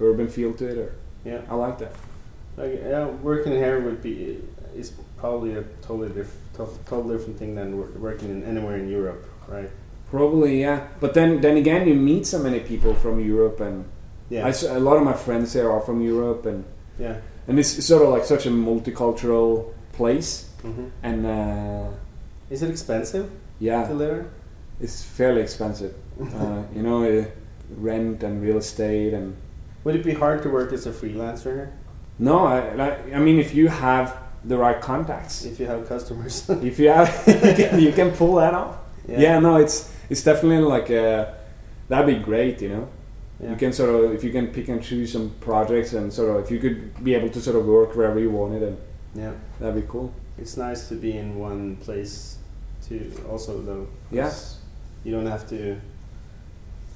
urban 0.00 0.28
feel 0.28 0.52
to 0.60 0.64
it. 0.72 0.78
Or 0.84 0.90
Yeah. 1.24 1.40
I 1.50 1.54
like 1.56 1.76
that. 1.82 1.92
Like, 2.56 2.74
yeah, 2.92 3.06
working 3.30 3.54
here 3.64 3.80
would 3.86 4.00
be 4.00 4.14
is 4.80 4.92
probably 5.20 5.52
a 5.60 5.64
totally 5.86 6.10
different, 6.18 6.86
totally 6.86 7.16
different 7.16 7.36
thing 7.40 7.56
than 7.56 7.68
working 8.06 8.28
in 8.34 8.44
anywhere 8.44 8.76
in 8.82 8.88
Europe, 8.98 9.22
right? 9.48 9.70
Probably 10.10 10.52
yeah, 10.66 10.78
but 11.02 11.14
then 11.14 11.40
then 11.40 11.56
again 11.56 11.82
you 11.88 11.94
meet 12.10 12.24
so 12.26 12.38
many 12.38 12.60
people 12.60 12.94
from 12.94 13.14
Europe 13.34 13.58
and 13.68 13.76
Yeah. 14.34 14.46
I 14.48 14.50
a 14.78 14.82
lot 14.88 14.96
of 15.00 15.04
my 15.10 15.16
friends 15.26 15.52
here 15.56 15.68
are 15.74 15.82
from 15.88 15.98
Europe 16.12 16.42
and 16.50 16.62
yeah. 17.06 17.16
And 17.50 17.58
it's 17.58 17.84
sort 17.84 18.02
of 18.02 18.08
like 18.08 18.24
such 18.24 18.46
a 18.46 18.50
multicultural 18.50 19.72
place 19.92 20.30
hmm 20.62 20.86
and 21.02 21.26
uh, 21.26 21.88
Is 22.50 22.62
it 22.62 22.70
expensive 22.70 23.26
yeah 23.58 23.86
to 23.88 23.94
live? 23.94 24.26
it's 24.80 25.02
fairly 25.02 25.42
expensive. 25.42 25.92
uh, 26.40 26.62
you 26.74 26.82
know, 26.82 27.04
uh, 27.04 27.24
rent 27.76 28.22
and 28.22 28.42
real 28.42 28.56
estate 28.56 29.12
and 29.18 29.36
Would 29.84 29.96
it 29.96 30.04
be 30.04 30.14
hard 30.14 30.42
to 30.44 30.48
work 30.48 30.72
as 30.72 30.86
a 30.86 30.92
freelancer 30.92 31.52
here 31.58 31.72
no, 32.20 32.44
I, 32.46 32.74
like, 32.74 33.14
I 33.14 33.18
mean 33.18 33.38
if 33.38 33.54
you 33.54 33.68
have 33.68 34.14
the 34.44 34.56
right 34.58 34.80
contacts, 34.80 35.44
if 35.44 35.58
you 35.58 35.66
have 35.66 35.88
customers? 35.88 36.48
if 36.70 36.78
you 36.78 36.88
have, 36.90 37.08
you, 37.26 37.54
can, 37.54 37.80
you 37.80 37.92
can 37.92 38.10
pull 38.10 38.34
that 38.36 38.52
off. 38.54 38.76
Yeah. 39.08 39.38
no, 39.38 39.56
it's 39.56 39.90
it's 40.10 40.22
definitely 40.22 40.64
like 40.76 40.90
uh 40.90 41.32
that'd 41.88 42.06
be 42.06 42.22
great. 42.22 42.60
You 42.60 42.68
know, 42.74 42.88
Yeah. 43.42 43.50
you 43.50 43.56
can 43.56 43.72
sort 43.72 43.88
of 43.94 44.12
if 44.14 44.22
you 44.22 44.30
can 44.32 44.48
pick 44.48 44.68
and 44.68 44.82
choose 44.82 45.12
some 45.12 45.30
projects 45.40 45.92
and 45.94 46.12
sort 46.12 46.28
of 46.36 46.44
if 46.44 46.50
you 46.50 46.58
could 46.58 47.02
be 47.02 47.14
able 47.14 47.30
to 47.30 47.40
sort 47.40 47.56
of 47.56 47.64
work 47.66 47.96
wherever 47.96 48.18
you 48.20 48.30
wanted, 48.30 48.62
and 48.62 48.76
yeah. 49.14 49.32
that'd 49.58 49.74
be 49.82 49.88
cool. 49.88 50.12
It's 50.38 50.56
nice 50.56 50.88
to 50.88 50.94
be 50.94 51.16
in 51.16 51.38
one 51.38 51.76
place 51.76 52.36
too. 52.86 53.10
Also, 53.30 53.60
though, 53.62 53.86
'cause 54.10 54.12
Yeah. 54.12 54.30
you 55.04 55.12
don't 55.16 55.26
have 55.26 55.48
to 55.50 55.76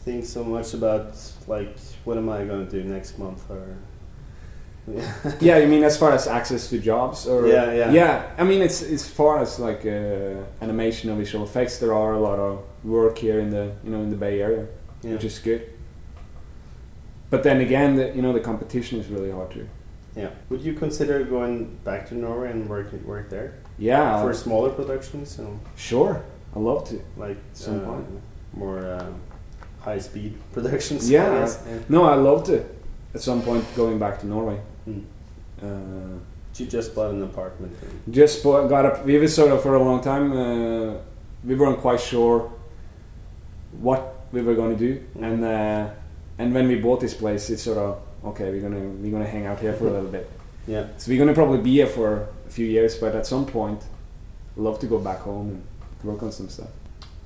think 0.05 0.25
so 0.27 0.45
much 0.45 0.75
about 0.75 1.15
like 1.47 1.77
what 2.05 2.19
am 2.19 2.29
I 2.29 2.45
going 2.45 2.67
to 2.67 2.71
do 2.71 2.85
next 2.87 3.19
month 3.19 3.43
or 3.51 3.63
yeah. 4.87 5.11
yeah, 5.41 5.57
you 5.59 5.67
mean 5.67 5.83
as 5.83 5.97
far 5.97 6.13
as 6.13 6.27
access 6.27 6.69
to 6.69 6.79
jobs 6.79 7.27
or 7.27 7.47
Yeah, 7.47 7.73
yeah. 7.73 7.91
yeah. 7.91 8.23
I 8.37 8.45
mean, 8.45 8.61
it's 8.61 8.83
as 8.83 9.09
far 9.09 9.39
as 9.41 9.59
like 9.59 9.87
uh, 9.87 10.35
animation 10.61 11.11
or 11.11 11.15
visual 11.17 11.43
effects, 11.45 11.79
there 11.79 11.95
are 11.95 12.13
a 12.13 12.21
lot 12.21 12.39
of 12.39 12.61
work 12.85 13.17
here 13.17 13.41
in 13.41 13.49
the 13.51 13.73
you 13.83 13.91
know 13.91 14.03
in 14.03 14.11
the 14.11 14.17
Bay 14.17 14.43
Area, 14.43 14.67
yeah. 15.03 15.13
which 15.13 15.25
is 15.25 15.39
good. 15.39 15.63
But 17.35 17.43
then 17.43 17.61
again, 17.61 17.97
the, 17.97 18.07
you 18.17 18.23
know, 18.23 18.33
the 18.33 18.45
competition 18.51 19.01
is 19.01 19.07
really 19.15 19.31
hard 19.39 19.51
too. 19.51 19.67
yeah. 20.23 20.31
Would 20.51 20.61
you 20.69 20.75
consider 20.85 21.25
going 21.37 21.55
back 21.89 22.07
to 22.09 22.15
Norway 22.15 22.51
and 22.55 22.69
work 22.69 22.89
work 23.13 23.27
there 23.37 23.49
Yeah, 23.79 24.23
for 24.23 24.33
smaller 24.35 24.71
productions? 24.71 25.27
So 25.37 25.43
sure, 25.91 26.13
I 26.57 26.59
love 26.71 26.81
to. 26.91 26.97
like 27.25 27.39
Some 27.53 27.81
uh, 27.81 27.87
point. 27.89 28.07
more 28.63 28.79
uh, 28.97 29.11
high 29.87 29.99
speed 30.09 30.33
productions. 30.57 31.11
Yeah. 31.11 31.27
guess. 31.41 31.53
yeah. 31.67 31.79
No, 31.89 32.01
I 32.15 32.17
love 32.29 32.41
to. 32.51 32.57
At 33.15 33.21
some 33.21 33.41
point, 33.43 33.65
going 33.77 33.99
back 33.99 34.15
to 34.21 34.27
Norway. 34.27 34.59
Hmm. 34.85 35.01
Uh, 35.67 36.19
You 36.59 36.67
just 36.79 36.95
bought 36.95 37.11
an 37.17 37.23
apartment. 37.23 37.73
just 38.21 38.43
bought, 38.45 38.69
got 38.75 38.85
up. 38.89 38.97
We 39.07 39.19
were 39.19 39.29
sort 39.41 39.51
of 39.55 39.59
for 39.63 39.75
a 39.75 39.83
long 39.89 40.01
time. 40.11 40.27
Uh, 40.33 40.93
we 41.49 41.55
weren't 41.61 41.81
quite 41.87 42.01
sure 42.13 42.39
what 43.87 44.03
we 44.33 44.41
were 44.47 44.55
going 44.61 44.73
to 44.79 44.83
do, 44.89 44.93
Mm. 45.19 45.25
and 45.29 45.39
uh, 45.45 45.85
and 46.39 46.53
when 46.55 46.69
we 46.69 46.77
bought 46.77 47.01
this 47.01 47.15
place, 47.15 47.51
it's 47.51 47.63
sort 47.63 47.79
of 47.79 48.01
okay. 48.25 48.51
We're 48.51 48.61
gonna 48.63 48.81
we're 49.01 49.13
gonna 49.13 49.27
hang 49.27 49.47
out 49.47 49.61
here 49.61 49.73
for 49.75 49.87
a 49.89 49.91
little 49.91 50.11
bit. 50.11 50.31
Yeah. 50.67 50.87
So 50.97 51.11
we're 51.11 51.19
gonna 51.19 51.35
probably 51.35 51.59
be 51.61 51.73
here 51.73 51.87
for 51.87 52.29
a 52.47 52.51
few 52.51 52.65
years, 52.67 52.97
but 52.97 53.15
at 53.15 53.27
some 53.27 53.45
point, 53.45 53.83
love 54.57 54.79
to 54.79 54.87
go 54.87 54.99
back 54.99 55.19
home 55.19 55.49
and 55.51 55.63
work 56.11 56.23
on 56.23 56.33
some 56.33 56.49
stuff. 56.49 56.71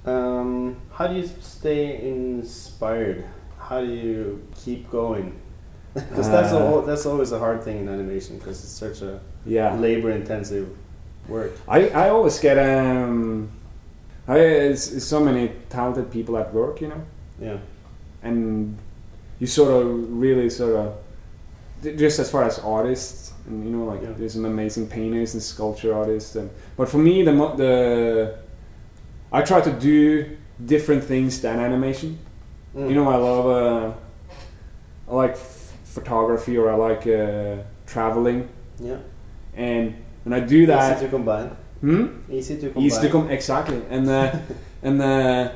Um, 0.05 0.77
how 0.93 1.07
do 1.07 1.15
you 1.15 1.29
stay 1.41 2.09
inspired? 2.11 3.25
How 3.61 3.81
do 3.81 3.87
you 3.87 4.43
keep 4.65 4.91
going? 4.91 5.33
Because 5.95 6.29
that's 6.31 6.53
Uh, 6.53 6.81
that's 6.87 7.07
always 7.07 7.31
a 7.33 7.39
hard 7.39 7.63
thing 7.63 7.79
in 7.79 7.89
animation 7.89 8.39
because 8.39 8.59
it's 8.65 8.73
such 8.73 9.03
a 9.03 9.21
Yeah. 9.47 9.75
labor 9.79 10.11
intensive 10.11 10.67
work. 11.29 11.53
I, 11.69 11.89
I 11.91 12.09
always 12.11 12.39
get 12.41 12.57
um 12.59 13.49
I 14.27 14.39
it's, 14.39 14.93
it's 14.93 15.05
so 15.07 15.21
many 15.21 15.53
talented 15.71 16.11
people 16.11 16.37
at 16.37 16.53
work, 16.53 16.81
you 16.83 16.89
know, 16.89 17.03
Yeah. 17.41 17.59
and 18.23 18.77
you 19.41 19.47
sort 19.47 19.71
of 19.71 19.87
really 20.21 20.51
sort 20.51 20.75
of 20.77 20.95
just 21.97 22.19
as 22.19 22.31
far 22.31 22.45
as 22.45 22.59
artists, 22.59 23.33
and 23.47 23.65
you 23.65 23.71
know, 23.71 23.85
like 23.85 24.03
Yeah. 24.03 24.13
there's 24.19 24.33
some 24.35 24.45
amazing 24.45 24.87
painters 24.89 25.35
and 25.35 25.43
sculpture 25.43 25.95
artists, 25.95 26.35
and 26.37 26.51
but 26.77 26.89
for 26.89 26.99
me 26.99 27.23
the 27.23 27.33
mo- 27.33 27.55
the 27.57 28.35
I 29.33 29.43
try 29.43 29.61
to 29.61 29.71
do 29.73 30.25
different 30.65 31.05
things 31.05 31.41
than 31.41 31.59
animation. 31.61 32.19
Mm. 32.77 32.89
You 32.89 32.95
know, 32.97 33.09
I 33.09 33.17
love 33.17 33.47
uh, 33.47 33.93
I 35.11 35.15
like 35.15 35.33
f- 35.33 35.73
photography 35.85 36.57
or 36.59 36.69
I 36.71 36.75
like 36.75 37.07
uh, 37.07 37.63
traveling, 37.87 38.49
Yeah. 38.81 38.99
and 39.57 39.95
when 40.25 40.33
I 40.33 40.41
do 40.45 40.67
that, 40.67 40.97
Easy 40.97 41.05
to 41.07 41.11
combine. 41.11 41.51
hmm? 41.81 42.07
Easy 42.31 42.57
to 42.57 42.67
combine. 42.71 42.83
Easy 42.85 43.01
to 43.03 43.09
come 43.09 43.31
exactly, 43.31 43.81
and 43.91 44.09
uh, 44.09 44.33
and 44.83 45.01
uh, 45.01 45.53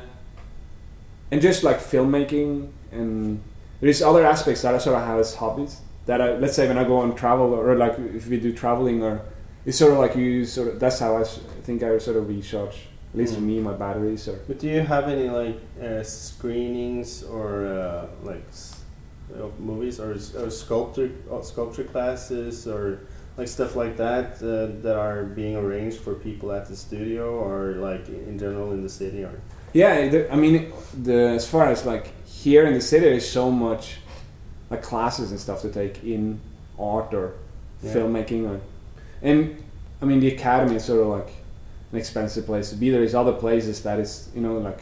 and 1.31 1.41
just 1.41 1.63
like 1.63 1.79
filmmaking, 1.79 2.69
and 2.91 3.41
there's 3.83 4.01
other 4.01 4.25
aspects 4.25 4.61
that 4.63 4.73
I 4.73 4.77
sort 4.79 4.95
of 4.99 5.05
have 5.05 5.19
as 5.19 5.35
hobbies. 5.35 5.73
That 6.05 6.19
I, 6.21 6.27
let's 6.43 6.55
say 6.55 6.67
when 6.67 6.77
I 6.77 6.83
go 6.85 6.97
on 6.97 7.15
travel, 7.15 7.53
or 7.53 7.75
like 7.75 7.95
if 7.99 8.27
we 8.27 8.39
do 8.39 8.51
traveling, 8.53 9.03
or 9.03 9.21
it's 9.65 9.77
sort 9.77 9.93
of 9.93 9.99
like 9.99 10.15
you 10.15 10.45
sort 10.45 10.67
of 10.69 10.79
that's 10.79 10.99
how 10.99 11.15
I 11.17 11.23
think 11.65 11.83
I 11.83 11.97
sort 11.99 12.17
of 12.17 12.27
recharge. 12.27 12.77
At 13.13 13.17
least 13.19 13.35
for 13.35 13.41
Mm. 13.41 13.45
me, 13.51 13.59
my 13.69 13.73
batteries 13.85 14.27
are. 14.27 14.39
But 14.47 14.57
do 14.59 14.67
you 14.67 14.81
have 14.93 15.05
any 15.15 15.29
like 15.29 15.59
uh, 15.81 16.01
screenings 16.03 17.23
or 17.23 17.65
uh, 17.67 18.07
like 18.23 18.43
s- 18.49 18.81
of 19.39 19.59
movies 19.59 19.99
or, 19.99 20.11
or 20.41 20.49
sculpture 20.49 21.11
or 21.29 21.43
sculpture 21.43 21.83
classes 21.85 22.67
or 22.67 22.99
like 23.37 23.47
stuff 23.47 23.75
like 23.75 23.95
that 23.97 24.27
uh, 24.43 24.81
that 24.83 24.95
are 24.97 25.23
being 25.23 25.55
arranged 25.55 25.99
for 26.05 26.13
people 26.15 26.51
at 26.51 26.65
the 26.67 26.75
studio 26.75 27.23
or 27.33 27.73
like 27.89 28.07
in 28.09 28.37
general 28.37 28.71
in 28.71 28.81
the 28.83 28.89
city 28.89 29.23
or 29.23 29.33
Yeah, 29.73 30.07
the, 30.13 30.19
I 30.31 30.35
mean, 30.35 30.71
the 31.07 31.19
as 31.39 31.45
far 31.47 31.65
as 31.71 31.85
like 31.85 32.05
here 32.43 32.65
in 32.65 32.73
the 32.73 32.81
city, 32.81 33.05
there's 33.05 33.29
so 33.39 33.49
much 33.51 33.97
like 34.69 34.81
classes 34.81 35.31
and 35.31 35.39
stuff 35.39 35.61
to 35.61 35.69
take 35.69 36.03
in 36.03 36.39
art 36.79 37.13
or 37.13 37.27
Yeah. 37.81 37.93
filmmaking, 37.93 38.43
or 38.49 38.59
and 39.21 39.39
I 40.01 40.05
mean 40.05 40.19
the 40.19 40.29
academy 40.37 40.75
is 40.75 40.83
sort 40.85 41.01
of 41.01 41.07
like 41.07 41.31
an 41.91 41.97
expensive 41.99 42.45
place 42.45 42.69
to 42.71 42.75
be. 42.75 42.89
There's 42.89 43.15
other 43.15 43.33
places 43.33 43.81
that 43.83 43.99
is 43.99 44.29
you 44.35 44.41
know 44.41 44.57
like 44.57 44.79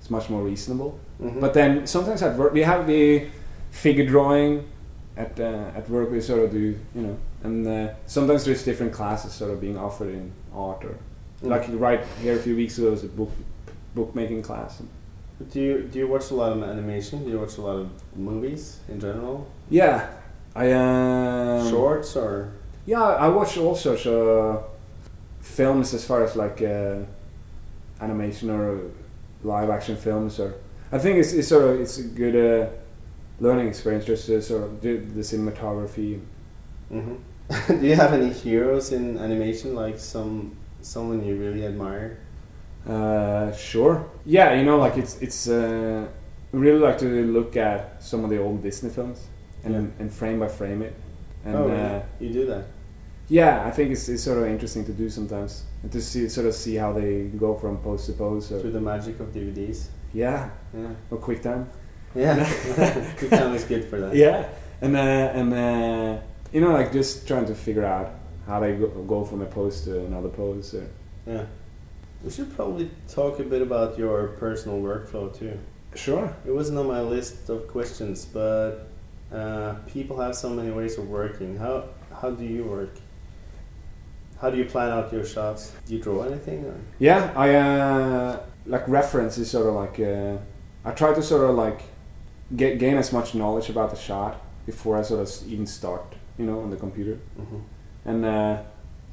it's 0.00 0.10
much 0.10 0.26
more 0.30 0.42
reasonable. 0.42 0.90
Mhm. 1.22 1.40
But 1.40 1.52
then 1.54 1.86
sometimes 1.86 2.22
at 2.22 2.36
work 2.38 2.52
we 2.52 2.62
have 2.62 2.86
the 2.86 3.26
figure 3.70 4.06
drawing 4.06 4.64
at 5.16 5.32
uh, 5.40 5.78
at 5.78 5.84
work 5.90 6.10
we 6.10 6.20
sort 6.20 6.44
of 6.44 6.50
do 6.52 6.64
you 6.96 7.02
know, 7.06 7.16
and 7.44 7.66
uh, 7.66 7.88
sometimes 8.06 8.44
there's 8.44 8.62
different 8.64 8.92
classes 8.92 9.32
sort 9.32 9.50
of 9.50 9.60
being 9.60 9.76
offered 9.86 10.10
in 10.18 10.30
art 10.54 10.84
or 10.84 10.94
Mm. 11.42 11.50
like 11.54 11.64
right 11.88 12.02
here 12.22 12.34
a 12.34 12.42
few 12.46 12.56
weeks 12.56 12.78
ago 12.78 12.90
was 12.90 13.04
a 13.04 13.06
book 13.18 13.30
bookmaking 13.94 14.42
class. 14.42 14.78
But 14.80 14.88
do 15.50 15.60
you 15.60 15.82
do 15.82 15.98
you 16.00 16.08
watch 16.08 16.30
a 16.30 16.34
lot 16.34 16.52
of 16.52 16.62
animation? 16.62 17.24
Do 17.24 17.30
you 17.30 17.38
watch 17.38 17.58
a 17.58 17.62
lot 17.62 17.76
of 17.76 17.90
movies 18.16 18.80
in 18.88 19.00
general? 19.00 19.46
Yeah, 19.70 20.08
I 20.54 20.72
um, 20.72 21.70
Shorts 21.70 22.16
or 22.16 22.52
Yeah, 22.86 23.02
I 23.02 23.28
watch 23.28 23.56
all 23.56 23.74
sorts 23.76 24.06
of 24.06 24.64
films 25.40 25.94
as 25.94 26.04
far 26.04 26.24
as 26.24 26.34
like 26.34 26.60
uh, 26.62 26.98
animation 28.00 28.50
or 28.50 28.80
live 29.42 29.70
action 29.70 29.96
films. 29.96 30.40
Or 30.40 30.54
I 30.90 30.98
think 30.98 31.18
it's, 31.18 31.32
it's 31.32 31.48
sort 31.48 31.64
of 31.64 31.80
it's 31.80 31.98
a 31.98 32.02
good 32.02 32.36
uh, 32.36 32.70
learning 33.40 33.68
experience 33.68 34.04
just 34.04 34.26
to 34.26 34.42
sort 34.42 34.64
of 34.64 34.80
do 34.80 34.98
the 34.98 35.20
cinematography. 35.20 36.20
hmm 36.88 37.14
do 37.68 37.80
you 37.80 37.94
have 37.96 38.12
any 38.12 38.30
heroes 38.30 38.92
in 38.92 39.16
animation 39.16 39.74
like 39.74 39.98
some 39.98 40.54
someone 40.82 41.24
you 41.24 41.34
really 41.36 41.64
admire? 41.64 42.18
Uh, 42.86 43.52
sure. 43.52 44.06
Yeah, 44.24 44.54
you 44.54 44.64
know, 44.64 44.78
like 44.78 44.96
it's 44.96 45.20
it's. 45.20 45.48
Uh, 45.48 46.06
really 46.52 46.78
like 46.78 46.96
to 46.96 47.26
look 47.26 47.58
at 47.58 48.02
some 48.02 48.24
of 48.24 48.30
the 48.30 48.38
old 48.38 48.62
Disney 48.62 48.88
films 48.88 49.26
and 49.64 49.74
Yeah. 49.74 50.00
and 50.00 50.10
frame 50.10 50.38
by 50.40 50.48
frame 50.48 50.80
it. 50.82 50.94
And 51.44 51.54
oh, 51.54 51.68
uh, 51.68 52.02
you 52.18 52.30
do 52.32 52.46
that? 52.46 52.64
yeah, 53.28 53.66
I 53.66 53.70
think 53.70 53.90
it's, 53.90 54.08
it's 54.08 54.22
sort 54.22 54.38
of 54.38 54.46
interesting 54.46 54.84
to 54.86 54.92
do 54.92 55.10
sometimes 55.10 55.64
and 55.82 55.92
to 55.92 56.00
see 56.00 56.26
sort 56.30 56.46
of 56.46 56.54
see 56.54 56.76
how 56.76 56.94
they 56.94 57.24
go 57.38 57.54
from 57.54 57.76
pose 57.78 58.06
to 58.06 58.12
pose. 58.12 58.50
Or, 58.50 58.60
Through 58.60 58.72
the 58.72 58.80
magic 58.80 59.20
of 59.20 59.26
DVDs. 59.34 59.88
yeah, 60.14 60.48
Yeah. 60.74 60.88
or 61.10 61.18
QuickTime. 61.18 61.66
Yeah. 62.14 62.36
QuickTime 63.20 63.54
is 63.54 63.64
good 63.64 63.84
for 63.84 64.00
that. 64.00 64.14
Yeah, 64.16 64.48
and 64.80 64.96
uh, 64.96 65.38
and 65.40 65.52
uh, 65.52 66.18
you 66.50 66.62
know, 66.62 66.72
like 66.72 66.92
just 66.92 67.28
trying 67.28 67.44
to 67.46 67.54
figure 67.54 67.84
out 67.84 68.08
how 68.46 68.58
they 68.60 68.72
go, 68.74 68.86
go 69.06 69.22
from 69.26 69.42
a 69.42 69.46
pose 69.46 69.82
to 69.82 70.00
another 70.06 70.30
pose. 70.30 70.72
Or, 70.74 70.86
Yeah. 71.26 71.44
We 72.24 72.30
should 72.30 72.54
probably 72.54 72.90
talk 73.08 73.38
a 73.38 73.44
bit 73.44 73.62
about 73.62 73.98
your 73.98 74.28
personal 74.38 74.78
workflow 74.80 75.36
too. 75.36 75.58
sure. 75.94 76.34
It 76.46 76.52
wasn't 76.52 76.78
on 76.78 76.86
my 76.86 77.00
list 77.00 77.48
of 77.48 77.68
questions, 77.68 78.24
but 78.26 78.88
uh, 79.32 79.74
people 79.86 80.18
have 80.20 80.34
so 80.34 80.50
many 80.50 80.70
ways 80.70 80.98
of 80.98 81.08
working. 81.08 81.56
How 81.56 81.84
how 82.20 82.30
do 82.30 82.44
you 82.44 82.64
work? 82.64 82.94
How 84.40 84.50
do 84.50 84.56
you 84.56 84.64
plan 84.64 84.90
out 84.90 85.12
your 85.12 85.24
shots? 85.24 85.72
Do 85.86 85.94
you 85.96 86.02
draw 86.02 86.22
anything? 86.22 86.64
Or? 86.64 86.74
Yeah, 86.98 87.32
I 87.36 87.54
uh, 87.54 88.40
like 88.66 88.86
reference 88.88 89.38
is 89.38 89.50
sort 89.50 89.66
of 89.66 89.74
like 89.74 89.98
uh, 90.00 90.38
I 90.84 90.90
try 90.92 91.14
to 91.14 91.22
sort 91.22 91.48
of 91.48 91.56
like 91.56 91.82
get 92.56 92.78
gain 92.78 92.96
as 92.98 93.12
much 93.12 93.34
knowledge 93.34 93.68
about 93.70 93.90
the 93.90 93.96
shot 93.96 94.40
before 94.66 94.98
I 94.98 95.02
sort 95.02 95.20
of 95.20 95.52
even 95.52 95.66
start, 95.66 96.14
you 96.38 96.46
know, 96.46 96.60
on 96.60 96.70
the 96.70 96.76
computer. 96.76 97.18
Mhm. 97.38 97.60
And 98.04 98.24
uh, 98.24 98.62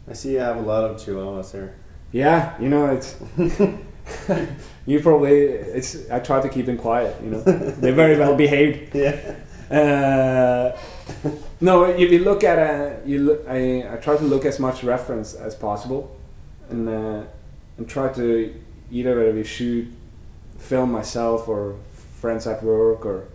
I 0.10 0.14
see 0.14 0.34
you 0.34 0.39
have 0.39 0.58
a 0.58 0.62
lot 0.62 0.84
of 0.89 0.97
chihuahuas 0.97 1.51
here. 1.51 1.76
Yeah, 2.16 2.57
you 2.61 2.70
know, 2.70 2.86
it's 2.95 3.18
you 4.86 5.01
probably 5.01 5.36
it's 5.36 6.09
I 6.09 6.20
try 6.20 6.41
to 6.41 6.47
keep 6.47 6.66
them 6.66 6.78
quiet. 6.78 7.13
You 7.22 7.32
know, 7.32 7.41
they're 7.41 7.91
very 7.91 8.18
well 8.18 8.36
behaved. 8.45 8.95
Yeah. 8.95 9.36
Uh, 9.70 10.78
no, 11.59 11.84
if 11.84 12.09
you 12.13 12.20
look 12.20 12.45
at 12.45 12.57
uh, 12.57 12.95
you 13.05 13.20
look, 13.20 13.45
I, 13.49 13.93
I 13.93 13.97
try 13.97 14.16
to 14.16 14.24
look 14.24 14.45
as 14.45 14.59
much 14.59 14.82
reference 14.82 15.34
as 15.34 15.55
possible, 15.55 16.16
and 16.70 16.88
uh, 16.88 17.24
and 17.78 17.89
try 17.89 18.07
to 18.13 18.53
either 18.89 19.18
whether 19.18 19.34
we 19.34 19.43
shoot, 19.43 19.86
film 20.57 20.93
myself 20.93 21.49
or 21.49 21.76
friends 22.22 22.47
at 22.47 22.63
work 22.63 23.05
or 23.05 23.28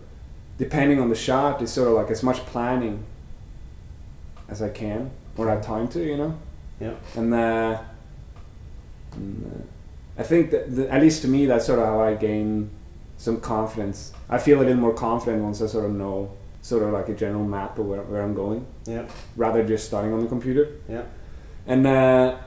depending 0.57 0.99
on 0.99 1.09
the 1.09 1.15
shot, 1.15 1.61
it's 1.61 1.73
sort 1.73 1.87
of 1.87 1.93
like 1.93 2.09
as 2.09 2.23
much 2.23 2.37
planning 2.47 3.03
as 4.49 4.59
I 4.63 4.69
can 4.69 5.11
or 5.37 5.49
have 5.49 5.63
time 5.63 5.87
to, 5.89 6.03
you 6.03 6.17
know. 6.17 6.37
Yeah. 6.79 6.95
And, 7.15 7.31
uh, 7.31 7.81
and 9.13 9.45
uh, 9.45 10.21
I 10.21 10.23
think 10.23 10.51
that 10.51 10.75
the, 10.75 10.91
at 10.91 11.01
least 11.01 11.21
to 11.23 11.27
me 11.27 11.45
that's 11.45 11.65
sort 11.65 11.79
of 11.79 11.85
how 11.85 12.01
I 12.01 12.15
gain 12.15 12.69
some 13.17 13.39
confidence. 13.39 14.13
I 14.29 14.37
feel 14.39 14.57
a 14.59 14.63
little 14.63 14.75
more 14.75 14.93
confident 14.93 15.43
once 15.43 15.61
I 15.61 15.67
sort 15.67 15.85
of 15.85 15.91
know 15.91 16.31
sort 16.61 16.83
of 16.83 16.91
like 16.93 17.09
a 17.09 17.13
general 17.15 17.45
map 17.45 17.77
of 17.79 17.85
where, 17.87 18.01
where 18.03 18.21
I'm 18.21 18.33
going, 18.35 18.65
Yeah. 18.85 19.05
rather 19.35 19.63
just 19.65 19.85
starting 19.87 20.13
on 20.13 20.21
the 20.21 20.27
computer. 20.27 20.69
Yeah. 20.89 21.03
And 21.67 21.85
uh, 21.87 22.37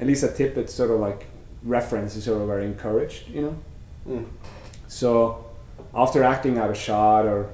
at 0.00 0.06
least 0.06 0.22
a 0.24 0.28
tip, 0.28 0.56
it's 0.56 0.72
sort 0.74 0.90
of 0.90 1.00
like 1.00 1.26
reference 1.62 2.14
is 2.16 2.24
sort 2.24 2.40
of 2.40 2.46
very 2.48 2.66
encouraged, 2.66 3.28
you 3.28 3.42
know. 3.42 3.56
Mm. 4.08 4.26
So 4.88 5.44
after 5.94 6.22
acting 6.22 6.58
out 6.58 6.70
a 6.70 6.74
shot, 6.74 7.26
or 7.26 7.50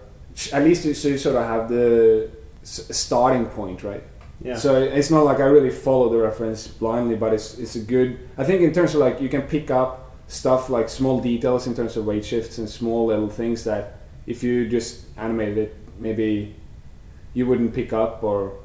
at 0.52 0.62
least 0.64 0.84
you, 0.84 0.94
so 0.94 1.08
you 1.08 1.18
sort 1.18 1.36
of 1.36 1.44
have 1.46 1.68
the 1.68 2.30
starting 2.62 3.46
point, 3.46 3.82
right? 3.82 4.02
Yeah. 4.42 4.56
So 4.56 4.80
it's 4.80 5.10
not 5.10 5.24
like 5.24 5.38
I 5.38 5.44
really 5.44 5.70
follow 5.70 6.08
the 6.08 6.18
reference 6.18 6.66
blindly, 6.66 7.14
but 7.16 7.34
it's 7.34 7.58
it's 7.58 7.76
a 7.76 7.80
good. 7.80 8.18
I 8.38 8.44
think 8.44 8.62
in 8.62 8.72
terms 8.72 8.94
of 8.94 9.00
like 9.00 9.20
you 9.20 9.28
can 9.28 9.42
pick 9.42 9.70
up 9.70 10.16
stuff 10.28 10.70
like 10.70 10.88
small 10.88 11.20
details 11.20 11.66
in 11.66 11.74
terms 11.74 11.96
of 11.96 12.06
weight 12.06 12.24
shifts 12.24 12.58
and 12.58 12.68
small 12.68 13.06
little 13.06 13.28
things 13.28 13.64
that 13.64 13.98
if 14.26 14.42
you 14.42 14.68
just 14.68 15.04
animated 15.16 15.58
it, 15.58 15.76
maybe 15.98 16.54
you 17.34 17.46
wouldn't 17.46 17.74
pick 17.74 17.92
up. 17.92 18.22
Or 18.22 18.56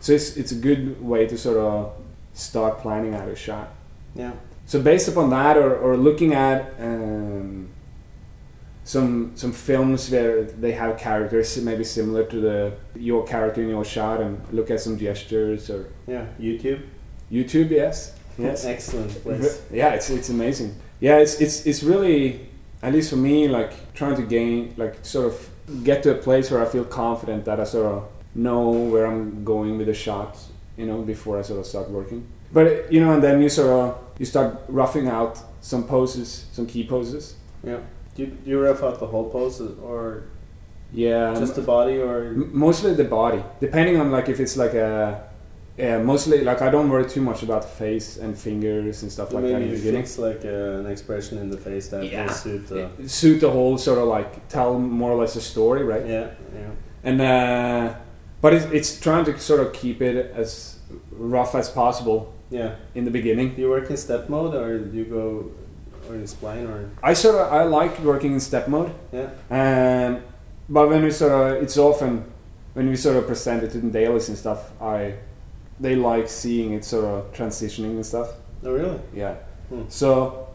so 0.00 0.12
it's 0.12 0.36
it's 0.36 0.52
a 0.52 0.56
good 0.56 1.02
way 1.02 1.26
to 1.26 1.36
sort 1.36 1.58
of 1.58 1.92
start 2.32 2.78
planning 2.78 3.14
out 3.14 3.28
a 3.28 3.36
shot. 3.36 3.68
yeah. 4.14 4.32
So 4.64 4.82
based 4.82 5.08
upon 5.08 5.30
that, 5.30 5.56
or, 5.56 5.76
or 5.76 5.96
looking 5.96 6.34
at 6.34 6.74
um, 6.78 7.70
some 8.94 9.32
some 9.34 9.52
films 9.52 10.10
where 10.10 10.44
they 10.62 10.72
have 10.72 10.96
characters 10.98 11.56
maybe 11.62 11.84
similar 11.84 12.24
to 12.32 12.36
the 12.40 12.72
your 12.96 13.22
character 13.32 13.60
in 13.62 13.68
your 13.68 13.84
shot, 13.84 14.20
and 14.24 14.40
look 14.50 14.70
at 14.70 14.80
some 14.80 14.96
gestures 14.98 15.68
or 15.74 15.80
Yeah. 16.06 16.24
YouTube. 16.40 16.80
YouTube, 17.30 17.68
yes, 17.70 18.14
yes, 18.38 18.64
Excellent 18.74 19.12
place. 19.22 19.60
yeah, 19.80 19.90
it's 19.96 20.08
it's 20.10 20.30
amazing. 20.30 20.70
Yeah, 21.00 21.18
it's 21.24 21.34
it's 21.44 21.66
it's 21.66 21.82
really 21.82 22.48
at 22.82 22.92
least 22.94 23.10
for 23.10 23.16
me 23.28 23.46
like 23.58 23.72
trying 23.92 24.16
to 24.16 24.22
gain 24.36 24.72
like 24.78 24.94
sort 25.02 25.26
of 25.32 25.34
get 25.84 26.02
to 26.04 26.10
a 26.10 26.18
place 26.26 26.50
where 26.50 26.62
I 26.66 26.68
feel 26.74 26.84
confident 26.86 27.44
that 27.44 27.60
I 27.60 27.64
sort 27.64 27.86
of 27.94 28.02
know 28.34 28.70
where 28.92 29.04
I'm 29.06 29.44
going 29.44 29.76
with 29.78 29.86
the 29.88 29.94
shot, 30.06 30.38
you 30.78 30.86
know, 30.86 31.02
before 31.02 31.38
I 31.38 31.42
sort 31.42 31.60
of 31.60 31.66
start 31.66 31.90
working. 31.90 32.22
But 32.56 32.90
you 32.92 33.00
know, 33.02 33.12
and 33.12 33.22
then 33.22 33.42
you 33.42 33.50
sort 33.50 33.68
of 33.68 33.84
you 34.18 34.24
start 34.26 34.50
roughing 34.68 35.08
out 35.08 35.34
some 35.60 35.82
poses, 35.84 36.46
some 36.52 36.66
key 36.66 36.84
poses. 36.86 37.34
Yeah. 37.62 37.80
Do 38.18 38.24
you, 38.24 38.30
do 38.30 38.50
you 38.50 38.60
rough 38.60 38.82
out 38.82 38.98
the 38.98 39.06
whole 39.06 39.30
pose 39.30 39.60
or 39.80 40.24
Yeah, 40.92 41.34
just 41.38 41.54
the 41.54 41.62
body 41.62 41.98
or? 41.98 42.32
Mostly 42.32 42.92
the 42.94 43.04
body 43.04 43.42
depending 43.60 43.96
on 44.00 44.10
like 44.10 44.28
if 44.28 44.40
it's 44.40 44.56
like 44.56 44.74
a 44.74 45.24
yeah 45.76 45.96
mostly 45.98 46.42
like 46.42 46.60
i 46.60 46.68
don't 46.68 46.88
worry 46.90 47.08
too 47.08 47.20
much 47.20 47.44
about 47.44 47.62
the 47.62 47.68
face 47.68 48.16
and 48.16 48.36
fingers 48.36 49.02
and 49.02 49.12
stuff 49.12 49.32
like 49.32 49.44
that 49.44 49.60
maybe 49.60 49.76
fix 49.76 50.18
like 50.18 50.44
uh, 50.44 50.80
an 50.82 50.86
expression 50.86 51.38
in 51.38 51.50
the 51.50 51.56
face 51.56 51.86
that 51.92 52.02
Yeah. 52.04 52.26
will 52.26 52.32
suit 52.34 52.66
the 52.66 53.08
suit 53.08 53.38
the 53.40 53.50
whole 53.56 53.78
sort 53.78 53.98
of 54.02 54.08
like 54.08 54.48
tell 54.48 54.76
more 54.76 55.12
or 55.12 55.18
less 55.22 55.36
a 55.36 55.40
story 55.40 55.84
right? 55.84 56.04
Yeah 56.04 56.26
yeah. 56.60 56.70
And 57.08 57.20
uh 57.20 57.94
but 58.42 58.54
it's, 58.54 58.66
it's 58.78 59.00
trying 59.00 59.24
to 59.26 59.38
sort 59.38 59.60
of 59.60 59.72
keep 59.72 60.02
it 60.02 60.32
as 60.42 60.78
rough 61.12 61.54
as 61.54 61.68
possible 61.70 62.34
yeah. 62.50 62.74
in 62.94 63.04
the 63.04 63.10
beginning. 63.10 63.54
Do 63.54 63.62
you 63.62 63.70
work 63.70 63.88
in 63.90 63.96
step 63.96 64.28
mode 64.28 64.54
or 64.54 64.78
do 64.78 64.96
you 64.96 65.04
go 65.04 65.50
or 66.08 66.14
in 66.14 66.22
spline 66.24 66.68
or 66.68 66.90
i 67.02 67.12
sort 67.12 67.34
of 67.36 67.52
i 67.52 67.62
like 67.64 67.98
working 68.00 68.32
in 68.32 68.40
step 68.40 68.68
mode 68.68 68.92
yeah 69.12 69.28
Um, 69.50 70.22
but 70.70 70.88
when 70.90 71.02
we 71.02 71.10
sort 71.10 71.32
of, 71.32 71.62
it's 71.62 71.78
often 71.78 72.24
when 72.74 72.88
we 72.90 72.96
sort 72.96 73.16
of 73.16 73.26
present 73.26 73.62
it 73.62 73.70
to 73.72 73.78
the 73.78 73.88
dailies 73.90 74.28
and 74.28 74.36
stuff. 74.36 74.70
I, 74.82 75.14
they 75.80 75.96
like 75.96 76.28
seeing 76.28 76.74
it 76.74 76.84
sort 76.84 77.06
of 77.06 77.32
transitioning 77.32 77.92
and 77.92 78.04
stuff. 78.04 78.28
oh 78.64 78.72
really 78.72 79.00
Yeah. 79.14 79.34
Hmm. 79.70 79.84
So, 79.88 80.46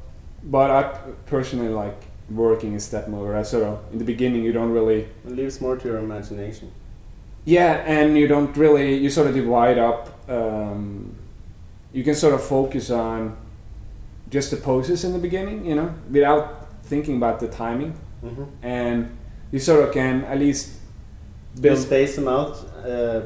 but 0.43 0.70
I 0.70 0.84
personally 1.26 1.70
like 1.70 1.99
working 2.30 2.74
in 2.74 2.80
step 2.80 3.08
mode. 3.08 3.26
Where 3.28 3.38
I 3.38 3.43
sort 3.43 3.64
of 3.64 3.80
in 3.91 3.97
the 3.97 4.06
beginning 4.06 4.43
you 4.43 4.54
don't 4.54 4.72
really. 4.72 5.08
it 5.26 5.32
leaves 5.32 5.60
more 5.60 5.78
to 5.78 5.88
your 5.88 5.97
imagination 5.97 6.72
Yeah, 7.45 7.84
and 7.97 8.16
you 8.18 8.28
don't 8.28 8.56
really. 8.56 8.95
You 9.04 9.10
sort 9.10 9.28
of 9.28 9.34
divide 9.34 9.80
up. 9.80 10.30
Um, 10.30 11.16
you 11.91 12.04
can 12.04 12.16
sort 12.16 12.34
of 12.36 12.43
focus 12.43 12.89
on 12.91 13.36
just 14.34 14.50
the 14.50 14.58
poses 14.58 15.04
in 15.06 15.14
the 15.14 15.20
beginning, 15.28 15.64
you 15.64 15.76
know, 15.76 15.94
without 16.10 16.46
thinking 16.92 17.16
about 17.18 17.40
the 17.40 17.48
timing, 17.48 17.94
mm-hmm. 18.26 18.46
and 18.64 19.16
you 19.52 19.60
sort 19.60 19.88
of 19.88 19.94
can 19.94 20.24
at 20.26 20.40
least 20.40 20.64
do 21.62 21.70
you 21.70 21.78
space 21.78 22.16
them 22.16 22.28
out 22.28 22.54
uh, 22.84 23.22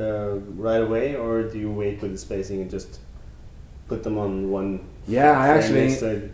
uh, 0.00 0.34
right 0.66 0.80
away 0.80 1.14
or 1.14 1.42
do 1.42 1.58
you 1.58 1.70
wait 1.70 2.00
with 2.00 2.12
the 2.12 2.18
spacing 2.18 2.62
and 2.62 2.70
just 2.70 3.00
put 3.86 4.02
them 4.02 4.16
on 4.16 4.50
one 4.50 4.70
Yeah, 5.06 5.38
I 5.38 5.48
actually. 5.48 5.86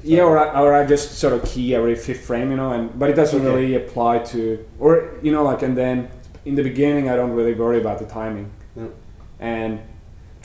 Yeah, 0.05 0.22
or 0.22 0.38
I, 0.38 0.61
or 0.62 0.72
I 0.72 0.86
just 0.86 1.18
sort 1.18 1.34
of 1.36 1.41
key 1.45 1.74
every 1.74 1.97
fifth 1.97 2.24
frame, 2.28 2.49
you 2.53 2.57
know, 2.57 2.70
and 2.76 2.97
but 3.01 3.11
it 3.11 3.16
doesn't 3.16 3.41
Okay. 3.41 3.55
really 3.57 3.74
apply 3.82 4.14
to, 4.32 4.41
or 4.78 4.91
you 5.24 5.32
know, 5.34 5.43
like, 5.51 5.62
and 5.66 5.74
then 5.76 5.97
in 6.45 6.55
the 6.55 6.62
beginning, 6.62 7.11
I 7.12 7.16
don't 7.16 7.34
really 7.41 7.55
worry 7.55 7.80
about 7.84 7.99
the 7.99 8.07
timing, 8.20 8.49
Yeah. 8.76 8.93
and 9.41 9.72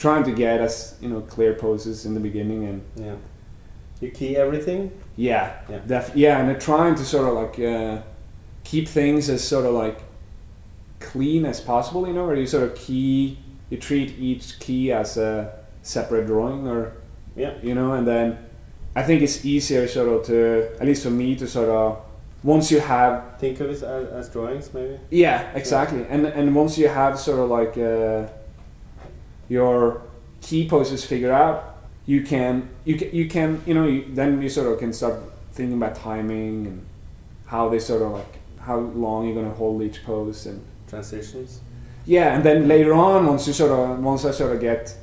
trying 0.04 0.24
to 0.24 0.32
get 0.44 0.60
us 0.60 0.74
you 1.00 1.08
know 1.08 1.20
clear 1.34 1.52
poses 1.54 1.96
in 2.06 2.12
the 2.18 2.24
beginning, 2.28 2.60
and 2.70 2.78
yeah 3.06 3.16
you 4.00 4.10
key 4.10 4.36
everything? 4.36 4.92
Yeah, 5.16 5.52
Yeah. 5.68 5.78
def- 5.86 6.12
yeah, 6.14 6.38
and 6.38 6.48
then 6.48 6.58
trying 6.58 6.94
to 6.96 7.04
sort 7.04 7.28
of 7.28 7.34
like 7.34 7.58
uh, 7.58 8.02
keep 8.64 8.88
things 8.88 9.28
as 9.30 9.42
sort 9.42 9.64
of 9.64 9.74
like 9.74 10.00
clean 11.00 11.46
as 11.46 11.60
possible, 11.60 12.06
you 12.06 12.12
know, 12.12 12.26
where 12.26 12.36
you 12.36 12.46
sort 12.46 12.64
of 12.64 12.74
key, 12.74 13.38
you 13.70 13.78
treat 13.78 14.18
each 14.18 14.58
key 14.58 14.92
as 14.92 15.16
a 15.16 15.52
separate 15.82 16.26
drawing, 16.26 16.66
or 16.66 16.92
yeah. 17.36 17.54
you 17.62 17.74
know 17.74 17.92
and 17.92 18.06
then 18.08 18.38
i 18.96 19.02
think 19.02 19.22
it's 19.22 19.44
easier 19.44 19.86
sort 19.86 20.08
of 20.08 20.24
to 20.24 20.68
at 20.80 20.86
least 20.86 21.02
for 21.04 21.10
me 21.10 21.36
to 21.36 21.46
sort 21.46 21.68
of 21.68 21.98
once 22.42 22.70
you 22.70 22.80
have 22.80 23.38
think 23.38 23.60
of 23.60 23.68
it 23.68 23.82
as, 23.82 23.82
as 23.82 24.28
drawings 24.30 24.72
maybe? 24.72 24.98
Yeah 25.10 25.50
exactly. 25.54 26.06
And 26.08 26.26
and 26.26 26.54
once 26.54 26.78
you 26.78 26.88
have 26.88 27.18
sort 27.18 27.40
of 27.40 27.50
like 27.50 27.76
uh, 27.76 28.26
your 29.48 30.02
key 30.40 30.68
poses 30.68 31.04
figured 31.04 31.32
out 31.32 31.75
you 32.06 32.22
can 32.22 32.68
you 32.84 32.96
can 32.96 33.14
you 33.14 33.28
can 33.28 33.62
you 33.66 33.74
know 33.74 33.86
you, 33.86 34.04
then 34.14 34.40
you 34.40 34.48
sort 34.48 34.72
of 34.72 34.78
can 34.78 34.92
start 34.92 35.20
thinking 35.52 35.76
about 35.76 35.96
timing 35.96 36.66
and 36.66 36.86
how 37.46 37.68
they 37.68 37.78
sort 37.78 38.02
of 38.02 38.12
like 38.12 38.38
how 38.60 38.78
long 38.78 39.26
you're 39.26 39.34
going 39.34 39.48
to 39.48 39.54
hold 39.54 39.82
each 39.82 40.04
pose 40.04 40.46
and 40.46 40.64
transitions? 40.88 41.60
Yeah 42.04 42.34
and 42.36 42.44
then 42.44 42.68
later 42.68 42.94
on 42.94 43.26
once 43.26 43.46
you 43.48 43.52
sort 43.52 43.72
of 43.72 43.98
once 43.98 44.24
i 44.24 44.30
sort 44.30 44.54
of 44.54 44.60
get 44.60 44.96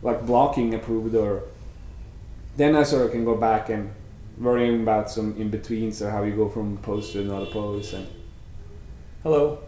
like 0.00 0.24
blocking 0.24 0.74
approved 0.74 1.16
or 1.16 1.42
then 2.56 2.76
i 2.76 2.84
sort 2.84 3.06
of 3.06 3.10
can 3.10 3.24
go 3.24 3.34
back 3.34 3.68
and 3.68 3.90
worrying 4.38 4.82
about 4.82 5.10
some 5.10 5.36
in-betweens 5.36 6.00
or 6.00 6.10
how 6.10 6.22
you 6.22 6.34
go 6.36 6.48
from 6.48 6.78
pose 6.78 7.12
to 7.12 7.20
another 7.20 7.46
pose 7.46 7.92
and 7.94 8.06
hello. 9.22 9.58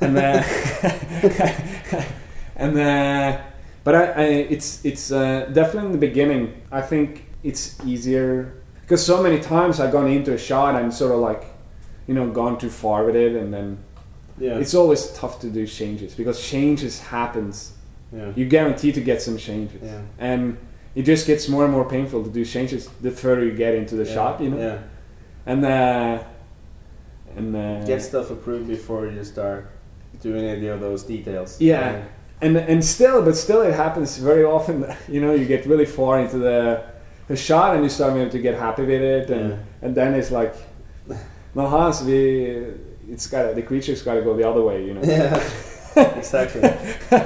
And 0.00 0.16
then 0.16 0.44
and 2.56 2.76
then 2.76 3.44
but 3.84 3.94
I, 3.94 4.02
I 4.04 4.22
it's 4.54 4.84
it's 4.84 5.10
uh, 5.12 5.50
definitely 5.52 5.86
in 5.86 5.92
the 5.92 6.06
beginning. 6.08 6.62
I 6.70 6.80
think 6.82 7.26
it's 7.42 7.78
easier 7.84 8.54
because 8.82 9.04
so 9.04 9.22
many 9.22 9.40
times 9.40 9.80
I've 9.80 9.92
gone 9.92 10.08
into 10.10 10.32
a 10.32 10.38
shot 10.38 10.74
and 10.80 10.92
sort 10.92 11.12
of 11.12 11.20
like, 11.20 11.44
you 12.06 12.14
know, 12.14 12.30
gone 12.30 12.58
too 12.58 12.70
far 12.70 13.04
with 13.04 13.16
it, 13.16 13.34
and 13.34 13.52
then 13.52 13.78
Yeah. 14.38 14.58
it's 14.62 14.74
always 14.74 15.12
tough 15.12 15.40
to 15.40 15.48
do 15.50 15.66
changes 15.66 16.14
because 16.14 16.38
changes 16.50 17.00
happens. 17.00 17.72
yeah. 18.12 18.32
You 18.36 18.44
guarantee 18.46 18.92
to 18.92 19.00
get 19.00 19.22
some 19.22 19.36
changes, 19.38 19.80
Yeah. 19.82 20.00
and 20.18 20.56
it 20.94 21.02
just 21.04 21.26
gets 21.26 21.48
more 21.48 21.64
and 21.64 21.72
more 21.72 21.88
painful 21.88 22.22
to 22.24 22.30
do 22.30 22.44
changes 22.44 22.88
the 23.00 23.10
further 23.10 23.44
you 23.44 23.52
get 23.56 23.74
into 23.74 23.94
the 23.96 24.04
yeah. 24.04 24.14
shot, 24.14 24.40
you 24.40 24.50
know. 24.50 24.58
Yeah. 24.58 24.78
And 25.46 25.64
uh, 25.64 26.18
and 27.36 27.56
uh, 27.56 27.84
Get 27.86 28.02
stuff 28.02 28.30
approved 28.30 28.68
before 28.68 29.06
you 29.06 29.24
start 29.24 29.70
doing 30.20 30.44
any 30.44 30.68
of 30.68 30.80
those 30.80 31.02
details. 31.04 31.60
Yeah. 31.60 32.02
And 32.42 32.56
and 32.56 32.84
still, 32.84 33.22
but 33.24 33.36
still, 33.36 33.62
it 33.62 33.74
happens 33.74 34.18
very 34.18 34.44
often. 34.44 34.84
You 35.08 35.20
know, 35.20 35.32
you 35.34 35.44
get 35.46 35.66
really 35.66 35.86
far 35.86 36.20
into 36.20 36.38
the 36.38 36.82
the 37.28 37.36
shot, 37.36 37.74
and 37.74 37.82
you 37.84 37.90
start 37.90 38.14
maybe 38.14 38.30
to 38.30 38.38
get 38.38 38.54
happy 38.58 38.82
with 38.82 39.02
it, 39.02 39.30
and 39.30 39.50
Yeah. 39.50 39.56
and 39.86 39.94
then 39.94 40.14
it's 40.14 40.30
like, 40.30 40.54
no, 41.54 41.66
Hans, 41.66 42.02
we 42.02 42.64
it's 43.12 43.26
got 43.26 43.54
the 43.54 43.62
creature's 43.62 44.02
got 44.02 44.14
to 44.14 44.22
go 44.22 44.36
the 44.36 44.48
other 44.48 44.62
way, 44.62 44.84
you 44.86 44.94
know. 44.94 45.02
Yeah. 45.02 45.36
exactly. 46.16 46.62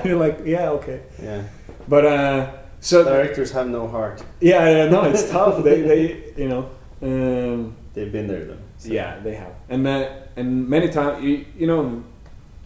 You're 0.05 0.19
like, 0.27 0.39
yeah, 0.45 0.71
okay, 0.79 1.01
Yeah. 1.23 1.43
but 1.89 2.05
uh, 2.05 2.51
so 2.81 3.05
Directors 3.05 3.53
have 3.53 3.69
no 3.69 3.87
heart. 3.89 4.23
yeah, 4.41 4.69
yeah, 4.77 4.89
no, 4.91 5.05
it's 5.05 5.31
tough. 5.37 5.62
they 5.64 5.83
they 5.83 6.03
you 6.37 6.49
know. 6.49 6.62
Um, 7.03 7.77
They've 7.95 8.12
been 8.12 8.27
there 8.27 8.45
though. 8.45 8.59
so- 8.79 8.91
Yeah, 8.93 9.21
they 9.25 9.35
have, 9.35 9.53
and 9.69 9.87
uh, 9.87 10.09
and 10.37 10.69
many 10.69 10.89
times 10.89 11.23
you 11.25 11.45
you 11.61 11.67
know, 11.67 12.03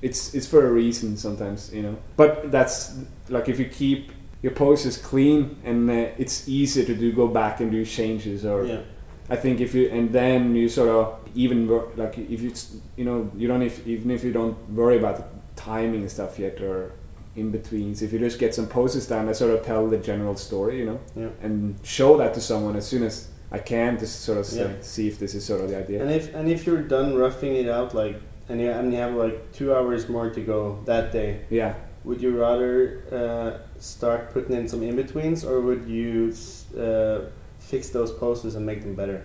it's 0.02 0.34
it's 0.34 0.46
for 0.46 0.66
a 0.66 0.70
reason 0.72 1.16
sometimes 1.16 1.72
you 1.72 1.82
know. 1.82 1.96
But 2.16 2.50
that's 2.50 2.98
like 3.28 3.48
if 3.48 3.58
you 3.58 3.66
keep 3.66 4.12
your 4.42 4.52
poses 4.52 4.96
clean 4.96 5.56
and 5.64 5.90
uh, 5.90 6.08
it's 6.18 6.48
easier 6.48 6.84
to 6.86 6.94
do 6.94 7.12
go 7.12 7.28
back 7.28 7.60
and 7.60 7.70
do 7.70 7.84
changes 7.84 8.44
or 8.44 8.64
Yeah. 8.64 8.80
I 9.28 9.36
think 9.36 9.60
if 9.60 9.74
you 9.74 9.88
and 9.90 10.10
then 10.12 10.56
you 10.56 10.68
sort 10.68 10.88
of 10.88 11.18
even 11.34 11.68
wor- 11.68 11.88
like 11.96 12.18
if 12.18 12.40
you 12.40 12.52
you 12.96 13.04
know 13.04 13.30
you 13.36 13.46
don't 13.48 13.62
if 13.62 13.86
even 13.86 14.10
if 14.10 14.24
you 14.24 14.32
don't 14.32 14.56
worry 14.70 14.96
about 14.98 15.16
the 15.18 15.24
timing 15.56 16.00
and 16.02 16.10
stuff 16.10 16.38
yet 16.38 16.60
or 16.60 16.92
in 17.36 17.50
betweens 17.52 18.02
if 18.02 18.12
you 18.12 18.18
just 18.18 18.38
get 18.40 18.54
some 18.54 18.66
poses 18.66 19.06
down 19.06 19.28
I 19.28 19.32
sort 19.32 19.52
of 19.52 19.64
tell 19.64 19.86
the 19.86 19.98
general 19.98 20.34
story 20.36 20.78
you 20.78 20.86
know 20.86 21.00
Yeah. 21.14 21.28
and 21.42 21.78
show 21.84 22.16
that 22.16 22.34
to 22.34 22.40
someone 22.40 22.74
as 22.76 22.86
soon 22.86 23.02
as 23.04 23.28
I 23.52 23.58
can 23.58 23.96
to 23.98 24.06
sort 24.06 24.38
of 24.38 24.46
say, 24.46 24.62
Yeah. 24.62 24.72
see 24.80 25.06
if 25.08 25.18
this 25.18 25.34
is 25.34 25.44
sort 25.44 25.60
of 25.60 25.70
the 25.70 25.76
idea. 25.78 26.00
And 26.02 26.10
if 26.10 26.34
and 26.34 26.48
if 26.48 26.66
you're 26.66 26.82
done 26.82 27.16
roughing 27.16 27.54
it 27.56 27.68
out, 27.68 27.94
like, 27.94 28.16
and 28.50 28.60
you 28.60 28.70
and 28.70 28.92
you 28.92 28.98
have 28.98 29.14
like 29.14 29.52
two 29.52 29.74
hours 29.74 30.08
more 30.08 30.28
to 30.30 30.40
go 30.40 30.78
that 30.84 31.12
day, 31.12 31.30
Yeah. 31.50 31.74
would 32.04 32.20
you 32.20 32.32
rather 32.46 32.74
uh, 33.12 33.50
start 33.80 34.32
putting 34.34 34.56
in 34.56 34.68
some 34.68 34.82
in 34.82 34.96
betweens, 34.96 35.44
or 35.44 35.60
would 35.60 35.86
you 35.88 36.34
uh, 36.78 37.20
fix 37.58 37.90
those 37.90 38.10
poses 38.12 38.54
and 38.56 38.66
make 38.66 38.80
them 38.82 38.94
better? 38.94 39.22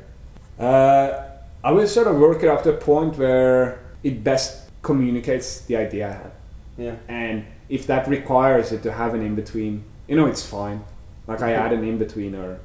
Uh, 0.60 1.24
I 1.64 1.72
will 1.72 1.88
sort 1.88 2.08
of 2.08 2.16
work 2.18 2.44
it 2.44 2.50
up 2.50 2.62
to 2.64 2.70
a 2.70 2.78
point 2.78 3.18
where 3.18 3.80
it 4.04 4.24
best 4.24 4.70
communicates 4.84 5.62
the 5.68 5.76
idea 5.78 6.08
I 6.08 6.14
have. 6.24 6.32
Yeah. 6.78 6.96
And 7.08 7.46
if 7.70 7.88
that 7.88 8.08
requires 8.08 8.72
it 8.72 8.84
to 8.84 8.92
have 8.92 9.14
an 9.16 9.22
in 9.22 9.34
between, 9.36 9.84
you 10.08 10.16
know, 10.16 10.28
it's 10.28 10.46
fine. 10.46 10.84
Like 11.28 11.42
I 11.42 11.54
add 11.54 11.74
an 11.74 11.84
in 11.84 11.98
between 11.98 12.36
or. 12.36 12.60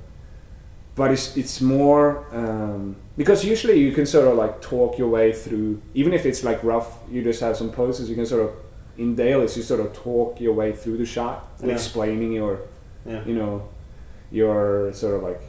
But 0.97 1.13
it's, 1.13 1.37
it's 1.37 1.61
more. 1.63 2.27
Um, 2.33 2.97
because 3.21 3.45
usually 3.55 3.79
you 3.87 3.93
can 3.99 4.07
sort 4.07 4.27
of 4.31 4.35
like 4.43 4.55
talk 4.73 4.91
your 5.03 5.11
way 5.19 5.29
through, 5.43 5.71
even 6.01 6.13
if 6.19 6.23
it's 6.29 6.43
like 6.51 6.59
rough, 6.73 6.89
you 7.13 7.21
just 7.31 7.41
have 7.47 7.55
some 7.61 7.71
poses, 7.81 8.05
you 8.11 8.17
can 8.21 8.27
sort 8.35 8.43
of. 8.47 8.51
In 9.05 9.15
dailies 9.15 9.57
you 9.57 9.63
sort 9.63 9.81
of 9.85 9.89
talk 10.09 10.41
your 10.47 10.55
way 10.61 10.71
through 10.81 10.99
the 11.03 11.07
shot 11.17 11.37
and 11.61 11.69
Yeah. 11.69 11.75
explaining 11.79 12.33
your, 12.41 12.55
Yeah. 13.13 13.23
you 13.29 13.35
know, 13.41 13.53
your 14.41 14.93
sort 14.93 15.15
of 15.17 15.23
like 15.29 15.41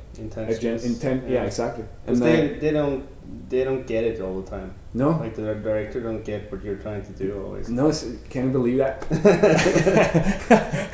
intent. 0.94 1.22
Yeah, 1.36 1.44
exactly. 1.52 1.86
And 2.08 2.16
they, 2.18 2.58
they 2.64 2.72
don't 2.80 3.02
they 3.50 3.64
don't 3.68 3.86
get 3.94 4.04
it 4.10 4.22
all 4.22 4.36
the 4.42 4.50
time. 4.56 4.70
No, 4.94 5.12
Like 5.12 5.36
the 5.36 5.56
director 5.56 6.02
don't 6.02 6.24
get 6.24 6.52
what 6.52 6.64
you're 6.64 6.76
trying 6.76 7.04
to 7.06 7.12
do 7.14 7.42
always. 7.44 7.70
No, 7.70 7.92
can 8.30 8.46
you 8.46 8.52
believe 8.52 8.78
that? 8.80 9.08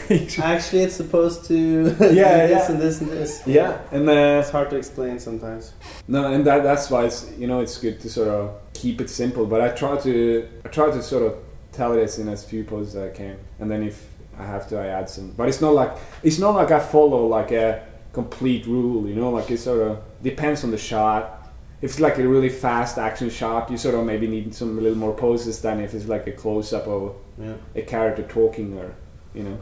Actually, 0.43 0.83
it's 0.83 0.95
supposed 0.95 1.45
to 1.45 1.55
Yeah, 1.99 2.47
do 2.47 2.53
this 2.53 2.69
yeah. 2.69 2.71
and 2.71 2.81
this 2.81 3.01
and 3.01 3.09
this. 3.11 3.43
yeah, 3.47 3.81
and 3.91 4.07
uh, 4.09 4.39
It's 4.41 4.49
hard 4.49 4.69
to 4.69 4.77
explain 4.77 5.19
sometimes. 5.19 5.73
no, 6.07 6.31
and 6.31 6.45
that 6.45 6.63
that's 6.63 6.89
why 6.89 7.05
it's 7.05 7.29
you 7.37 7.47
know 7.47 7.59
it's 7.61 7.77
good 7.77 7.99
to 8.01 8.09
sort 8.09 8.27
of 8.29 8.55
keep 8.73 9.01
it 9.01 9.09
simple. 9.09 9.45
But 9.45 9.61
I 9.61 9.69
try 9.69 9.97
to 9.97 10.47
I 10.65 10.69
try 10.69 10.91
to 10.91 11.01
sort 11.01 11.23
of 11.23 11.35
tell 11.71 11.93
it 11.93 12.01
as 12.03 12.19
in 12.19 12.29
as 12.29 12.43
few 12.45 12.63
poses 12.63 12.95
as 12.95 13.11
I 13.11 13.15
can, 13.15 13.37
and 13.59 13.69
then 13.69 13.83
if 13.83 14.05
I 14.37 14.45
have 14.45 14.67
to, 14.69 14.79
I 14.79 14.87
add 14.87 15.09
some. 15.09 15.31
But 15.31 15.49
it's 15.49 15.61
not 15.61 15.73
like 15.73 15.91
it's 16.23 16.39
not 16.39 16.55
like 16.55 16.71
I 16.71 16.79
follow 16.79 17.25
like 17.27 17.51
a 17.51 17.83
complete 18.13 18.65
rule. 18.67 19.07
You 19.07 19.15
know, 19.15 19.31
like 19.31 19.49
it 19.51 19.59
sort 19.59 19.81
of 19.81 19.99
depends 20.23 20.63
on 20.63 20.71
the 20.71 20.77
shot. 20.77 21.36
If 21.81 21.91
it's 21.91 21.99
like 21.99 22.17
a 22.17 22.27
really 22.27 22.49
fast 22.49 22.97
action 22.97 23.29
shot, 23.29 23.69
you 23.69 23.77
sort 23.77 23.95
of 23.95 24.03
maybe 24.05 24.27
need 24.27 24.53
some 24.55 24.77
a 24.79 24.81
little 24.81 24.97
more 24.97 25.13
poses 25.13 25.61
than 25.61 25.79
if 25.79 25.93
it's 25.93 26.07
like 26.07 26.25
a 26.27 26.31
close 26.31 26.73
up 26.73 26.87
of 26.87 27.15
Yeah. 27.39 27.53
a 27.75 27.81
character 27.83 28.23
talking 28.23 28.77
or 28.77 28.95
you 29.35 29.43
know. 29.43 29.57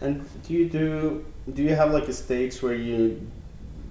And 0.00 0.24
do 0.46 0.54
you 0.54 0.68
do 0.68 1.24
do 1.52 1.62
you 1.62 1.74
have 1.74 1.92
like 1.92 2.08
a 2.08 2.12
stage 2.12 2.62
where 2.62 2.74
you 2.74 3.20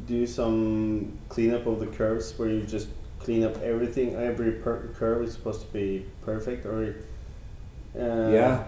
do 0.08 0.26
some 0.26 1.12
cleanup 1.30 1.68
of 1.68 1.80
the 1.80 1.88
curves 1.88 2.34
where 2.40 2.50
you 2.50 2.62
just 2.62 2.88
clean 3.20 3.44
up 3.44 3.58
everything 3.62 4.16
every 4.16 4.52
per- 4.54 4.88
curve 4.98 5.22
is 5.24 5.34
supposed 5.34 5.62
to 5.62 5.68
be 5.74 6.06
perfect 6.26 6.66
or 6.66 6.96
uh, 8.00 8.30
Yeah. 8.32 8.64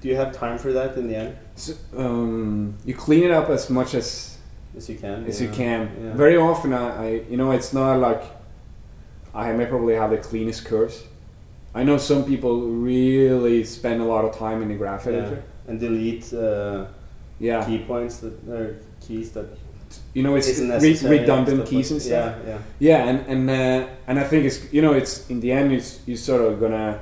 do 0.00 0.08
you 0.08 0.16
have 0.16 0.32
time 0.32 0.56
for 0.58 0.72
that 0.72 0.96
in 0.96 1.08
the 1.08 1.16
end 1.16 1.36
So, 1.56 1.74
um, 1.96 2.74
you 2.84 2.94
clean 2.94 3.24
it 3.24 3.30
up 3.30 3.50
as 3.50 3.68
much 3.70 3.94
as 3.94 4.38
as 4.76 4.88
you 4.88 4.96
can 4.96 5.26
as 5.26 5.40
yeah. 5.40 5.46
you 5.48 5.52
can. 5.54 5.80
yeah. 6.02 6.12
Very 6.14 6.36
often, 6.36 6.72
I, 6.72 6.84
I 7.06 7.08
you 7.30 7.36
know 7.36 7.50
it's 7.52 7.72
not 7.72 7.98
like 7.98 8.22
I 9.34 9.52
may 9.52 9.66
probably 9.66 9.94
have 9.94 10.10
the 10.10 10.18
cleanest 10.18 10.64
curves. 10.64 11.02
I 11.74 11.84
know 11.84 11.98
some 11.98 12.24
people 12.24 12.62
really 12.62 13.64
spend 13.64 14.00
a 14.00 14.04
lot 14.04 14.24
of 14.24 14.36
time 14.36 14.62
in 14.62 14.68
the 14.68 14.74
graph 14.74 15.06
yeah. 15.06 15.12
editor. 15.12 15.42
and 15.68 15.78
delete 15.78 16.32
uh, 16.32 16.86
Yeah, 17.38 17.64
key 17.64 17.78
points 17.78 18.18
that 18.18 18.32
or 18.48 18.76
keys 19.00 19.30
that 19.32 19.46
you 20.14 20.22
know 20.22 20.34
it's 20.36 20.58
re- 20.58 21.18
redundant 21.18 21.66
keys 21.66 21.90
and 21.90 22.00
stuff. 22.02 22.34
yeah 22.44 22.48
yeah 22.48 22.58
Yeah, 23.04 23.08
and 23.10 23.18
and 23.32 23.50
uh, 23.50 23.86
and 24.06 24.18
I 24.18 24.24
think 24.24 24.44
it's 24.44 24.72
you 24.72 24.82
know 24.82 24.92
it's 24.94 25.28
in 25.30 25.40
the 25.40 25.52
end 25.52 25.72
it's 25.72 26.00
you're 26.06 26.16
sort 26.16 26.42
of 26.42 26.58
gonna 26.60 26.98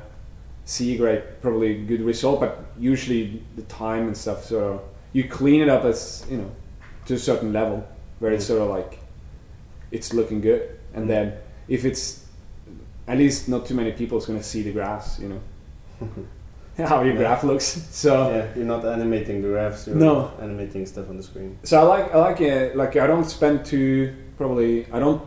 see 0.65 0.95
a 0.95 0.99
great 0.99 1.23
probably 1.43 1.85
good 1.87 2.01
result, 2.03 2.41
but 2.41 2.53
usually 2.79 3.43
the 3.57 3.63
time 3.63 4.07
and 4.09 4.17
stuff 4.17 4.45
sort 4.45 4.65
of 4.65 4.81
you 5.13 5.25
clean 5.29 5.61
it 5.63 5.69
up 5.69 5.85
as 5.85 6.27
you 6.31 6.37
know 6.39 6.51
to 7.07 7.15
a 7.15 7.19
certain 7.19 7.53
level 7.53 7.87
where 8.19 8.33
it's 8.35 8.45
Mm. 8.45 8.49
sort 8.49 8.63
of 8.63 8.69
like 8.77 8.99
it's 9.91 10.13
looking 10.13 10.41
good, 10.41 10.63
and 10.95 11.05
Mm. 11.05 11.09
then 11.09 11.33
if 11.69 11.85
it's 11.85 12.25
at 13.09 13.19
least 13.19 13.49
not 13.49 13.67
too 13.67 13.75
many 13.75 13.93
people 13.93 14.19
is 14.19 14.27
gonna 14.27 14.43
see 14.43 14.63
the 14.63 14.73
graphs, 14.73 15.19
you 15.19 15.29
know 15.29 15.41
how 16.85 17.03
your 17.03 17.13
Yeah. 17.15 17.19
graph 17.21 17.45
looks. 17.45 17.65
So 17.91 18.31
yeah 18.31 18.47
you're 18.57 18.65
not 18.67 18.85
animating 18.85 19.43
the 19.43 19.49
graphs 19.49 19.87
you're 19.87 19.97
No. 19.97 20.31
animating 20.41 20.85
stuff 20.87 21.09
on 21.09 21.17
the 21.17 21.23
screen 21.23 21.59
So 21.65 21.79
I 21.81 21.83
like 21.83 22.15
I 22.15 22.19
like 22.19 22.41
it. 22.41 22.77
like 22.77 22.97
I 22.97 23.07
don't 23.07 23.25
spend 23.25 23.65
too 23.65 24.15
probably 24.37 24.87
I 24.93 24.99
don't 24.99 25.23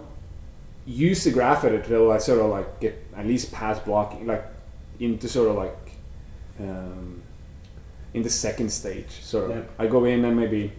use 0.86 1.24
the 1.24 1.32
graph 1.32 1.64
editor 1.64 1.88
till 1.88 2.12
I 2.12 2.18
sort 2.20 2.40
of 2.40 2.50
like 2.52 2.80
get 2.80 2.96
at 3.16 3.26
least 3.26 3.52
past 3.52 3.84
blocking 3.86 4.28
like 4.28 4.46
into 5.00 5.28
sort 5.28 5.50
of 5.50 5.56
like 5.56 5.78
um, 6.60 7.22
in 8.14 8.22
the 8.24 8.30
second 8.30 8.70
stage. 8.72 9.10
Sort 9.22 9.50
of 9.52 9.58
Yeah. 9.58 9.64
I 9.80 9.88
go 9.88 10.06
in 10.06 10.26
and 10.26 10.36
maybe 10.38 10.74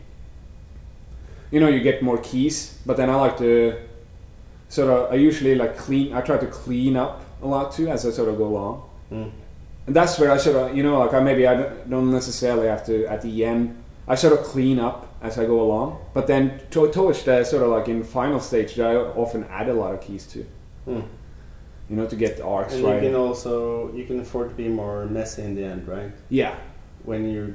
you 1.50 1.58
know 1.60 1.68
you 1.68 1.80
get 1.80 2.02
more 2.02 2.18
keys, 2.18 2.78
but 2.86 2.96
then 2.96 3.08
I 3.10 3.14
like 3.16 3.38
to 3.38 3.76
sort 4.70 4.88
of 4.88 5.12
I 5.12 5.16
usually 5.16 5.54
like 5.54 5.76
clean. 5.76 6.14
I 6.14 6.20
try 6.22 6.38
to 6.38 6.46
clean 6.46 6.96
up 6.96 7.22
a 7.42 7.46
lot 7.46 7.72
too 7.76 7.88
as 7.88 8.06
I 8.06 8.10
sort 8.10 8.28
of 8.30 8.38
go 8.38 8.46
along. 8.46 8.82
Mm. 9.12 9.30
And 9.86 9.96
that's 9.96 10.18
where 10.18 10.30
I 10.30 10.36
sort 10.38 10.56
of, 10.56 10.76
you 10.76 10.82
know, 10.82 10.98
like 11.00 11.12
I 11.12 11.20
maybe 11.20 11.46
I 11.46 11.54
don't- 11.90 12.10
necessarily 12.12 12.68
have 12.68 12.84
to 12.86 13.04
at 13.06 13.20
the 13.22 13.44
end. 13.44 13.76
I 14.08 14.14
sort 14.14 14.32
of 14.32 14.40
clean 14.44 14.78
up 14.78 14.98
as 15.22 15.38
I 15.38 15.44
go 15.44 15.60
along, 15.60 15.98
but 16.14 16.26
then 16.26 16.60
to, 16.70 16.88
towards 16.90 17.22
the 17.24 17.44
sort 17.44 17.62
of 17.62 17.68
like 17.76 17.88
in 17.88 18.02
final 18.04 18.40
stage, 18.40 18.78
I 18.80 18.94
often 18.96 19.44
add 19.50 19.68
a 19.68 19.74
lot 19.74 19.92
of 19.94 20.00
keys 20.00 20.26
to, 20.32 20.38
Mm. 20.88 21.02
you 21.90 21.96
know, 21.96 22.06
to 22.06 22.16
get 22.16 22.36
the 22.38 22.44
arcs 22.44 22.74
and 22.74 22.84
right. 22.84 23.02
you 23.02 23.08
can 23.10 23.14
also 23.16 23.92
you 23.92 24.04
can 24.04 24.20
afford 24.20 24.48
to 24.50 24.54
be 24.54 24.68
more 24.68 25.06
messy 25.06 25.42
in 25.42 25.54
the 25.54 25.64
end 25.64 25.86
right 25.88 26.10
yeah, 26.28 26.54
when 27.04 27.22
you 27.28 27.54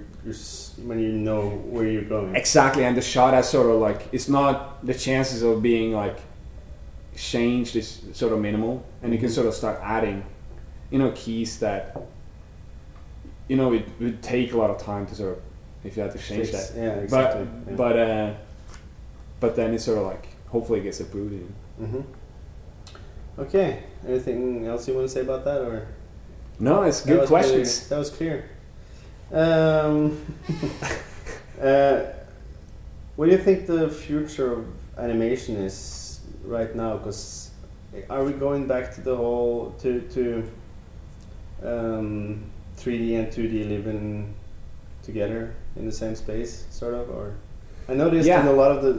when 0.87 0.99
you 0.99 1.11
know 1.27 1.41
where 1.73 1.87
you're 1.87 2.09
going. 2.17 2.35
exactly. 2.35 2.83
And 2.83 2.95
the 2.97 3.01
shot 3.13 3.33
has 3.33 3.49
sort 3.49 3.67
of 3.69 3.77
like 3.87 4.01
it's 4.11 4.27
not 4.29 4.85
the 4.85 4.93
chances 4.93 5.41
of 5.43 5.61
being 5.61 5.93
like 5.93 6.17
changed 7.15 7.75
is 7.75 8.01
sort 8.13 8.33
of 8.33 8.39
minimal, 8.39 8.83
and 9.01 9.13
you 9.13 9.19
can 9.19 9.29
Mhm. 9.29 9.33
sort 9.33 9.47
of 9.47 9.53
start 9.53 9.79
adding, 9.81 10.23
you 10.91 10.99
know, 10.99 11.11
keys 11.15 11.59
that, 11.59 11.95
you 13.47 13.55
know, 13.57 13.73
it 13.73 13.85
would 13.99 14.21
take 14.21 14.53
a 14.53 14.57
lot 14.57 14.69
of 14.69 14.77
time 14.77 15.05
to 15.07 15.15
sort 15.15 15.37
of 15.37 15.43
if 15.83 15.95
you 15.95 16.01
had 16.03 16.11
to 16.11 16.17
change 16.17 16.49
Fix- 16.49 16.69
that. 16.69 16.79
Yeah, 16.79 16.93
exactly. 16.95 17.47
But 17.67 17.77
but 17.77 17.99
uh, 17.99 18.33
but 19.39 19.55
then 19.55 19.73
it's 19.73 19.83
sort 19.85 19.99
of 19.99 20.05
like 20.05 20.27
hopefully 20.47 20.79
it 20.79 20.83
gets 20.83 20.99
approved. 20.99 21.33
You 21.33 21.47
know. 21.79 21.85
hmm 21.87 22.01
Okay. 23.41 23.83
Anything 24.07 24.65
else 24.65 24.87
you 24.87 24.93
want 24.95 25.07
to 25.07 25.13
say 25.13 25.21
about 25.21 25.43
that, 25.45 25.61
or 25.61 25.87
No, 26.59 26.83
it's 26.83 27.01
good 27.01 27.19
was 27.21 27.29
questions. 27.29 27.87
That 27.89 27.97
was 27.99 28.09
clear. 28.09 28.45
Um, 29.31 30.17
Uh, 31.61 32.03
what 33.15 33.27
do 33.27 33.31
you 33.31 33.37
think 33.37 33.65
the 33.65 33.89
future 33.89 34.51
of 34.51 34.65
animation 34.97 35.55
is 35.55 35.73
right 36.45 36.75
now? 36.75 36.97
Because 36.97 37.51
are 38.09 38.23
we 38.23 38.33
going 38.33 38.67
back 38.67 38.93
to 38.95 39.01
the 39.01 39.15
whole 39.15 39.73
to 39.81 40.01
to 40.15 40.43
um, 41.63 42.43
3D 42.77 43.15
and 43.19 43.27
2D 43.31 43.69
living 43.69 44.33
together 45.03 45.53
in 45.75 45.85
the 45.85 45.91
same 45.91 46.15
space, 46.15 46.65
sort 46.71 46.93
of? 46.93 47.09
Or 47.09 47.33
I 47.89 47.93
noticed 47.93 48.27
Yeah. 48.27 48.41
in 48.41 48.47
a 48.47 48.53
lot 48.53 48.71
of 48.71 48.83
the 48.83 48.97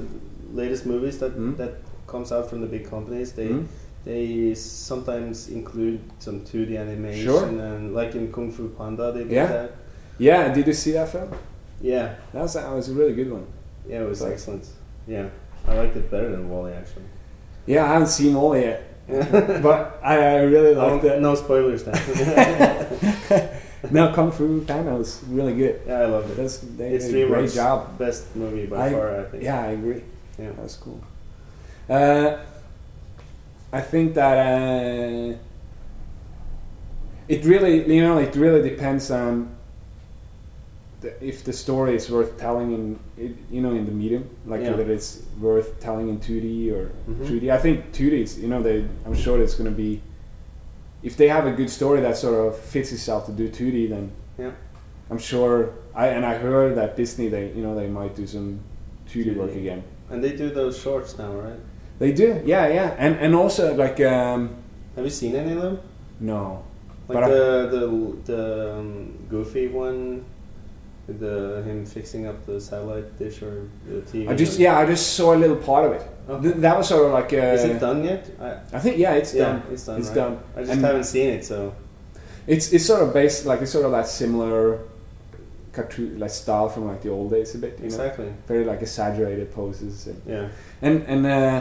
latest 0.53 0.86
movies 0.86 1.18
that 1.18 1.36
Mm. 1.36 1.57
that 1.57 1.74
comes 2.07 2.30
out 2.32 2.49
from 2.49 2.61
the 2.61 2.66
big 2.66 2.88
companies, 2.88 3.32
they 3.32 3.49
Mhm. 3.49 3.66
they 4.05 4.55
sometimes 4.55 5.49
include 5.49 5.99
some 6.20 6.40
2D 6.44 6.76
animation 6.76 7.24
Sure. 7.24 7.44
and 7.49 7.92
like 7.92 8.14
in 8.14 8.30
Kung 8.32 8.53
Fu 8.53 8.68
Panda 8.68 9.11
they 9.12 9.24
did 9.24 9.32
Yeah. 9.32 9.47
that. 9.49 9.70
Yeah, 10.18 10.55
did 10.55 10.66
you 10.68 10.72
see 10.72 10.92
that 10.92 11.09
film? 11.09 11.30
Yeah, 11.80 12.14
That 12.32 12.42
was, 12.42 12.55
that 12.55 12.72
was 12.72 12.88
a 12.88 12.94
really 12.94 13.12
good 13.14 13.30
one. 13.32 13.47
yeah, 13.88 14.03
it 14.03 14.09
was 14.09 14.22
excellent. 14.22 14.64
Yeah, 15.09 15.26
I 15.66 15.76
liked 15.76 15.97
it 15.97 16.09
better 16.11 16.30
than 16.30 16.49
WALL-E 16.49 16.72
actually. 16.72 17.05
Yeah, 17.67 17.85
I 17.85 17.89
haven't 17.95 18.09
seen 18.09 18.37
all 18.37 18.57
yet, 18.57 18.83
but 19.09 19.99
I, 20.03 20.19
I 20.19 20.43
really 20.43 20.75
liked 20.75 21.05
it. 21.05 21.21
no 21.21 21.35
spoilers 21.35 21.85
then. 21.85 21.99
no, 23.91 24.12
Kung 24.12 24.31
Fu 24.33 24.64
Panda 24.64 24.95
was 24.95 25.23
really 25.29 25.55
good. 25.55 25.81
yeah, 25.87 26.01
I 26.01 26.07
loved 26.07 26.31
it. 26.31 26.37
That's 26.37 26.59
they 26.59 26.91
It's 26.95 27.09
did 27.09 27.25
a 27.25 27.29
great 27.29 27.51
job. 27.51 27.99
best 27.99 28.35
movie 28.37 28.67
by 28.67 28.87
I- 28.89 28.93
far, 28.93 29.21
I 29.21 29.25
think. 29.25 29.43
Yeah, 29.43 29.61
I 29.61 29.67
agree. 29.73 30.03
Yeah. 30.39 30.51
That 30.53 30.62
was 30.62 30.77
cool. 30.77 31.01
Uh, 31.89 32.37
I 33.73 33.81
think 33.81 34.14
that 34.14 34.39
uh, 34.39 35.37
it 37.29 37.45
really, 37.45 37.93
you 37.95 38.03
know, 38.03 38.19
it 38.19 38.35
really 38.37 38.62
depends 38.69 39.11
on 39.11 39.55
the, 41.07 41.24
if 41.26 41.44
the 41.44 41.52
story 41.52 41.94
is 41.94 42.11
worth 42.11 42.36
telling 42.38 42.72
in, 42.72 42.98
you 43.50 43.61
know, 43.61 43.70
in 43.72 43.84
the 43.86 43.92
medium, 43.92 44.28
like 44.46 44.61
Yeah. 44.62 44.70
whether 44.70 44.90
it's 44.92 45.22
worth 45.40 45.78
telling 45.80 46.09
in 46.09 46.18
2D 46.18 46.70
or 46.72 46.90
Mhm. 47.09 47.26
3D. 47.26 47.50
I 47.50 47.59
think 47.59 47.92
2D 47.92 48.22
is, 48.22 48.38
you 48.38 48.48
know, 48.48 48.62
they, 48.62 48.84
I'm 49.07 49.14
sure 49.14 49.40
it's 49.40 49.54
going 49.54 49.70
to 49.70 49.76
be, 49.76 50.00
if 51.02 51.16
they 51.16 51.28
have 51.28 51.46
a 51.46 51.52
good 51.52 51.70
story 51.70 52.00
that 52.00 52.16
sort 52.16 52.34
of 52.46 52.57
fits 52.59 52.92
itself 52.92 53.26
to 53.26 53.32
do 53.32 53.48
2D, 53.48 53.86
then 53.88 54.11
Yeah. 54.38 54.50
I'm 55.11 55.18
sure. 55.18 55.70
I 55.94 56.09
and 56.09 56.26
I 56.26 56.34
heard 56.36 56.74
that 56.76 56.96
Disney, 56.96 57.28
they, 57.28 57.44
you 57.57 57.62
know, 57.62 57.74
they 57.74 57.88
might 57.88 58.14
do 58.14 58.26
some 58.26 58.59
2D, 59.09 59.30
2D. 59.30 59.38
work 59.38 59.54
again. 59.54 59.82
And 60.11 60.22
they 60.22 60.32
do 60.36 60.50
those 60.50 60.76
shorts 60.78 61.16
now, 61.18 61.32
right? 61.32 61.61
They 61.98 62.12
do, 62.12 62.28
yeah, 62.44 62.66
yeah, 62.68 62.94
and 62.98 63.14
and 63.24 63.34
also 63.34 63.74
like 63.74 63.98
um, 64.00 64.50
Have 64.96 65.04
you 65.04 65.11
seen 65.11 65.34
any 65.34 65.52
of 65.52 65.62
them? 65.62 65.78
no, 66.20 66.62
Like 67.09 67.14
But 67.16 67.24
I- 67.24 67.28
the 67.30 67.46
the 67.74 67.82
the 68.32 68.42
um, 68.78 68.88
Goofy 69.30 69.68
one, 69.68 70.24
the 71.09 71.62
him 71.64 71.86
fixing 71.86 72.26
up 72.26 72.44
the 72.46 72.61
satellite 72.61 73.18
dish 73.18 73.40
or 73.42 73.68
the 73.86 74.00
TV. 74.02 74.28
I 74.28 74.34
just 74.34 74.59
yeah, 74.59 74.78
I 74.78 74.86
just 74.86 75.14
saw 75.14 75.34
a 75.34 75.38
little 75.38 75.57
part 75.57 75.84
of 75.86 75.92
it. 75.92 76.02
Okay. 76.28 76.42
Th- 76.42 76.54
that 76.57 76.76
was 76.76 76.88
sort 76.88 77.07
of 77.07 77.12
like 77.12 77.32
uh, 77.32 77.36
Is 77.54 77.64
it 77.64 77.78
done 77.78 78.02
yet? 78.04 78.28
I, 78.40 78.76
I 78.76 78.80
think 78.80 78.98
yeah, 78.98 79.12
it's 79.14 79.32
yeah, 79.34 79.44
done. 79.44 79.62
it's 79.70 79.86
done. 79.86 79.98
It's 80.00 80.09
right? 80.09 80.14
done. 80.16 80.38
I 80.57 80.61
just 80.61 80.72
And- 80.72 80.84
haven't 80.84 81.04
seen 81.04 81.30
it, 81.30 81.44
so 81.44 81.74
It's 82.46 82.72
it's 82.72 82.84
sort 82.86 83.02
of 83.02 83.12
based 83.14 83.46
like 83.46 83.61
it's 83.62 83.70
sort 83.72 83.84
of 83.86 83.92
that 83.92 84.09
similar 84.09 84.80
cartoon 85.72 86.18
like 86.18 86.30
style 86.30 86.68
from 86.68 86.86
like 86.88 87.02
the 87.02 87.11
old 87.11 87.30
days 87.30 87.54
a 87.54 87.59
bit. 87.59 87.74
You 87.74 87.80
know, 87.82 87.86
exactly. 87.86 88.32
very 88.48 88.64
like 88.64 88.82
exaggerated 88.82 89.52
poses 89.52 90.07
and 90.09 90.20
Yeah. 90.26 90.48
and 90.82 91.02
and 91.07 91.26
uh, 91.26 91.61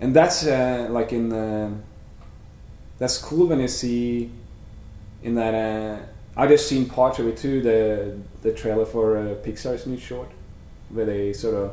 and 0.00 0.14
that's 0.14 0.44
uh, 0.46 0.88
like 0.90 1.12
in 1.12 1.32
um 1.32 1.82
that's 2.98 3.18
cool 3.18 3.46
when 3.46 3.60
you 3.60 3.68
see 3.68 4.30
in 5.22 5.34
that 5.36 5.54
uh, 5.54 5.98
I 6.36 6.46
just 6.46 6.66
seen 6.68 6.86
parts 6.88 7.18
of 7.18 7.26
it 7.26 7.36
too 7.36 7.60
the 7.62 8.16
the 8.42 8.52
trailer 8.52 8.86
for 8.86 9.16
uh, 9.18 9.22
Pixar's 9.44 9.86
new 9.86 9.98
short 9.98 10.28
where 10.90 11.04
they 11.06 11.32
sort 11.32 11.54
of 11.54 11.70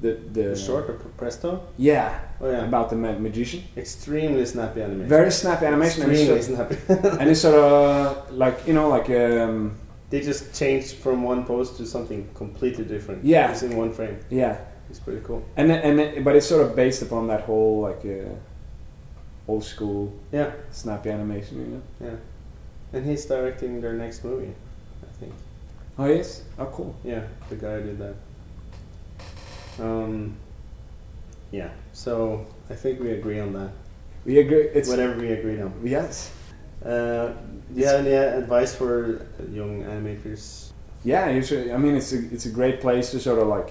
the 0.00 0.12
the, 0.32 0.42
The 0.50 0.56
short 0.56 0.88
of 0.90 1.16
Presto? 1.16 1.60
yeah 1.78 2.18
Oh 2.40 2.50
yeah. 2.50 2.64
about 2.64 2.90
the 2.90 2.96
ma- 2.96 3.18
magician 3.18 3.62
Extremely 3.76 4.44
snappy 4.46 4.82
animation. 4.82 5.08
very 5.08 5.30
snappy 5.30 5.66
animation 5.66 6.02
and 6.02 6.12
it's, 6.12 6.20
Extremely 6.22 6.42
sort, 6.42 6.78
snappy. 6.88 7.18
and 7.20 7.30
it's 7.30 7.40
sort 7.40 7.54
of 7.54 8.30
like 8.32 8.66
you 8.66 8.74
know 8.74 8.88
like 8.88 9.08
um, 9.10 9.74
they 10.10 10.20
just 10.20 10.54
changed 10.54 10.96
from 10.96 11.22
one 11.22 11.44
pose 11.44 11.70
to 11.78 11.86
something 11.86 12.28
completely 12.34 12.84
different. 12.84 13.24
Yeah. 13.24 13.48
Just 13.52 13.62
in 13.62 13.76
one 13.76 13.92
frame. 13.92 14.18
yeah 14.28 14.58
It's 14.90 14.98
pretty 15.00 15.20
cool. 15.24 15.42
and 15.56 15.70
then- 15.70 15.82
and 15.98 16.24
but 16.24 16.36
it's 16.36 16.46
sort 16.46 16.62
of 16.66 16.74
based 16.76 17.00
upon 17.02 17.28
that 17.28 17.40
whole 17.48 17.80
like 17.88 18.04
uh, 18.04 18.34
old 19.48 19.64
school 19.64 20.12
Yeah. 20.32 20.50
snappy 20.70 21.10
animation 21.10 21.54
you 21.60 21.66
know 21.74 21.82
Yeah. 22.10 22.16
And 22.92 23.06
he's 23.06 23.24
directing 23.26 23.80
their 23.80 23.94
next 23.94 24.22
movie, 24.24 24.52
I 25.02 25.12
think. 25.18 25.32
oh 25.98 26.06
yes 26.06 26.42
oh 26.58 26.66
cool 26.66 26.94
Yeah, 27.04 27.22
the 27.48 27.56
guy 27.56 27.76
did 27.80 27.98
that. 27.98 28.14
Um, 29.80 30.36
yeah, 31.50 31.70
so 31.92 32.46
I 32.70 32.74
think 32.74 33.00
we 33.00 33.12
agree 33.12 33.40
on 33.40 33.52
that. 33.54 33.70
we 34.24 34.38
agree 34.38 34.64
it's 34.74 34.88
Whatever 34.88 35.18
we 35.18 35.32
agreed 35.32 35.60
on. 35.60 35.72
yes 35.84 36.30
Uh, 36.84 37.28
do 37.72 37.80
you 37.80 37.86
have 37.86 38.00
any 38.00 38.12
advice 38.12 38.74
for 38.74 39.24
young 39.50 39.84
animators? 39.84 40.70
Yeah, 41.04 41.30
you 41.30 41.42
should, 41.42 41.70
I 41.70 41.76
mean, 41.78 41.94
it's 41.96 42.12
a, 42.12 42.18
it's 42.34 42.46
a 42.46 42.50
great 42.50 42.80
place 42.80 43.10
to 43.12 43.20
sort 43.20 43.38
of 43.38 43.48
like. 43.48 43.70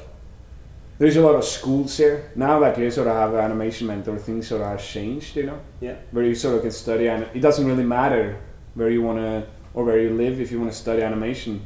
There's 0.97 1.15
a 1.17 1.21
lot 1.21 1.35
of 1.35 1.43
schools 1.43 1.97
here 1.97 2.31
now 2.35 2.59
that 2.59 2.77
you 2.77 2.89
sort 2.91 3.07
of 3.07 3.15
have 3.15 3.33
an 3.33 3.39
animation 3.39 3.87
mentor. 3.87 4.17
Things 4.17 4.47
sort 4.47 4.61
of 4.61 4.67
have 4.67 4.83
changed, 4.83 5.35
you 5.35 5.43
know, 5.47 5.59
Yeah. 5.81 5.95
where 6.11 6.23
you 6.23 6.35
sort 6.35 6.55
of 6.55 6.61
can 6.61 6.71
study, 6.71 7.07
and 7.09 7.23
it 7.33 7.39
doesn't 7.41 7.65
really 7.65 7.83
matter 7.83 8.37
where 8.75 8.89
you 8.89 9.01
want 9.01 9.17
to 9.19 9.47
or 9.73 9.83
where 9.85 9.99
you 9.99 10.09
live 10.11 10.39
if 10.41 10.51
you 10.51 10.59
want 10.59 10.71
to 10.71 10.77
study 10.77 11.01
animation. 11.01 11.65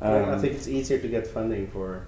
Yeah, 0.00 0.08
I 0.08 0.32
Um, 0.32 0.40
think 0.40 0.54
it's 0.54 0.68
easier 0.68 0.98
to 0.98 1.08
get 1.08 1.26
funding 1.26 1.66
for 1.68 2.06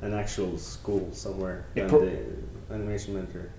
an 0.00 0.14
actual 0.14 0.58
school 0.58 1.08
somewhere 1.12 1.66
than 1.74 1.88
the 1.88 2.74
animation 2.74 3.14
mentor. 3.14 3.50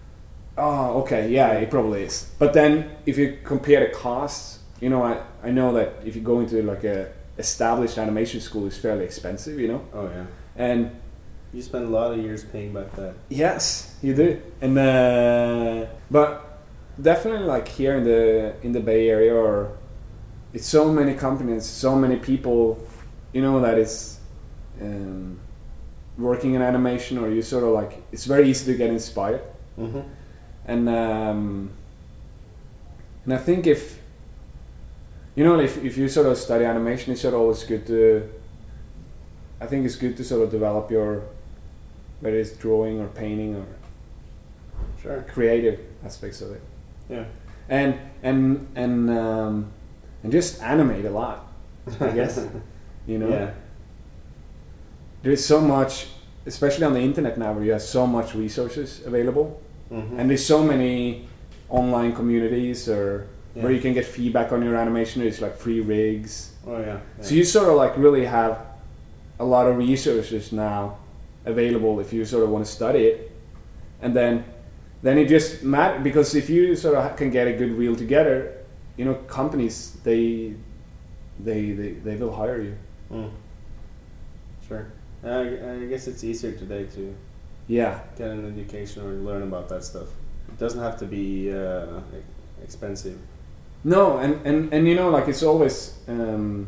Oh, 0.57 1.01
okay, 1.01 1.29
yeah, 1.29 1.53
it 1.53 1.69
probably 1.69 2.03
is. 2.03 2.29
But 2.39 2.53
then 2.53 2.91
if 3.05 3.17
you 3.17 3.37
compare 3.43 3.79
the 3.79 3.93
costs, 3.93 4.59
you 4.81 4.89
know, 4.89 5.03
I, 5.03 5.21
I 5.43 5.51
know 5.51 5.73
that 5.73 5.93
if 6.05 6.15
you 6.15 6.21
go 6.21 6.39
into 6.39 6.61
like 6.63 6.83
a 6.83 7.11
established 7.37 7.97
animation 7.97 8.41
school, 8.41 8.67
it's 8.67 8.77
fairly 8.77 9.05
expensive, 9.05 9.59
you 9.59 9.67
know, 9.69 9.81
Oh 9.93 10.09
yeah, 10.09 10.25
and 10.57 10.91
you 11.53 11.61
spend 11.61 11.85
a 11.85 11.89
lot 11.89 12.11
of 12.11 12.19
years 12.19 12.43
paying 12.43 12.73
back 12.73 12.91
that. 12.95 13.13
Yes, 13.29 13.95
you 14.01 14.13
do. 14.15 14.41
And 14.61 14.77
uh, 14.77 15.85
but 16.11 16.48
definitely 17.01 17.45
like 17.47 17.67
here 17.67 17.95
in 17.95 18.03
the 18.03 18.55
in 18.63 18.71
the 18.71 18.79
Bay 18.79 19.09
Area 19.09 19.33
or 19.33 19.77
it's 20.53 20.67
so 20.67 20.91
many 20.91 21.13
companies, 21.13 21.65
so 21.65 21.95
many 21.95 22.17
people, 22.17 22.79
you 23.33 23.41
know 23.41 23.59
that 23.61 23.77
is 23.77 24.19
um, 24.81 25.39
working 26.17 26.53
in 26.53 26.61
animation 26.61 27.17
or 27.17 27.29
you 27.29 27.41
sort 27.41 27.63
of 27.63 27.71
like 27.71 28.01
it's 28.11 28.25
very 28.25 28.49
easy 28.49 28.71
to 28.71 28.77
get 28.77 28.89
inspired. 28.89 29.41
Mm-hmm. 29.77 30.01
And 30.65 30.89
um, 30.89 31.71
and 33.25 33.33
I 33.33 33.37
think 33.37 33.67
if 33.67 33.99
you 35.35 35.43
know 35.43 35.59
if 35.59 35.83
if 35.83 35.97
you 35.97 36.09
sort 36.09 36.27
of 36.27 36.37
study 36.37 36.65
animation, 36.65 37.13
it's 37.13 37.21
sort 37.21 37.33
of 37.33 37.41
always 37.41 37.63
good 37.63 37.85
to. 37.87 38.29
I 39.61 39.65
think 39.67 39.85
it's 39.85 39.97
good 39.97 40.15
to 40.17 40.23
sort 40.23 40.41
of 40.43 40.51
develop 40.51 40.89
your, 40.89 41.23
whether 42.21 42.37
it's 42.37 42.51
drawing 42.53 43.01
or 43.01 43.07
painting 43.07 43.55
or 43.55 43.65
Sure. 45.01 45.25
creative 45.33 45.79
aspects 46.03 46.41
of 46.41 46.51
it, 46.51 46.61
Yeah. 47.09 47.25
and 47.69 47.95
and 48.23 48.67
and 48.75 49.09
um, 49.09 49.71
and 50.23 50.31
just 50.31 50.61
animate 50.61 51.05
a 51.05 51.09
lot. 51.11 51.47
I 51.99 52.11
guess 52.11 52.39
you 53.07 53.17
know 53.17 53.29
Yeah. 53.29 53.51
there's 55.23 55.43
so 55.45 55.59
much, 55.61 56.07
especially 56.45 56.85
on 56.85 56.93
the 56.93 57.01
internet 57.01 57.37
now, 57.37 57.53
where 57.53 57.63
you 57.63 57.71
have 57.71 57.81
so 57.81 58.05
much 58.07 58.35
resources 58.35 59.05
available. 59.05 59.61
Mm-hmm. 59.91 60.19
and 60.19 60.29
there's 60.29 60.45
so 60.45 60.61
many 60.63 61.25
online 61.67 62.13
communities 62.13 62.87
or 62.87 63.25
Yeah. 63.55 63.63
where 63.63 63.71
you 63.71 63.81
can 63.81 63.93
get 63.95 64.05
feedback 64.05 64.51
on 64.51 64.61
your 64.61 64.75
animation 64.75 65.23
there's 65.23 65.41
like 65.41 65.55
free 65.57 65.81
rigs 65.81 66.53
oh 66.67 66.77
yeah. 66.77 66.85
yeah. 66.85 66.99
so 67.25 67.33
you 67.33 67.43
sort 67.43 67.69
of 67.69 67.75
like 67.75 67.97
really 67.97 68.25
have 68.25 68.59
a 69.39 69.43
lot 69.43 69.65
of 69.65 69.77
resources 69.77 70.51
now 70.51 70.97
available 71.45 71.99
if 71.99 72.13
you 72.13 72.23
sort 72.23 72.43
of 72.43 72.49
want 72.51 72.63
to 72.67 72.71
study 72.71 72.99
it 73.11 73.31
and 74.03 74.13
then 74.15 74.43
then 75.01 75.17
it 75.17 75.27
just 75.29 75.63
matter 75.63 75.99
because 75.99 76.35
if 76.35 76.49
you 76.49 76.75
sort 76.75 76.95
of 76.95 77.15
can 77.15 77.29
get 77.29 77.47
a 77.47 77.53
good 77.53 77.71
reel 77.71 77.95
together 77.95 78.53
you 78.97 79.05
know 79.05 79.15
companies 79.27 79.97
they 80.03 80.53
they 81.39 81.71
they, 81.71 81.91
they 81.91 82.15
will 82.15 82.35
hire 82.35 82.61
you 82.61 82.75
Mm. 83.11 83.31
Sure. 84.67 84.85
I, 85.23 85.39
I 85.81 85.85
guess 85.89 86.07
it's 86.07 86.23
easier 86.23 86.51
today 86.51 86.83
to 86.95 87.15
yeah 87.67 87.99
get 88.17 88.29
an 88.29 88.45
education 88.53 89.03
or 89.05 89.11
learn 89.13 89.41
about 89.43 89.67
that 89.69 89.83
stuff. 89.83 90.09
It 90.47 90.57
doesn't 90.59 90.79
have 90.81 90.97
to 90.99 91.05
be 91.05 91.51
uh, 91.51 92.01
expensive. 92.63 93.17
No, 93.83 94.17
and, 94.17 94.45
and, 94.45 94.73
and 94.73 94.87
you 94.87 94.93
know, 94.95 95.09
like 95.09 95.27
it's 95.27 95.41
always, 95.41 95.97
um, 96.07 96.67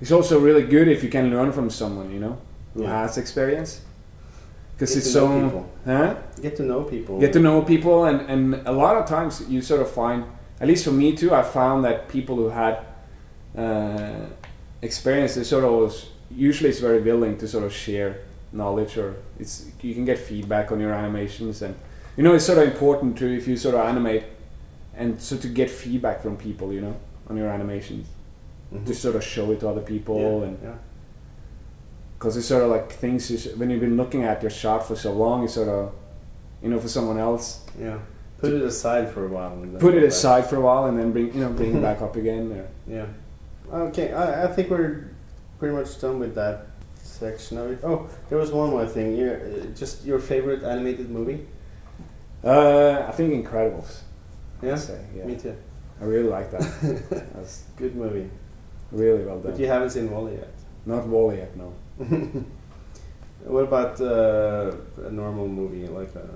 it's 0.00 0.10
also 0.12 0.38
really 0.40 0.64
good 0.64 0.88
if 0.88 1.02
you 1.04 1.08
can 1.08 1.30
learn 1.30 1.52
from 1.52 1.70
someone, 1.70 2.10
you 2.10 2.18
know, 2.18 2.36
who 2.74 2.82
Yeah. 2.82 3.02
has 3.02 3.16
experience. 3.16 3.80
Because 4.76 4.94
it's 4.96 5.10
so, 5.10 5.26
people. 5.42 5.70
huh? 5.86 6.16
Get 6.42 6.56
to 6.56 6.62
know 6.62 6.82
people. 6.84 7.18
Get 7.18 7.32
to 7.32 7.38
know 7.40 7.62
people, 7.62 8.04
and, 8.04 8.20
and 8.28 8.66
a 8.66 8.72
lot 8.72 8.96
of 8.96 9.06
times 9.08 9.42
you 9.48 9.62
sort 9.62 9.80
of 9.80 9.90
find, 9.90 10.24
at 10.60 10.68
least 10.68 10.84
for 10.84 10.92
me 10.92 11.16
too, 11.16 11.34
I 11.34 11.42
found 11.42 11.84
that 11.86 12.08
people 12.08 12.36
who 12.36 12.50
had 12.50 12.78
uh, 13.56 14.26
experience, 14.82 15.34
they 15.34 15.44
sort 15.44 15.64
of 15.64 15.94
usually 16.30 16.70
is 16.70 16.80
very 16.80 17.00
willing 17.00 17.38
to 17.38 17.48
sort 17.48 17.64
of 17.64 17.72
share 17.72 18.18
knowledge 18.52 18.96
or 18.96 19.16
it's 19.38 19.66
you 19.82 19.94
can 19.94 20.04
get 20.04 20.18
feedback 20.18 20.70
on 20.72 20.80
your 20.80 20.92
animations 20.92 21.62
and 21.62 21.74
you 22.16 22.22
know 22.22 22.34
it's 22.34 22.44
sort 22.46 22.58
of 22.58 22.64
important 22.64 23.16
to 23.18 23.26
if 23.36 23.46
you 23.46 23.56
sort 23.56 23.74
of 23.74 23.80
animate 23.82 24.22
and 24.96 25.20
so 25.20 25.36
to 25.36 25.48
get 25.48 25.68
feedback 25.68 26.22
from 26.22 26.36
people 26.36 26.72
you 26.72 26.80
know 26.80 26.96
on 27.28 27.36
your 27.36 27.48
animations 27.48 28.06
Mhm. 28.74 28.84
to 28.86 28.94
sort 28.94 29.14
of 29.14 29.22
show 29.22 29.50
it 29.52 29.60
to 29.60 29.68
other 29.68 29.80
people 29.82 30.18
yeah, 30.20 30.46
and 30.48 30.58
yeah. 30.62 30.74
Because 32.18 32.36
it's 32.36 32.46
sort 32.46 32.62
of 32.62 32.70
like 32.70 32.90
things 32.92 33.30
you, 33.30 33.36
s- 33.36 33.54
when 33.56 33.68
you've 33.70 33.80
been 33.80 33.96
looking 33.96 34.22
at 34.24 34.40
your 34.42 34.50
shot 34.50 34.86
for 34.86 34.96
so 34.96 35.12
long 35.12 35.44
it's 35.44 35.54
sort 35.54 35.68
of 35.68 35.92
you 36.62 36.68
know 36.70 36.80
for 36.80 36.88
someone 36.88 37.18
else 37.18 37.62
yeah. 37.78 37.98
Put 38.38 38.52
it 38.52 38.62
aside 38.62 39.10
for 39.12 39.24
a 39.24 39.28
while. 39.28 39.52
and 39.54 39.72
then 39.72 39.80
put 39.80 39.94
it 39.94 40.00
back. 40.00 40.08
aside 40.08 40.46
for 40.46 40.56
a 40.56 40.60
while 40.60 40.86
and 40.86 40.98
then 40.98 41.12
bring 41.12 41.32
you 41.34 41.40
know 41.40 41.50
bring 41.50 41.76
it 41.76 41.80
back 41.82 42.00
up 42.02 42.16
again 42.16 42.52
or, 42.52 42.66
Yeah. 42.86 43.06
Okay, 43.72 44.12
I, 44.12 44.44
I 44.44 44.46
think 44.54 44.70
we're 44.70 45.10
pretty 45.58 45.74
much 45.74 46.00
done 46.00 46.18
with 46.20 46.34
that 46.36 46.66
section 47.02 47.58
of 47.58 47.70
it. 47.72 47.80
Oh, 47.82 48.08
there 48.28 48.38
was 48.38 48.50
one 48.52 48.70
more 48.70 48.86
thing. 48.86 49.16
Your, 49.16 49.40
just 49.74 50.04
your 50.04 50.18
favorite 50.18 50.62
animated 50.62 51.10
movie? 51.10 51.46
uh, 52.44 53.04
I 53.08 53.12
think 53.12 53.46
Incredibles 53.46 54.00
Yeah, 54.62 54.76
say, 54.76 55.00
yeah. 55.16 55.24
me 55.24 55.36
too. 55.36 55.56
I 56.00 56.04
really 56.04 56.28
like 56.28 56.50
that 56.52 56.60
that's 57.34 57.64
Good 57.76 57.96
movie. 57.96 58.28
really 58.92 59.24
well 59.24 59.40
done 59.40 59.52
But 59.52 59.60
you 59.60 59.66
haven't 59.66 59.90
seen 59.90 60.10
WALL-E 60.10 60.34
yet. 60.34 60.52
not 60.84 61.06
WALL-E 61.06 61.36
yet 61.38 61.56
no 61.56 61.72
what 63.44 63.64
about 63.64 64.00
uh, 64.00 64.72
a 65.04 65.10
normal 65.10 65.48
movie 65.48 65.86
like 65.86 66.14
a 66.14 66.28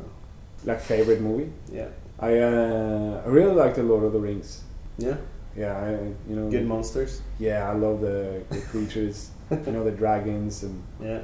like 0.64 0.80
favorite 0.80 1.20
movie? 1.20 1.52
Yeah. 1.72 1.88
I 2.18 2.38
uh, 2.38 3.22
I 3.24 3.28
really 3.28 3.54
like 3.54 3.74
the 3.74 3.82
Lord 3.82 4.04
of 4.04 4.12
the 4.12 4.20
Rings. 4.20 4.62
Yeah? 4.98 5.16
Yeah 5.56 5.76
I 5.76 5.90
you 6.28 6.36
know. 6.36 6.50
Good 6.50 6.66
monsters? 6.66 7.22
Yeah 7.38 7.68
I 7.70 7.74
love 7.74 8.00
the, 8.00 8.42
the 8.50 8.60
creatures 8.60 9.30
you 9.50 9.72
know 9.72 9.84
the 9.84 9.90
dragons 9.90 10.62
and 10.62 10.82
yeah. 11.02 11.20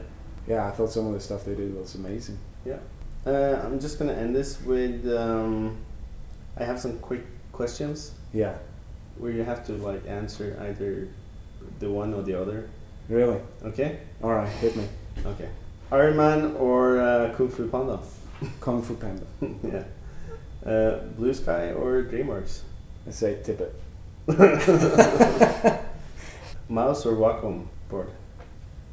Yeah 0.47 0.67
I 0.67 0.71
thought 0.71 0.91
some 0.91 1.07
of 1.07 1.13
the 1.13 1.21
stuff 1.21 1.45
they 1.45 1.55
did 1.55 1.75
was 1.75 1.95
amazing. 1.95 2.39
Uh, 3.27 3.61
I'm 3.65 3.81
just 3.81 3.99
gonna 3.99 4.13
end 4.13 4.37
this 4.37 4.61
with 4.63 5.05
um, 5.13 5.77
I 6.57 6.63
have 6.63 6.79
some 6.79 6.99
quick 7.01 7.25
questions. 7.51 8.13
Yeah. 8.33 8.57
Where 9.19 9.33
you 9.33 9.43
have 9.43 9.67
to 9.67 9.73
like 9.73 10.07
answer 10.07 10.57
either 10.61 11.09
the 11.81 11.91
one 11.91 12.15
or 12.15 12.23
the 12.23 12.41
other 12.41 12.71
really? 13.09 13.41
Okay. 13.65 14.01
All 14.23 14.31
right. 14.33 14.49
Hit 14.49 14.77
me. 14.77 14.87
Okay. 15.25 15.49
Iron 15.93 16.17
Man 16.17 16.57
or 16.57 17.01
uh, 17.01 17.33
Kung 17.37 17.49
Fu 17.49 17.69
Panda? 17.69 17.99
Kung 18.61 18.83
Fu 18.83 18.95
Panda. 18.97 19.25
Yeah. 19.63 19.85
Uh, 20.71 20.99
Blue 21.17 21.33
Sky 21.33 21.71
or 21.73 22.03
DreamWorks? 22.03 22.63
I 23.07 23.11
say 23.13 23.39
Tippett 23.45 23.71
mouse 26.69 27.07
or 27.07 27.13
Wacom 27.15 27.67
board? 27.89 28.11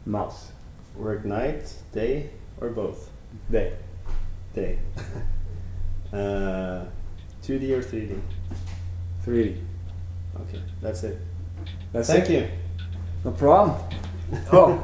Mouse. 0.05 0.51
Work 0.95 1.25
night 1.25 1.73
day 1.91 2.29
or 2.61 2.69
both? 2.69 3.09
Day. 3.49 3.73
Day. 4.53 4.77
uh, 6.13 6.85
2D 7.41 7.71
or 7.71 7.81
3D? 7.81 8.19
3D 9.25 9.57
Okay, 10.41 10.61
that's 10.81 11.03
it. 11.03 11.17
that's 11.91 12.07
Thank 12.07 12.29
it. 12.29 12.31
you. 12.31 12.47
No 13.25 13.31
problem 13.31 13.77
oh 14.51 14.83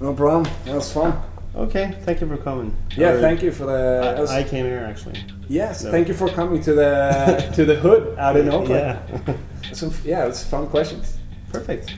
no 0.00 0.12
problem 0.14 0.44
that 0.64 0.74
was 0.74 0.92
fun 0.92 1.12
Okay, 1.56 1.94
thank 2.02 2.20
you 2.20 2.26
for 2.26 2.36
coming. 2.36 2.74
yeah 2.96 3.10
Or- 3.12 3.20
thank 3.20 3.40
you 3.40 3.52
for 3.52 3.64
the 3.64 4.00
that 4.02 4.18
was- 4.18 4.30
I, 4.30 4.40
I 4.40 4.42
came 4.42 4.66
here 4.66 4.84
actually. 4.90 5.20
yes 5.48 5.84
no. 5.84 5.90
thank 5.92 6.08
you 6.08 6.14
for 6.14 6.28
coming 6.28 6.60
to 6.62 6.72
the 6.74 7.50
to 7.54 7.64
the 7.64 7.76
hood 7.76 8.16
out 8.18 8.36
in 8.36 8.48
Oakland 8.56 8.70
Yeah, 8.70 9.36
Some, 9.72 9.92
yeah 10.04 10.26
it's 10.26 10.42
fun 10.42 10.66
questions 10.68 11.16
perfect. 11.52 11.94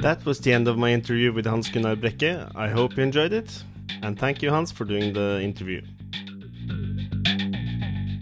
That 0.00 0.24
was 0.24 0.38
the 0.40 0.52
end 0.52 0.68
of 0.68 0.78
my 0.78 0.90
interview 0.92 1.32
with 1.32 1.44
Hans 1.46 1.68
Gunnar 1.70 1.96
Brekke. 1.96 2.50
I 2.54 2.68
hope 2.68 2.96
you 2.96 3.02
enjoyed 3.02 3.32
it, 3.32 3.62
and 4.02 4.18
thank 4.18 4.42
you, 4.42 4.50
Hans, 4.50 4.70
for 4.72 4.84
doing 4.84 5.12
the 5.12 5.40
interview. 5.42 5.82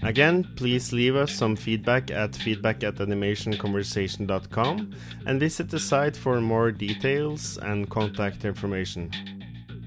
Again, 0.07 0.45
please 0.55 0.93
leave 0.93 1.17
us 1.17 1.33
some 1.33 1.57
feedback 1.57 2.13
at 2.13 2.37
feedback 2.37 2.85
at 2.85 2.95
animationconversation.com 2.95 4.95
and 5.27 5.41
visit 5.41 5.69
the 5.69 5.81
site 5.81 6.17
for 6.17 6.41
more 6.41 6.71
details 6.71 7.59
and 7.59 7.91
contact 7.91 8.45
information. 8.45 9.11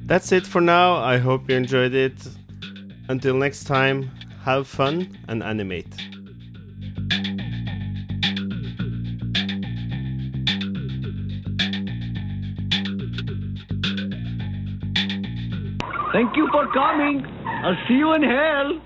That's 0.05 0.33
it 0.33 0.45
for 0.45 0.59
now. 0.59 0.95
I 0.95 1.19
hope 1.19 1.49
you 1.49 1.55
enjoyed 1.55 1.93
it. 1.93 2.27
Until 3.07 3.35
next 3.35 3.63
time, 3.63 4.11
have 4.43 4.67
fun 4.67 5.17
and 5.29 5.41
animate. 5.41 5.95
Thank 16.11 16.35
you 16.35 16.49
for 16.51 16.67
coming. 16.73 17.25
I'll 17.63 17.77
see 17.87 17.93
you 17.93 18.11
in 18.15 18.23
hell. 18.23 18.81